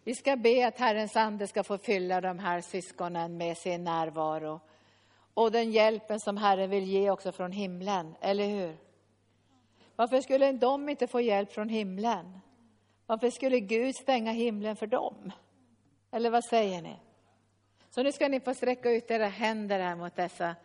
Vi 0.03 0.15
ska 0.15 0.35
be 0.35 0.67
att 0.67 0.79
Herrens 0.79 1.15
ande 1.15 1.47
ska 1.47 1.63
få 1.63 1.77
fylla 1.77 2.21
de 2.21 2.39
här 2.39 2.61
syskonen 2.61 3.37
med 3.37 3.57
sin 3.57 3.83
närvaro 3.83 4.59
och 5.33 5.51
den 5.51 5.71
hjälpen 5.71 6.19
som 6.19 6.37
Herren 6.37 6.69
vill 6.69 6.83
ge 6.83 7.09
också 7.09 7.31
från 7.31 7.51
himlen, 7.51 8.15
eller 8.21 8.47
hur? 8.47 8.77
Varför 9.95 10.21
skulle 10.21 10.51
de 10.51 10.89
inte 10.89 11.07
få 11.07 11.21
hjälp 11.21 11.51
från 11.51 11.69
himlen? 11.69 12.39
Varför 13.05 13.29
skulle 13.29 13.59
Gud 13.59 13.95
stänga 13.95 14.31
himlen 14.31 14.75
för 14.75 14.87
dem? 14.87 15.31
Eller 16.11 16.29
vad 16.29 16.45
säger 16.45 16.81
ni? 16.81 16.95
Så 17.89 18.03
nu 18.03 18.11
ska 18.11 18.27
ni 18.27 18.39
få 18.39 18.53
sträcka 18.53 18.91
ut 18.91 19.11
era 19.11 19.27
händer 19.27 19.79
här 19.79 19.95
mot 19.95 20.15
dessa 20.15 20.55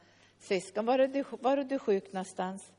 syskon. 0.43 0.87
Var 0.87 0.99
är 0.99 1.09
du, 1.09 1.25
var 1.31 1.57
är 1.57 1.65
du 1.65 1.79
sjuk 1.79 2.13
någonstans? 2.13 2.73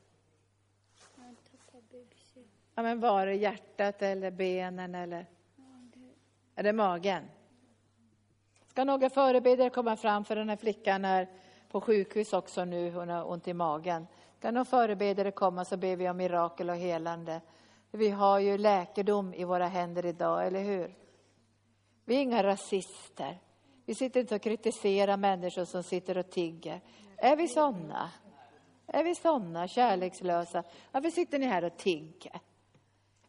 Ja, 2.76 2.84
men 2.84 3.00
var 3.00 3.26
det 3.26 3.34
hjärtat 3.34 4.02
eller 4.02 4.32
benen 4.32 4.96
eller? 4.96 5.26
Är 6.56 6.64
det 6.64 6.74
magen? 6.74 7.24
Ska 8.68 8.84
några 8.84 9.10
förebedjare 9.10 9.70
komma 9.70 9.96
fram 9.96 10.26
för 10.26 10.36
den 10.36 10.50
här 10.50 10.56
flickan 10.56 11.06
är 11.06 11.28
på 11.70 11.82
sjukhus 11.82 12.34
också 12.34 12.66
nu, 12.66 12.92
hon 12.92 13.10
har 13.10 13.32
ont 13.32 13.48
i 13.48 13.54
magen. 13.54 14.08
Ska 14.38 14.52
några 14.52 14.66
förebedjare 14.66 15.32
komma 15.32 15.66
så 15.66 15.78
ber 15.78 15.96
vi 15.96 16.10
om 16.10 16.18
mirakel 16.18 16.70
och 16.70 16.76
helande. 16.76 17.42
Vi 17.92 18.10
har 18.10 18.40
ju 18.40 18.58
läkedom 18.58 19.34
i 19.34 19.44
våra 19.44 19.68
händer 19.68 20.06
idag, 20.06 20.48
eller 20.48 20.64
hur? 20.64 20.96
Vi 22.06 22.16
är 22.16 22.22
inga 22.22 22.44
rasister. 22.44 23.40
Vi 23.86 23.96
sitter 23.96 24.20
inte 24.20 24.36
och 24.36 24.42
kritiserar 24.42 25.18
människor 25.18 25.66
som 25.66 25.84
sitter 25.84 26.18
och 26.18 26.30
tigger. 26.30 26.82
Är 27.18 27.36
vi 27.36 27.48
sådana? 27.48 28.12
Är 28.88 29.04
vi 29.04 29.16
sådana 29.16 29.68
kärlekslösa? 29.68 30.64
Varför 30.92 31.10
sitter 31.10 31.40
ni 31.40 31.46
här 31.46 31.64
och 31.64 31.78
tigger? 31.78 32.40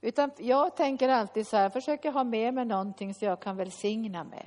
Utan 0.00 0.30
jag 0.38 0.76
tänker 0.76 1.08
alltid 1.08 1.46
så 1.46 1.56
här, 1.56 1.70
försöker 1.70 2.12
ha 2.12 2.24
med 2.24 2.54
mig 2.54 2.64
någonting 2.64 3.14
så 3.14 3.24
jag 3.24 3.40
kan 3.40 3.56
välsigna 3.56 4.24
med. 4.24 4.46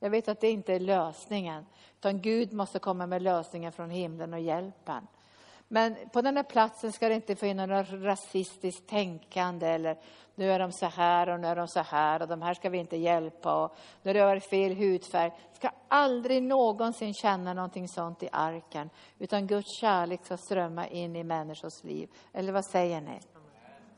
Jag 0.00 0.10
vet 0.10 0.28
att 0.28 0.40
det 0.40 0.50
inte 0.50 0.74
är 0.74 0.80
lösningen, 0.80 1.66
utan 1.98 2.20
Gud 2.20 2.52
måste 2.52 2.78
komma 2.78 3.06
med 3.06 3.22
lösningen 3.22 3.72
från 3.72 3.90
himlen 3.90 4.34
och 4.34 4.40
hjälpen. 4.40 5.06
Men 5.74 5.96
på 6.12 6.22
den 6.22 6.36
här 6.36 6.44
platsen 6.44 6.92
ska 6.92 7.08
det 7.08 7.14
inte 7.14 7.36
finnas 7.36 7.68
något 7.68 8.02
rasistiskt 8.02 8.88
tänkande 8.88 9.66
eller 9.66 9.98
nu 10.34 10.52
är 10.52 10.58
de 10.58 10.72
så 10.72 10.86
här 10.86 11.28
och 11.28 11.40
nu 11.40 11.46
är 11.46 11.56
de 11.56 11.68
så 11.68 11.80
här 11.80 12.22
och 12.22 12.28
de 12.28 12.42
här 12.42 12.54
ska 12.54 12.68
vi 12.68 12.78
inte 12.78 12.96
hjälpa 12.96 13.64
och 13.64 13.76
nu 14.02 14.08
har 14.08 14.14
det 14.14 14.24
varit 14.24 14.50
fel 14.50 14.74
hudfärg. 14.74 15.32
Ska 15.52 15.70
aldrig 15.88 16.42
någonsin 16.42 17.14
känna 17.14 17.54
någonting 17.54 17.88
sånt 17.88 18.22
i 18.22 18.28
arken 18.32 18.90
utan 19.18 19.46
Guds 19.46 19.80
kärlek 19.80 20.20
ska 20.24 20.36
strömma 20.36 20.86
in 20.86 21.16
i 21.16 21.24
människors 21.24 21.84
liv. 21.84 22.08
Eller 22.32 22.52
vad 22.52 22.64
säger 22.64 23.00
ni? 23.00 23.20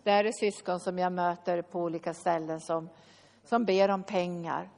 Det 0.02 0.10
här 0.10 0.24
är 0.24 0.32
syskon 0.32 0.80
som 0.80 0.98
jag 0.98 1.12
möter 1.12 1.62
på 1.62 1.80
olika 1.80 2.14
ställen 2.14 2.60
som, 2.60 2.88
som 3.44 3.64
ber 3.64 3.88
om 3.88 4.02
pengar. 4.02 4.68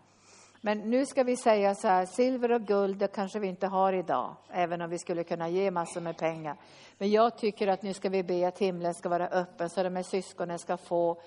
Men 0.61 0.79
nu 0.79 1.07
ska 1.07 1.23
vi 1.23 1.37
säga 1.37 1.75
så 1.75 1.89
här, 1.89 2.07
silver 2.07 2.53
och 2.53 2.63
guld 2.63 2.99
det 2.99 3.09
kanske 3.09 3.39
vi 3.39 3.49
inte 3.49 3.67
har 3.67 3.93
idag, 3.93 4.37
även 4.51 4.81
om 4.81 4.91
vi 4.91 4.99
skulle 4.99 5.25
kunna 5.25 5.49
ge 5.49 5.71
massor 5.71 6.01
med 6.01 6.17
pengar. 6.17 6.57
Men 6.99 7.11
jag 7.11 7.39
tycker 7.39 7.69
att 7.69 7.83
nu 7.83 7.95
ska 7.95 8.09
vi 8.09 8.23
be 8.23 8.49
att 8.49 8.59
himlen 8.59 8.95
ska 8.95 9.09
vara 9.09 9.29
öppen 9.29 9.71
så 9.71 9.83
de 9.83 9.97
här 9.97 10.03
syskonen 10.03 10.59
ska 10.59 10.77
få 10.77 11.21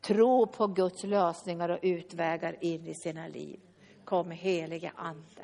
tro 0.00 0.46
på 0.46 0.66
Guds 0.66 1.04
lösningar 1.04 1.68
och 1.68 1.78
utvägar 1.82 2.56
in 2.60 2.86
i 2.86 2.94
sina 2.94 3.28
liv. 3.28 3.60
Kom 4.04 4.30
helige 4.30 4.92
Ande. 4.96 5.42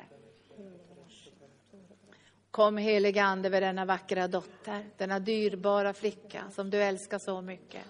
Kom 2.51 2.77
helige 2.77 3.23
Ande 3.23 3.47
över 3.47 3.61
denna 3.61 3.85
vackra 3.85 4.27
dotter, 4.27 4.85
denna 4.97 5.19
dyrbara 5.19 5.93
flicka 5.93 6.43
som 6.51 6.69
du 6.69 6.83
älskar 6.83 7.19
så 7.19 7.41
mycket 7.41 7.85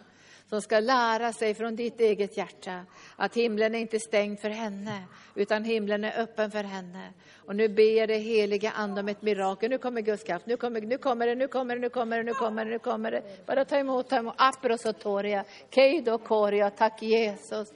som 0.52 0.62
ska 0.62 0.80
lära 0.80 1.34
sig 1.34 1.54
från 1.54 1.76
ditt 1.76 1.99
eget 1.99 2.38
hjärta 2.38 2.86
att 3.16 3.36
himlen 3.36 3.76
är 3.76 3.80
inte 3.80 3.99
stängd 3.99 4.39
för 4.39 4.49
henne, 4.49 5.04
utan 5.36 5.64
himlen 5.64 6.04
är 6.04 6.22
öppen 6.22 6.52
för 6.52 6.64
henne. 6.64 7.14
Och 7.38 7.56
nu 7.56 7.70
ber 7.70 7.97
jag 7.97 8.10
dig 8.10 8.20
heliga 8.20 8.72
Ande 8.72 9.02
om 9.02 9.08
ett 9.08 9.22
mirakel. 9.22 9.70
Nu 9.70 9.78
kommer 9.78 10.02
Guds 10.02 10.24
kraft, 10.24 10.45
nu 10.45 10.58
kommer, 10.58 10.82
nu 10.82 10.97
kommer 10.97 11.28
det, 11.28 11.36
nu 11.36 11.47
kommer 11.47 11.76
det, 11.76 11.82
nu 11.82 11.89
kommer 11.89 12.18
det, 12.18 12.24
nu 12.24 12.34
kommer 12.34 12.66
det, 12.66 12.72
nu 12.72 12.80
kommer 12.80 13.12
det. 13.12 13.45
Bara 13.45 13.66
ta 13.66 13.78
emot, 13.78 14.10
ta 14.10 14.18
emot. 14.18 14.34
Aprosotoria, 14.38 15.43
keido 15.70 16.18
koria, 16.18 16.70
tack 16.70 17.02
Jesus. 17.02 17.74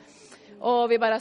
Och 0.60 0.92
vi 0.92 1.00
bara 1.00 1.20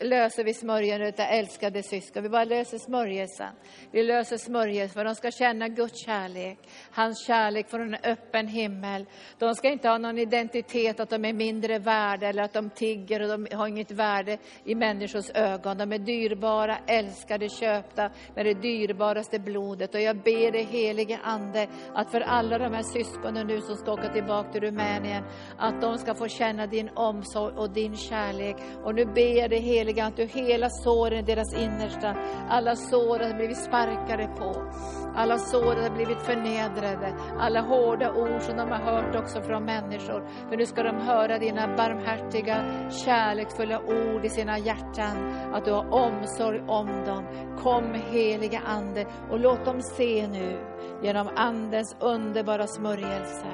löser 0.00 0.44
vi 0.44 0.54
smörjelsen, 0.54 1.26
älskade 1.28 1.82
syskon. 1.82 2.22
Vi 2.22 2.28
bara 2.28 2.44
löser 2.44 2.78
smörjelsen. 2.78 3.54
Vi 3.90 4.02
löser 4.02 4.36
smörjelsen 4.36 4.94
för 4.94 5.04
de 5.04 5.14
ska 5.14 5.30
känna 5.30 5.68
Guds 5.68 6.04
kärlek. 6.04 6.58
Hans 6.90 7.26
kärlek 7.26 7.68
från 7.70 7.94
en 7.94 8.00
öppen 8.04 8.48
himmel. 8.48 9.06
De 9.38 9.54
ska 9.54 9.68
inte 9.68 9.88
ha 9.88 9.98
någon 9.98 10.18
identitet 10.18 11.00
att 11.00 11.10
de 11.10 11.24
är 11.24 11.32
mindre 11.32 11.78
värda 11.78 12.26
eller 12.26 12.42
att 12.42 12.52
de 12.52 12.70
tigger 12.70 13.22
och 13.22 13.28
de 13.28 13.56
har 13.56 13.66
inget 13.66 13.90
värde 13.90 14.38
i 14.64 14.74
människors 14.74 15.30
ögon. 15.34 15.78
De 15.78 15.92
är 15.92 15.98
dyrbara, 15.98 16.78
älskade, 16.86 17.48
köpta 17.48 18.10
med 18.34 18.46
det 18.46 18.54
dyrbaraste 18.54 19.38
blodet. 19.38 19.94
Och 19.94 20.00
jag 20.00 20.16
ber 20.16 20.52
dig 20.52 20.64
helige 20.64 21.18
Ande 21.22 21.68
att 21.94 22.10
för 22.10 22.20
alla 22.20 22.58
de 22.58 22.72
här 22.72 22.82
syskonen 22.82 23.46
nu 23.46 23.60
som 23.60 23.76
ska 23.76 23.92
åka 23.92 24.12
tillbaka 24.12 24.52
till 24.52 24.60
Rumänien, 24.60 25.24
att 25.58 25.80
de 25.80 25.98
ska 25.98 26.14
få 26.14 26.28
känna 26.28 26.66
din 26.66 26.90
omsorg 26.94 27.54
och 27.56 27.70
din 27.70 27.96
kärlek 27.96 28.56
och 28.84 28.94
nu 28.94 29.04
ber 29.04 29.40
jag 29.40 29.50
dig 29.50 29.60
heliga 29.60 30.04
att 30.04 30.16
du 30.16 30.24
hela 30.24 30.70
såren 30.70 31.18
i 31.18 31.22
deras 31.22 31.54
innersta. 31.54 32.16
Alla 32.48 32.76
sår 32.76 33.18
har 33.18 33.34
blivit 33.36 33.64
sparkade 33.64 34.26
på. 34.38 34.70
Alla 35.16 35.38
sår 35.38 35.82
har 35.82 35.90
blivit 35.90 36.22
förnedrade. 36.22 37.14
Alla 37.38 37.60
hårda 37.60 38.12
ord 38.12 38.42
som 38.42 38.56
de 38.56 38.70
har 38.70 38.78
hört 38.78 39.16
också 39.16 39.42
från 39.42 39.64
människor. 39.64 40.48
För 40.48 40.56
nu 40.56 40.66
ska 40.66 40.82
de 40.82 40.96
höra 40.96 41.38
dina 41.38 41.76
barmhärtiga, 41.76 42.56
kärleksfulla 42.90 43.80
ord 43.80 44.24
i 44.24 44.28
sina 44.28 44.58
hjärtan. 44.58 45.34
Att 45.54 45.64
du 45.64 45.72
har 45.72 45.92
omsorg 45.92 46.60
om 46.68 47.04
dem. 47.06 47.24
Kom 47.62 47.94
heliga 47.94 48.60
Ande 48.66 49.06
och 49.30 49.40
låt 49.40 49.64
dem 49.64 49.82
se 49.82 50.28
nu 50.28 50.58
genom 51.02 51.28
Andens 51.36 51.96
underbara 52.00 52.66
smörjelse 52.66 53.46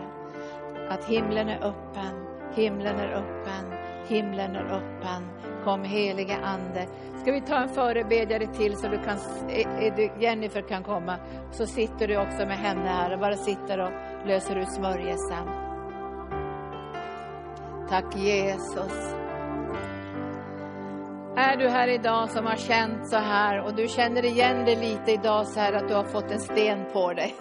att 0.92 1.04
himlen 1.04 1.48
är 1.48 1.64
öppen, 1.64 2.26
himlen 2.54 2.96
är 2.96 3.12
öppen, 3.12 3.72
himlen 4.09 4.57
är 4.57 4.64
öppen. 4.64 5.28
Kom 5.64 5.84
heliga 5.84 6.36
Ande. 6.36 6.86
Ska 7.22 7.32
vi 7.32 7.40
ta 7.40 7.57
en 7.57 7.68
förebedjare 7.68 8.46
till 8.46 8.76
så 8.76 8.88
du 8.88 8.98
kan, 8.98 9.16
eh, 9.48 9.86
eh, 9.86 10.22
Jennifer 10.22 10.62
kan 10.62 10.82
komma. 10.82 11.16
Så 11.53 11.66
sitter 11.66 12.09
du 12.09 12.16
också 12.16 12.46
med 12.46 12.57
henne 12.59 12.88
här 12.88 13.12
och 13.12 13.18
bara 13.18 13.36
sitter 13.36 13.78
och 13.78 13.90
löser 14.26 14.57
ut 14.57 14.72
smörjelsen. 14.72 15.48
Tack 17.88 18.16
Jesus. 18.16 19.14
Är 21.36 21.57
du 21.57 21.68
här 21.68 21.88
idag 21.88 22.30
som 22.30 22.46
har 22.46 22.57
känt 22.57 23.09
så 23.09 23.16
här 23.16 23.61
och 23.61 23.74
du 23.74 23.88
känner 23.88 24.24
igen 24.24 24.64
dig 24.64 24.76
lite 24.76 25.12
idag 25.12 25.46
så 25.46 25.61
här 25.61 25.72
att 25.72 25.88
du 25.88 25.94
har 25.94 26.05
fått 26.05 26.30
en 26.30 26.40
sten 26.40 26.84
på 26.92 27.12
dig. 27.12 27.34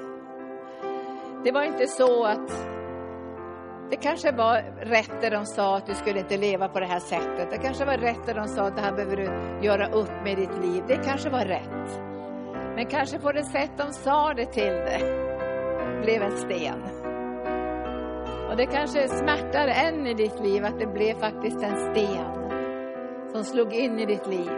Det 1.44 1.52
var 1.52 1.64
inte 1.64 1.88
så 1.88 2.26
att 2.26 2.52
det 3.92 3.98
kanske 3.98 4.32
var 4.32 4.64
rätt 4.82 5.22
det 5.22 5.30
de 5.30 5.46
sa 5.46 5.78
att 5.78 5.86
du 5.86 5.94
skulle 5.94 6.20
inte 6.20 6.38
leva 6.38 6.68
på 6.68 6.80
det 6.80 6.86
här 6.86 7.00
sättet. 7.00 7.52
Det 7.52 7.58
kanske 7.58 7.86
var 7.86 7.98
rätt 7.98 8.26
det 8.26 8.34
de 8.34 8.48
sa 8.48 8.62
att 8.62 8.76
det 8.76 8.82
här 8.82 8.92
behöver 8.92 9.18
du 9.18 9.24
göra 9.66 9.88
upp 9.88 10.24
med 10.24 10.38
ditt 10.38 10.58
liv. 10.62 10.84
Det 10.88 10.96
kanske 11.06 11.30
var 11.30 11.46
rätt. 11.46 12.02
Men 12.76 12.86
kanske 12.86 13.20
på 13.20 13.32
det 13.32 13.44
sätt 13.44 13.72
de 13.78 13.94
sa 13.94 14.34
det 14.34 14.46
till 14.46 14.74
dig 14.74 15.02
blev 16.02 16.22
en 16.22 16.38
sten. 16.38 16.82
Och 18.50 18.58
det 18.58 18.66
kanske 18.66 19.08
smärtar 19.08 19.68
än 19.68 20.08
i 20.08 20.14
ditt 20.14 20.40
liv 20.40 20.66
att 20.66 20.80
det 20.80 20.88
blev 20.88 21.20
faktiskt 21.20 21.64
en 21.64 21.78
sten 21.78 22.52
som 23.32 23.44
slog 23.44 23.74
in 23.74 24.00
i 24.00 24.06
ditt 24.06 24.28
liv. 24.28 24.52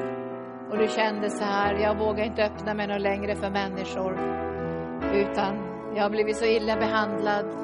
Och 0.71 0.77
du 0.77 0.87
kände 0.87 1.29
så 1.29 1.43
här, 1.43 1.73
jag 1.73 1.97
vågar 1.97 2.23
inte 2.25 2.45
öppna 2.45 2.73
mig 2.73 2.87
något 2.87 3.01
längre 3.01 3.35
för 3.35 3.49
människor. 3.49 4.13
Utan 5.13 5.55
jag 5.95 6.03
har 6.03 6.09
blivit 6.09 6.37
så 6.37 6.45
illa 6.45 6.75
behandlad. 6.75 7.62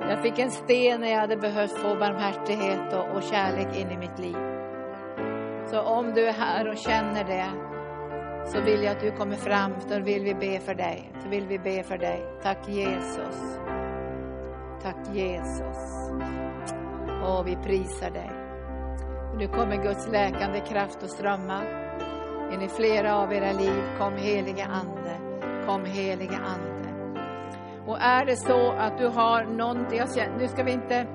Jag 0.00 0.22
fick 0.22 0.38
en 0.38 0.50
sten 0.50 1.00
när 1.00 1.08
jag 1.08 1.20
hade 1.20 1.36
behövt 1.36 1.78
få 1.78 1.94
barmhärtighet 1.94 2.92
och, 2.92 3.16
och 3.16 3.22
kärlek 3.22 3.76
in 3.76 3.90
i 3.90 3.96
mitt 3.96 4.18
liv. 4.18 4.36
Så 5.66 5.80
om 5.80 6.14
du 6.14 6.26
är 6.26 6.32
här 6.32 6.68
och 6.68 6.78
känner 6.78 7.24
det 7.24 7.50
så 8.46 8.60
vill 8.60 8.82
jag 8.82 8.96
att 8.96 9.00
du 9.00 9.10
kommer 9.10 9.36
fram, 9.36 9.72
då 9.88 9.98
vill 9.98 10.24
vi 10.24 10.34
be 10.34 10.60
för 10.60 10.74
dig. 10.74 11.12
Så 11.22 11.28
vill 11.28 11.46
vi 11.46 11.58
be 11.58 11.82
för 11.82 11.98
dig. 11.98 12.24
Tack 12.42 12.68
Jesus. 12.68 13.58
Tack 14.82 14.96
Jesus. 15.12 16.10
Och 17.24 17.46
vi 17.46 17.56
prisar 17.56 18.10
dig. 18.10 18.30
Nu 19.38 19.48
kommer 19.48 19.82
Guds 19.82 20.08
läkande 20.08 20.60
kraft 20.60 21.02
att 21.02 21.10
strömma 21.10 21.62
in 22.52 22.62
i 22.62 22.68
flera 22.68 23.16
av 23.16 23.32
era 23.32 23.52
liv. 23.52 23.82
Kom 23.98 24.12
helige 24.16 24.64
Ande. 24.64 25.16
Kom 25.66 25.84
helige 25.84 26.36
Ande. 26.36 26.73
Och 27.86 28.00
är 28.00 28.26
det 28.26 28.36
så 28.36 28.70
att 28.70 28.98
du 28.98 29.06
har 29.06 29.44
någonting, 29.44 29.98
jag 29.98 30.14
känner, 30.14 30.38
nu 30.38 30.48
ska 30.48 30.62
vi 30.62 30.72
inte 30.72 31.06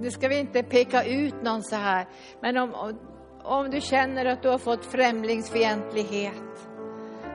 nu 0.00 0.10
ska 0.10 0.28
vi 0.28 0.38
inte 0.38 0.62
peka 0.62 1.04
ut 1.04 1.42
någon 1.42 1.62
så 1.62 1.76
här, 1.76 2.06
men 2.40 2.56
om, 2.56 2.96
om 3.42 3.70
du 3.70 3.80
känner 3.80 4.24
att 4.24 4.42
du 4.42 4.48
har 4.48 4.58
fått 4.58 4.84
främlingsfientlighet, 4.84 6.68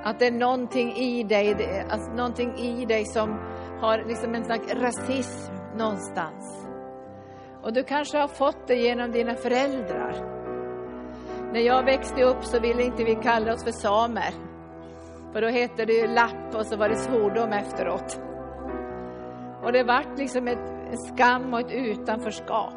att 0.03 0.19
det 0.19 0.27
är 0.27 0.31
någonting 0.31 0.95
i 0.95 1.23
dig, 1.23 1.55
alltså 1.89 2.11
någonting 2.11 2.57
i 2.57 2.85
dig 2.85 3.05
som 3.05 3.29
har 3.81 4.03
liksom 4.07 4.35
en 4.35 4.45
slags 4.45 4.73
rasism 4.73 5.53
någonstans. 5.77 6.67
Och 7.63 7.73
du 7.73 7.83
kanske 7.83 8.17
har 8.17 8.27
fått 8.27 8.67
det 8.67 8.75
genom 8.75 9.11
dina 9.11 9.35
föräldrar. 9.35 10.33
När 11.53 11.59
jag 11.59 11.83
växte 11.83 12.23
upp 12.23 12.43
så 12.43 12.59
ville 12.59 12.83
inte 12.83 13.03
vi 13.03 13.15
kalla 13.15 13.53
oss 13.53 13.63
för 13.63 13.71
samer. 13.71 14.33
För 15.33 15.41
då 15.41 15.47
hette 15.47 15.85
det 15.85 15.93
ju 15.93 16.07
lapp 16.07 16.55
och 16.55 16.65
så 16.65 16.77
var 16.77 16.89
det 16.89 16.95
svordom 16.95 17.53
efteråt. 17.53 18.21
Och 19.63 19.71
det 19.71 19.83
vart 19.83 20.17
liksom 20.17 20.47
ett, 20.47 20.69
en 20.91 20.97
skam 20.97 21.53
och 21.53 21.59
ett 21.59 21.71
utanförskap. 21.71 22.73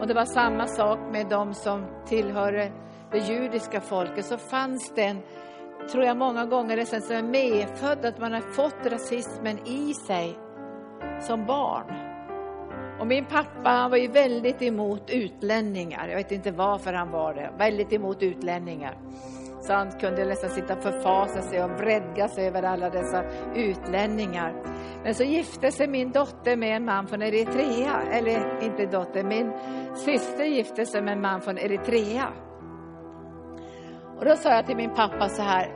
Och 0.00 0.06
det 0.06 0.14
var 0.14 0.24
samma 0.24 0.66
sak 0.66 0.98
med 1.12 1.26
de 1.28 1.54
som 1.54 1.86
tillhörde 2.06 2.72
det 3.10 3.18
judiska 3.18 3.80
folket. 3.80 4.24
Så 4.24 4.38
fanns 4.38 4.92
det 4.94 5.02
en, 5.02 5.22
tror 5.92 6.04
jag 6.04 6.16
många 6.16 6.46
gånger 6.46 6.76
nästan 6.76 7.00
som 7.00 7.16
är 7.16 7.22
medfödd, 7.22 8.04
att 8.04 8.18
man 8.18 8.32
har 8.32 8.40
fått 8.40 8.86
rasismen 8.86 9.58
i 9.66 9.94
sig 9.94 10.38
som 11.20 11.46
barn. 11.46 12.10
Och 13.00 13.06
min 13.06 13.24
pappa 13.24 13.70
han 13.70 13.90
var 13.90 13.98
ju 13.98 14.08
väldigt 14.08 14.62
emot 14.62 15.10
utlänningar. 15.10 16.08
Jag 16.08 16.16
vet 16.16 16.32
inte 16.32 16.50
varför 16.50 16.92
han 16.92 17.10
var 17.10 17.34
det. 17.34 17.50
Väldigt 17.58 17.92
emot 17.92 18.22
utlänningar. 18.22 18.96
Så 19.60 19.72
han 19.72 19.92
kunde 19.92 20.24
nästan 20.24 20.50
sitta 20.50 20.74
och 20.74 20.82
förfasa 20.82 21.42
sig 21.42 21.64
och 21.64 21.70
vredga 21.70 22.28
sig 22.28 22.46
över 22.46 22.62
alla 22.62 22.90
dessa 22.90 23.24
utlänningar. 23.54 24.54
Men 25.04 25.14
så 25.14 25.22
gifte 25.24 25.72
sig 25.72 25.88
min 25.88 26.12
dotter 26.12 26.56
med 26.56 26.76
en 26.76 26.84
man 26.84 27.06
från 27.06 27.22
Eritrea. 27.22 28.02
Eller 28.12 28.62
inte 28.62 28.86
dotter, 28.86 29.24
min 29.24 29.52
syster 29.96 30.44
gifte 30.44 30.86
sig 30.86 31.02
med 31.02 31.12
en 31.12 31.20
man 31.20 31.40
från 31.40 31.58
Eritrea. 31.58 32.28
Och 34.18 34.24
då 34.24 34.36
sa 34.36 34.54
jag 34.54 34.66
till 34.66 34.76
min 34.76 34.94
pappa 34.94 35.28
så 35.28 35.42
här. 35.42 35.72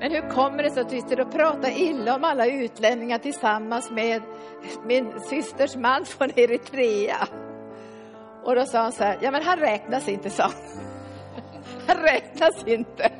Men 0.00 0.12
hur 0.12 0.30
kommer 0.30 0.62
det 0.62 0.70
sig 0.70 0.80
att 0.80 0.88
du 0.88 1.00
sitter 1.00 1.20
och 1.20 1.32
pratar 1.32 1.80
illa 1.80 2.16
om 2.16 2.24
alla 2.24 2.46
utlänningar 2.46 3.18
tillsammans 3.18 3.90
med 3.90 4.22
min 4.84 5.20
systers 5.20 5.76
man 5.76 6.04
från 6.04 6.30
Eritrea? 6.36 7.28
Och 8.44 8.54
då 8.54 8.64
sa 8.64 8.78
han 8.78 8.92
så 8.92 9.04
här, 9.04 9.18
ja 9.20 9.30
men 9.30 9.42
han 9.42 9.58
räknas 9.58 10.08
inte, 10.08 10.30
sa 10.30 10.50
han 11.86 11.96
räknas 11.96 12.66
inte. 12.66 13.10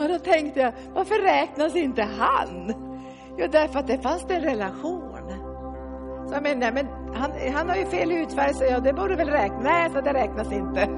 Och 0.00 0.08
då 0.08 0.18
tänkte 0.18 0.60
jag, 0.60 0.72
varför 0.94 1.22
räknas 1.22 1.76
inte 1.76 2.02
han? 2.02 2.74
Jo, 3.38 3.46
därför 3.52 3.78
att 3.78 3.86
det 3.86 3.98
fanns 3.98 4.24
en 4.28 4.42
relation. 4.42 5.10
Så 6.28 6.34
jag 6.34 6.42
menar, 6.42 6.72
men 6.72 6.86
han, 7.14 7.32
han 7.54 7.68
har 7.68 7.76
ju 7.76 7.86
fel 7.86 8.10
hudfärg, 8.10 8.54
så 8.54 8.64
jag, 8.64 8.82
det 8.82 8.92
borde 8.92 9.16
väl 9.16 9.30
räknas. 9.30 9.64
Nej, 9.64 9.90
så 9.90 10.00
det 10.00 10.12
räknas 10.12 10.52
inte. 10.52 10.88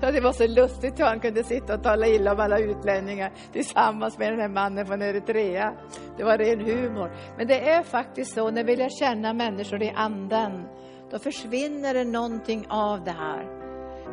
Så 0.00 0.10
det 0.10 0.20
var 0.20 0.32
så 0.32 0.46
lustigt 0.46 1.00
hur 1.00 1.04
han 1.04 1.20
kunde 1.20 1.44
sitta 1.44 1.74
och 1.74 1.82
tala 1.82 2.06
illa 2.06 2.32
om 2.32 2.40
alla 2.40 2.58
utlänningar 2.58 3.32
tillsammans 3.52 4.18
med 4.18 4.32
den 4.32 4.40
här 4.40 4.48
mannen 4.48 4.86
från 4.86 5.02
Eritrea. 5.02 5.72
Det 6.16 6.24
var 6.24 6.38
ren 6.38 6.60
humor. 6.60 7.10
Men 7.36 7.46
det 7.46 7.68
är 7.68 7.82
faktiskt 7.82 8.34
så, 8.34 8.50
när 8.50 8.64
vi 8.64 8.76
lär 8.76 8.88
känna 8.88 9.32
människor 9.32 9.82
i 9.82 9.92
anden, 9.96 10.68
då 11.10 11.18
försvinner 11.18 11.94
det 11.94 12.04
någonting 12.04 12.66
av 12.68 13.04
det 13.04 13.10
här. 13.10 13.55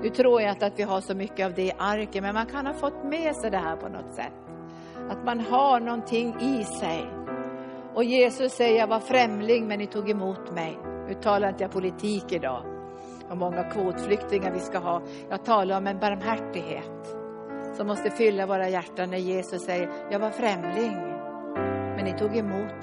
Nu 0.04 0.10
tror 0.10 0.42
jag 0.42 0.52
inte 0.52 0.66
att 0.66 0.80
vi 0.80 0.84
har 0.84 1.02
så 1.02 1.16
mycket 1.16 1.46
av 1.46 1.54
det 1.54 1.62
i 1.62 1.72
arken, 1.78 2.24
men 2.24 2.34
man 2.34 2.46
kan 2.46 2.68
ha 2.68 2.74
fått 2.74 3.04
med 3.04 3.36
sig 3.36 3.52
det 3.52 3.58
här 3.58 3.76
på 3.76 3.90
något 3.90 4.14
sätt. 4.14 4.34
Att 5.10 5.26
man 5.26 5.40
har 5.40 5.80
någonting 5.80 6.36
i 6.42 6.64
sig. 6.64 7.06
Och 7.94 8.04
Jesus 8.04 8.54
säger, 8.54 8.80
jag 8.80 8.88
var 8.88 9.00
främling 9.00 9.68
men 9.68 9.80
ni 9.80 9.88
tog 9.88 10.10
emot 10.10 10.52
mig. 10.52 10.78
Nu 11.08 11.14
talar 11.14 11.50
inte 11.50 11.64
jag 11.64 11.72
politik 11.72 12.32
idag, 12.32 12.64
Hur 13.30 13.36
många 13.36 13.64
kvotflyktingar 13.64 14.52
vi 14.52 14.60
ska 14.60 14.78
ha. 14.78 15.02
Jag 15.30 15.46
talar 15.46 15.78
om 15.78 15.88
en 15.88 16.00
barmhärtighet 16.00 17.16
som 17.78 17.88
måste 17.88 18.10
fylla 18.10 18.46
våra 18.46 18.70
hjärtan 18.70 19.10
när 19.10 19.18
Jesus 19.18 19.66
säger, 19.66 19.90
jag 20.12 20.20
var 20.20 20.30
främling 20.30 21.14
men 21.96 22.06
ni 22.06 22.20
tog 22.20 22.38
emot 22.38 22.83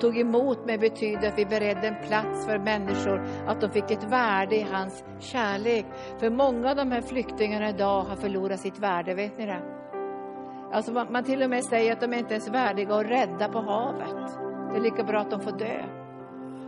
tog 0.00 0.18
emot 0.18 0.66
mig 0.66 0.78
betyder 0.78 1.28
att 1.28 1.38
vi 1.38 1.46
beredde 1.46 1.88
en 1.88 2.08
plats 2.08 2.46
för 2.46 2.58
människor, 2.58 3.22
att 3.46 3.60
de 3.60 3.70
fick 3.70 3.90
ett 3.90 4.04
värde 4.04 4.56
i 4.56 4.66
hans 4.72 5.04
kärlek. 5.18 5.86
För 6.18 6.30
många 6.30 6.70
av 6.70 6.76
de 6.76 6.90
här 6.90 7.00
flyktingarna 7.00 7.68
idag 7.68 8.02
har 8.02 8.16
förlorat 8.16 8.60
sitt 8.60 8.78
värde, 8.78 9.14
vet 9.14 9.38
ni 9.38 9.46
det? 9.46 9.62
Alltså 10.72 10.92
man, 10.92 11.12
man 11.12 11.24
till 11.24 11.42
och 11.42 11.50
med 11.50 11.64
säger 11.64 11.92
att 11.92 12.00
de 12.00 12.12
är 12.12 12.18
inte 12.18 12.34
ens 12.34 12.48
är 12.48 12.52
värdiga 12.52 12.94
att 12.94 13.06
rädda 13.06 13.48
på 13.48 13.60
havet. 13.60 14.38
Det 14.70 14.76
är 14.76 14.80
lika 14.80 15.04
bra 15.04 15.20
att 15.20 15.30
de 15.30 15.40
får 15.40 15.52
dö. 15.52 15.82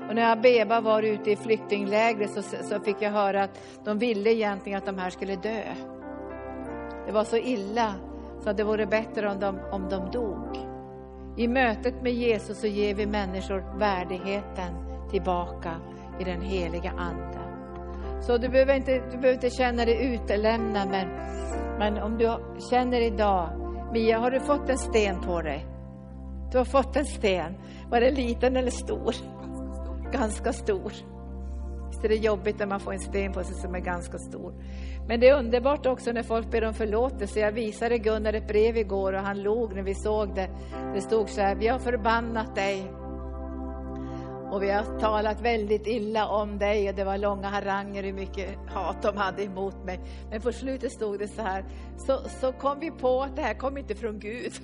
Och 0.08 0.14
när 0.14 0.32
Abeba 0.32 0.80
var 0.80 1.02
ute 1.02 1.30
i 1.30 1.36
flyktinglägret 1.36 2.30
så, 2.30 2.42
så 2.42 2.80
fick 2.80 2.96
jag 3.00 3.10
höra 3.10 3.42
att 3.42 3.60
de 3.84 3.98
ville 3.98 4.30
egentligen 4.32 4.78
att 4.78 4.86
de 4.86 4.98
här 4.98 5.10
skulle 5.10 5.36
dö. 5.36 5.62
Det 7.06 7.12
var 7.12 7.24
så 7.24 7.36
illa 7.36 7.94
så 8.40 8.50
att 8.50 8.56
det 8.56 8.64
vore 8.64 8.86
bättre 8.86 9.30
om 9.30 9.40
de, 9.40 9.60
om 9.72 9.88
de 9.88 10.10
dog. 10.10 10.71
I 11.36 11.48
mötet 11.48 12.02
med 12.02 12.12
Jesus 12.12 12.60
så 12.60 12.66
ger 12.66 12.94
vi 12.94 13.06
människor 13.06 13.78
värdigheten 13.78 14.74
tillbaka 15.10 15.76
i 16.20 16.24
den 16.24 16.40
heliga 16.40 16.90
Ande. 16.90 17.38
Så 18.20 18.38
du 18.38 18.48
behöver 18.48 18.74
inte, 18.74 18.92
du 18.92 19.18
behöver 19.18 19.32
inte 19.32 19.50
känna 19.50 19.84
dig 19.84 20.14
utelämnad, 20.14 20.88
men, 20.88 21.08
men 21.78 22.02
om 22.02 22.18
du 22.18 22.36
känner 22.70 23.00
idag, 23.00 23.48
Mia, 23.92 24.18
har 24.18 24.30
du 24.30 24.40
fått 24.40 24.68
en 24.68 24.78
sten 24.78 25.20
på 25.20 25.42
dig? 25.42 25.66
Du 26.52 26.58
har 26.58 26.64
fått 26.64 26.96
en 26.96 27.06
sten. 27.06 27.54
Var 27.90 28.00
den 28.00 28.14
liten 28.14 28.56
eller 28.56 28.70
stor? 28.70 29.12
Ganska 29.12 29.72
stor. 29.82 30.12
Ganska 30.12 30.52
stor. 30.52 30.92
Så 32.02 32.08
det 32.08 32.14
är 32.14 32.18
jobbigt 32.18 32.58
när 32.58 32.66
man 32.66 32.80
får 32.80 32.92
en 32.92 33.00
sten 33.00 33.32
på 33.32 33.44
sig 33.44 33.54
som 33.54 33.74
är 33.74 33.80
ganska 33.80 34.18
stor. 34.18 34.54
Men 35.08 35.20
det 35.20 35.28
är 35.28 35.38
underbart 35.38 35.86
också 35.86 36.12
när 36.12 36.22
folk 36.22 36.50
ber 36.50 36.64
om 36.64 36.74
förlåtelse. 36.74 37.40
Jag 37.40 37.52
visade 37.52 37.98
Gunnar 37.98 38.32
ett 38.32 38.48
brev 38.48 38.76
igår 38.76 39.12
och 39.12 39.20
han 39.20 39.42
log 39.42 39.74
när 39.74 39.82
vi 39.82 39.94
såg 39.94 40.34
det. 40.34 40.48
Det 40.94 41.00
stod 41.00 41.28
så 41.28 41.40
här, 41.40 41.54
vi 41.54 41.68
har 41.68 41.78
förbannat 41.78 42.54
dig 42.54 42.92
och 44.50 44.62
vi 44.62 44.70
har 44.70 44.98
talat 44.98 45.40
väldigt 45.40 45.86
illa 45.86 46.28
om 46.28 46.58
dig 46.58 46.88
och 46.88 46.94
det 46.94 47.04
var 47.04 47.18
långa 47.18 47.48
haranger 47.48 48.02
hur 48.02 48.12
mycket 48.12 48.56
hat 48.68 49.02
de 49.02 49.16
hade 49.16 49.42
emot 49.42 49.84
mig. 49.84 50.00
Men 50.30 50.40
på 50.40 50.52
slutet 50.52 50.92
stod 50.92 51.18
det 51.18 51.28
så 51.28 51.42
här, 51.42 51.64
så, 51.96 52.18
så 52.40 52.52
kom 52.52 52.80
vi 52.80 52.90
på 52.90 53.22
att 53.22 53.36
det 53.36 53.42
här 53.42 53.54
kom 53.54 53.78
inte 53.78 53.94
från 53.94 54.18
Gud. 54.18 54.52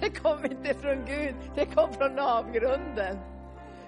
Det 0.00 0.10
kom 0.10 0.44
inte 0.44 0.74
från 0.74 1.04
Gud, 1.06 1.34
det 1.54 1.66
kom 1.66 1.92
från 1.92 2.18
avgrunden. 2.18 3.31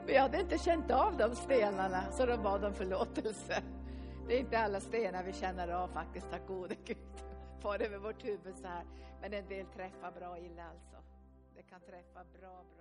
Vi 0.07 0.17
hade 0.17 0.41
inte 0.41 0.59
känt 0.59 0.91
av 0.91 1.17
de 1.17 1.35
stenarna, 1.35 2.13
så 2.13 2.27
de 2.27 2.43
bad 2.43 2.65
om 2.65 2.75
förlåtelse. 2.75 3.63
Det 4.29 4.35
är 4.35 4.41
inte 4.41 4.59
alla 4.59 4.81
stenar 4.81 5.23
vi 5.23 5.33
känner 5.33 5.69
av 5.69 5.89
faktiskt, 5.89 6.31
tack 6.31 6.47
gode 6.47 6.75
Gud. 6.85 6.97
Far 7.61 7.83
över 7.83 7.99
vårt 7.99 8.25
huvud 8.25 8.57
så 8.57 8.67
här. 8.67 8.85
Men 9.21 9.33
en 9.33 9.49
del 9.49 9.67
träffar 9.67 10.13
bra 10.13 10.39
illa 10.39 10.63
alltså. 10.65 10.97
Det 11.57 11.63
kan 11.63 11.81
träffa 11.81 12.25
bra, 12.25 12.25
bra 12.41 12.63
illa. 12.63 12.74